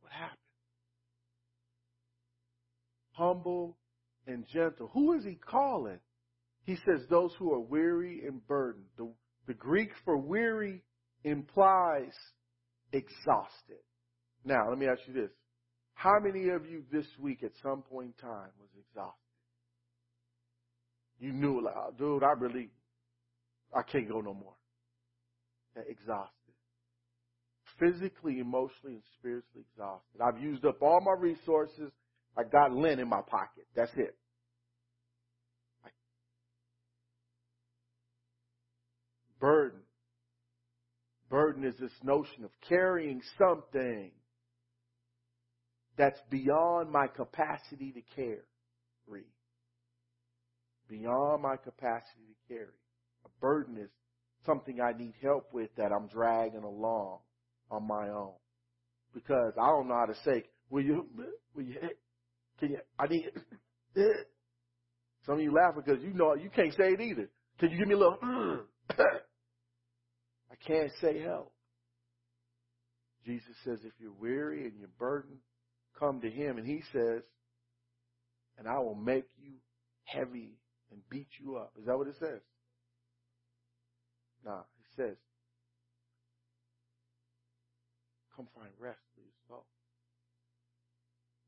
What 0.00 0.10
happened? 0.10 0.38
Humble 3.12 3.76
and 4.26 4.46
gentle. 4.50 4.88
Who 4.94 5.12
is 5.12 5.22
he 5.22 5.34
calling? 5.34 5.98
He 6.64 6.76
says 6.76 7.02
those 7.10 7.34
who 7.38 7.52
are 7.52 7.60
weary 7.60 8.22
and 8.26 8.40
burdened. 8.46 8.86
The, 8.96 9.12
the 9.46 9.52
Greek 9.52 9.90
for 10.06 10.16
weary 10.16 10.82
implies 11.24 12.14
exhausted. 12.90 13.84
Now, 14.46 14.70
let 14.70 14.78
me 14.78 14.86
ask 14.86 15.02
you 15.06 15.12
this. 15.12 15.30
How 15.92 16.18
many 16.18 16.48
of 16.48 16.64
you 16.64 16.84
this 16.90 17.06
week 17.20 17.42
at 17.42 17.52
some 17.62 17.82
point 17.82 18.14
in 18.18 18.26
time 18.26 18.48
was 18.58 18.70
exhausted? 18.88 19.18
You 21.20 21.34
knew, 21.34 21.62
like, 21.62 21.74
oh, 21.76 21.92
dude, 21.98 22.22
I 22.22 22.32
really, 22.32 22.70
I 23.76 23.82
can't 23.82 24.08
go 24.08 24.22
no 24.22 24.32
more. 24.32 24.54
exhausted. 25.86 26.37
Physically, 27.78 28.40
emotionally, 28.40 28.94
and 28.94 29.02
spiritually 29.18 29.64
exhausted. 29.72 30.20
I've 30.20 30.40
used 30.42 30.64
up 30.64 30.82
all 30.82 31.00
my 31.00 31.14
resources. 31.18 31.92
I 32.36 32.42
got 32.44 32.72
lint 32.72 33.00
in 33.00 33.08
my 33.08 33.20
pocket. 33.22 33.66
That's 33.74 33.92
it. 33.96 34.16
burden. 39.40 39.80
Burden 41.30 41.64
is 41.64 41.74
this 41.78 41.92
notion 42.02 42.44
of 42.44 42.50
carrying 42.68 43.20
something 43.38 44.10
that's 45.96 46.20
beyond 46.30 46.90
my 46.90 47.06
capacity 47.06 47.92
to 47.92 48.00
carry. 48.14 49.24
Beyond 50.88 51.42
my 51.42 51.56
capacity 51.56 52.22
to 52.28 52.54
carry. 52.54 52.78
A 53.26 53.28
burden 53.40 53.76
is 53.76 53.90
something 54.46 54.80
I 54.80 54.92
need 54.92 55.14
help 55.20 55.52
with 55.52 55.68
that 55.76 55.92
I'm 55.92 56.06
dragging 56.06 56.62
along 56.62 57.18
on 57.70 57.86
my 57.86 58.08
own. 58.08 58.32
Because 59.14 59.52
I 59.60 59.66
don't 59.66 59.88
know 59.88 59.94
how 59.94 60.06
to 60.06 60.14
say, 60.24 60.44
will 60.70 60.82
you, 60.82 61.06
will 61.54 61.64
you, 61.64 61.76
can 62.58 62.70
you, 62.70 62.78
I 62.98 63.06
need, 63.06 63.30
some 65.26 65.36
of 65.36 65.40
you 65.40 65.52
laugh 65.52 65.74
because 65.74 66.02
you 66.02 66.12
know, 66.12 66.34
you 66.34 66.50
can't 66.50 66.72
say 66.74 66.88
it 66.92 67.00
either. 67.00 67.28
Can 67.58 67.70
you 67.70 67.78
give 67.78 67.88
me 67.88 67.94
a 67.94 67.98
little, 67.98 68.18
I 68.90 70.54
can't 70.66 70.90
say 71.00 71.20
help. 71.22 71.52
Jesus 73.24 73.54
says, 73.64 73.80
if 73.84 73.92
you're 73.98 74.12
weary 74.12 74.64
and 74.64 74.78
you're 74.78 74.88
burdened, 74.98 75.38
come 75.98 76.20
to 76.20 76.30
him. 76.30 76.56
And 76.56 76.66
he 76.66 76.82
says, 76.92 77.22
and 78.58 78.66
I 78.66 78.78
will 78.78 78.94
make 78.94 79.26
you 79.36 79.52
heavy 80.04 80.58
and 80.90 81.00
beat 81.10 81.28
you 81.38 81.56
up. 81.56 81.72
Is 81.78 81.86
that 81.86 81.96
what 81.96 82.08
it 82.08 82.16
says? 82.18 82.40
Nah, 84.44 84.60
it 84.60 84.96
says, 84.96 85.16
come 88.38 88.46
find 88.54 88.70
rest 88.78 89.00
for 89.14 89.20
your 89.20 89.32
soul. 89.48 89.66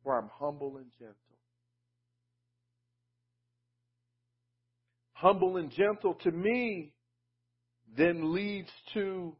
Where 0.02 0.18
I'm 0.18 0.30
humble 0.38 0.78
and 0.78 0.90
gentle. 0.98 1.14
Humble 5.12 5.56
and 5.58 5.70
gentle 5.70 6.14
to 6.14 6.32
me 6.32 6.92
then 7.96 8.34
leads 8.34 8.70
to 8.94 9.36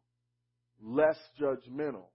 less 0.80 1.16
judgmental. 1.40 2.06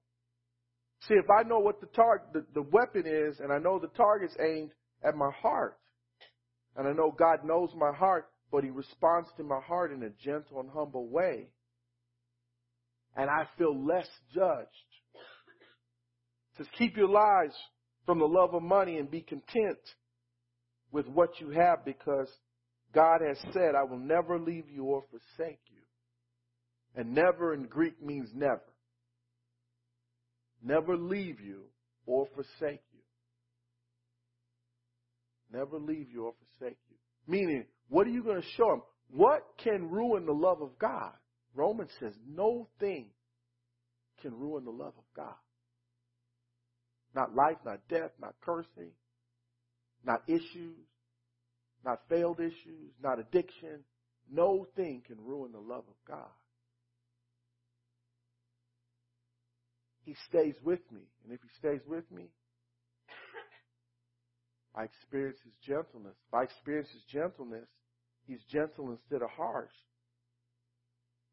See, 1.02 1.16
if 1.16 1.26
I 1.30 1.44
know 1.44 1.60
what 1.60 1.82
the 1.82 1.88
target, 1.88 2.28
the, 2.34 2.46
the 2.54 2.68
weapon 2.72 3.04
is, 3.06 3.40
and 3.40 3.52
I 3.52 3.58
know 3.58 3.78
the 3.78 3.90
target's 3.90 4.36
aimed 4.40 4.72
at 5.04 5.16
my 5.16 5.32
heart, 5.42 5.78
and 6.78 6.88
I 6.88 6.94
know 6.94 7.12
God 7.12 7.44
knows 7.44 7.70
my 7.76 7.92
heart, 7.92 8.28
but 8.52 8.64
He 8.64 8.70
responds 8.70 9.28
to 9.38 9.44
my 9.44 9.60
heart 9.60 9.92
in 9.92 10.02
a 10.04 10.10
gentle 10.24 10.62
and 10.62 10.70
humble 10.70 11.10
way, 11.10 11.50
and 13.18 13.30
I 13.30 13.48
feel 13.58 13.86
less 13.86 14.08
judged. 14.34 14.95
Says, 16.58 16.68
keep 16.78 16.96
your 16.96 17.10
lives 17.10 17.56
from 18.06 18.20
the 18.20 18.26
love 18.26 18.54
of 18.54 18.64
money 18.64 18.98
and 18.98 19.10
be 19.10 19.22
content 19.22 19.80
with 20.92 21.08
what 21.08 21.40
you 21.40 21.50
have 21.50 21.84
because 21.84 22.30
God 22.94 23.20
has 23.28 23.38
said, 23.54 23.76
I 23.76 23.84
will 23.84 24.00
never 24.00 24.40
leave 24.40 24.70
you 24.70 24.86
or 24.86 25.04
forsake 25.10 25.60
you. 25.68 25.82
And 26.96 27.14
never 27.14 27.54
in 27.54 27.64
Greek 27.64 28.02
means 28.02 28.30
never 28.34 28.62
never 30.66 30.98
leave 30.98 31.40
you 31.40 31.62
or 32.06 32.28
forsake 32.34 32.82
you. 32.92 33.00
Never 35.54 35.78
leave 35.78 36.08
you 36.12 36.26
or 36.26 36.34
forsake 36.58 36.78
you. 36.90 36.98
Meaning, 37.28 37.66
what 37.88 38.08
are 38.08 38.12
you 38.12 38.24
going 38.24 38.42
to 38.42 38.48
show 38.58 38.68
them? 38.68 38.82
What 39.10 39.44
can 39.64 39.90
ruin 39.90 40.26
the 40.26 40.34
love 40.34 40.62
of 40.62 40.78
God? 40.80 41.12
Romans 41.54 41.92
says 42.00 42.14
no 42.28 42.68
thing 42.80 43.08
can 44.22 44.34
ruin 44.34 44.66
the 44.66 44.72
love 44.72 44.94
of 44.98 45.04
God. 45.16 45.36
Not 47.16 47.34
life, 47.34 47.58
not 47.66 47.80
death, 47.90 48.12
not 48.20 48.36
cursing, 48.42 48.92
not 50.04 50.22
issues, 50.28 50.86
not 51.86 52.02
failed 52.10 52.40
issues, 52.40 52.92
not 53.02 53.20
addiction. 53.20 53.86
No 54.30 54.68
thing 54.76 55.02
can 55.08 55.18
ruin 55.24 55.54
the 55.54 55.60
love 55.60 55.86
of 55.88 55.96
God. 56.08 56.30
He 60.04 60.16
stays 60.30 60.56
with 60.64 60.82
me. 60.92 61.02
And 61.24 61.34
if 61.34 61.40
he 61.42 61.50
stays 61.58 61.82
with 61.88 62.04
me, 62.12 62.26
I 64.76 64.84
experience 64.84 65.40
his 65.44 65.54
gentleness. 65.66 66.16
If 66.28 66.34
I 66.34 66.44
experience 66.44 66.90
his 66.92 67.04
gentleness, 67.04 67.68
he's 68.28 68.44
gentle 68.52 68.92
instead 68.92 69.22
of 69.22 69.30
harsh. 69.30 69.72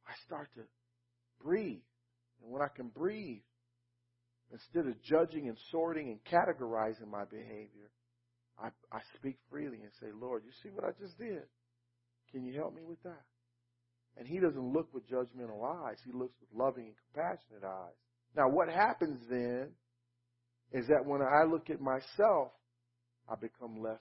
I 0.07 0.13
start 0.27 0.49
to 0.55 0.63
breathe. 1.45 1.83
And 2.41 2.53
when 2.53 2.63
I 2.63 2.69
can 2.69 2.89
breathe, 2.89 3.43
instead 4.53 4.87
of 4.87 5.03
judging 5.03 5.49
and 5.49 5.57
sorting 5.71 6.09
and 6.09 6.21
categorizing 6.25 7.09
my 7.11 7.25
behavior, 7.25 7.91
I, 8.63 8.69
I 8.93 9.01
speak 9.17 9.39
freely 9.51 9.79
and 9.83 9.91
say, 10.01 10.09
Lord, 10.15 10.43
you 10.45 10.53
see 10.63 10.69
what 10.69 10.85
I 10.85 10.91
just 11.01 11.19
did? 11.19 11.43
Can 12.31 12.45
you 12.45 12.55
help 12.55 12.75
me 12.75 12.83
with 12.87 13.03
that? 13.03 13.25
And 14.17 14.29
he 14.29 14.39
doesn't 14.39 14.73
look 14.73 14.93
with 14.93 15.09
judgmental 15.09 15.65
eyes. 15.65 15.97
He 16.05 16.13
looks 16.13 16.35
with 16.41 16.51
loving 16.55 16.85
and 16.85 16.95
compassionate 17.13 17.65
eyes. 17.65 17.97
Now, 18.37 18.49
what 18.49 18.69
happens 18.69 19.21
then 19.29 19.71
is 20.73 20.87
that 20.89 21.05
when 21.05 21.23
I 21.23 21.45
look 21.45 21.71
at 21.71 21.81
myself, 21.81 22.53
I 23.29 23.37
become 23.41 23.83
less, 23.83 24.01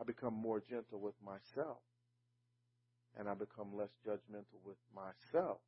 I 0.00 0.04
become 0.04 0.34
more 0.34 0.60
gentle 0.60 1.00
with 1.00 1.14
myself. 1.24 1.78
And 3.18 3.28
I 3.28 3.34
become 3.34 3.76
less 3.76 3.90
judgmental 4.06 4.60
with 4.64 4.78
myself. 4.94 5.58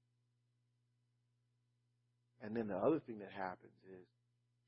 And 2.45 2.55
then 2.55 2.68
the 2.68 2.76
other 2.76 3.01
thing 3.07 3.20
that 3.20 3.32
happens 3.32 3.72
is 3.90 4.07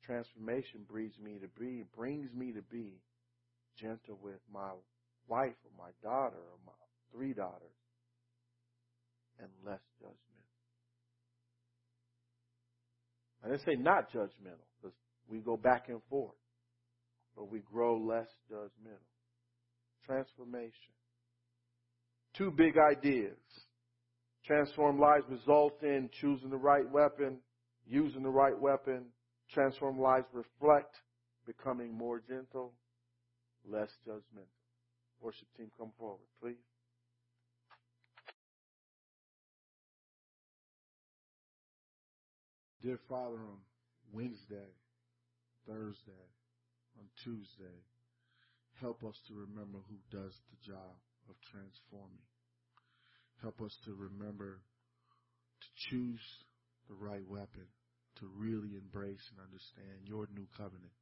transformation 0.03 0.87
breeds 0.89 1.19
me 1.19 1.39
to 1.43 1.61
be, 1.61 1.85
brings 1.95 2.33
me 2.33 2.53
to 2.53 2.63
be 2.63 2.95
gentle 3.79 4.19
with 4.23 4.41
my 4.51 4.71
wife 5.29 5.53
or 5.63 5.85
my 5.85 5.91
daughter 6.03 6.37
or 6.37 6.59
my 6.65 6.73
three 7.13 7.35
daughters 7.35 7.77
and 9.39 9.49
less 9.67 9.81
judgmental. 10.03 10.17
I 13.45 13.49
didn't 13.49 13.65
say 13.67 13.75
not 13.75 14.11
judgmental, 14.11 14.65
because 14.81 14.97
we 15.29 15.39
go 15.39 15.59
back 15.59 15.91
and 15.91 16.01
forth, 16.09 16.33
but 17.37 17.51
we 17.51 17.61
grow 17.61 17.99
less 17.99 18.29
judgmental. 18.51 19.05
Transformation. 20.07 20.73
Two 22.35 22.51
big 22.51 22.79
ideas. 22.79 23.37
Transform 24.47 24.99
lives 24.99 25.27
result 25.29 25.83
in 25.83 26.09
choosing 26.21 26.49
the 26.49 26.57
right 26.57 26.91
weapon, 26.91 27.39
using 27.87 28.23
the 28.23 28.29
right 28.29 28.59
weapon. 28.59 29.07
Transform 29.53 29.99
lives 30.01 30.27
reflect 30.33 30.97
becoming 31.47 31.97
more 31.97 32.21
gentle, 32.29 32.73
less 33.69 33.91
judgmental. 34.07 34.51
Worship 35.21 35.49
team, 35.57 35.71
come 35.79 35.93
forward, 35.99 36.27
please. 36.41 36.57
Dear 42.83 42.99
Father, 43.09 43.37
on 43.39 43.59
Wednesday, 44.13 44.71
Thursday, 45.67 46.27
on 46.99 47.07
Tuesday, 47.25 47.83
help 48.81 49.03
us 49.03 49.17
to 49.29 49.35
remember 49.35 49.79
who 49.89 49.97
does 50.17 50.33
the 50.51 50.73
job 50.73 50.95
of 51.29 51.35
transforming. 51.51 52.23
Help 53.43 53.61
us 53.61 53.77
to 53.85 53.95
remember 53.95 54.61
to 55.61 55.91
choose 55.91 56.21
the 56.89 56.99
right 56.99 57.25
weapon 57.27 57.67
to 58.21 58.31
really 58.37 58.77
embrace 58.77 59.23
and 59.31 59.45
understand 59.45 60.09
your 60.09 60.27
new 60.35 60.47
covenant. 60.57 60.95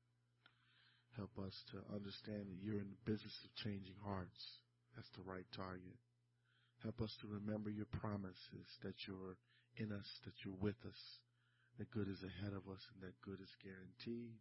Help 1.16 1.30
us 1.38 1.54
to 1.70 1.78
understand 1.94 2.50
that 2.50 2.58
you're 2.58 2.80
in 2.80 2.90
the 2.90 3.06
business 3.06 3.34
of 3.44 3.54
changing 3.62 3.94
hearts. 4.02 4.42
That's 4.96 5.10
the 5.14 5.22
right 5.22 5.46
target. 5.54 5.98
Help 6.82 7.00
us 7.00 7.14
to 7.22 7.28
remember 7.30 7.70
your 7.70 7.88
promises 8.00 8.66
that 8.82 8.94
you're 9.06 9.38
in 9.76 9.92
us, 9.92 10.06
that 10.24 10.34
you're 10.44 10.58
with 10.60 10.78
us, 10.86 11.02
that 11.78 11.90
good 11.90 12.08
is 12.08 12.22
ahead 12.22 12.52
of 12.52 12.66
us, 12.70 12.82
and 12.94 13.02
that 13.02 13.14
good 13.22 13.40
is 13.40 13.54
guaranteed. 13.62 14.38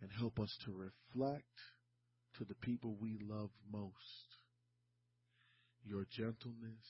And 0.00 0.10
help 0.12 0.38
us 0.38 0.52
to 0.64 0.72
reflect 0.72 1.56
to 2.38 2.44
the 2.44 2.54
people 2.60 2.96
we 3.00 3.18
love 3.24 3.50
most 3.72 4.36
your 5.84 6.04
gentleness 6.10 6.88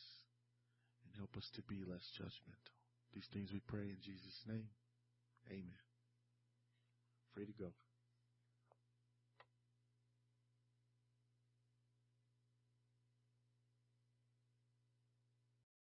and 1.05 1.13
help 1.17 1.37
us 1.37 1.49
to 1.55 1.63
be 1.63 1.85
less 1.87 2.05
judgmental. 2.19 2.76
These 3.17 3.33
things 3.33 3.51
we 3.51 3.61
pray 3.61 3.89
in 3.89 3.97
Jesus' 4.05 4.45
name. 4.47 4.69
Amen. 5.49 5.81
Free 7.33 7.47
to 7.47 7.53
go. 7.53 7.73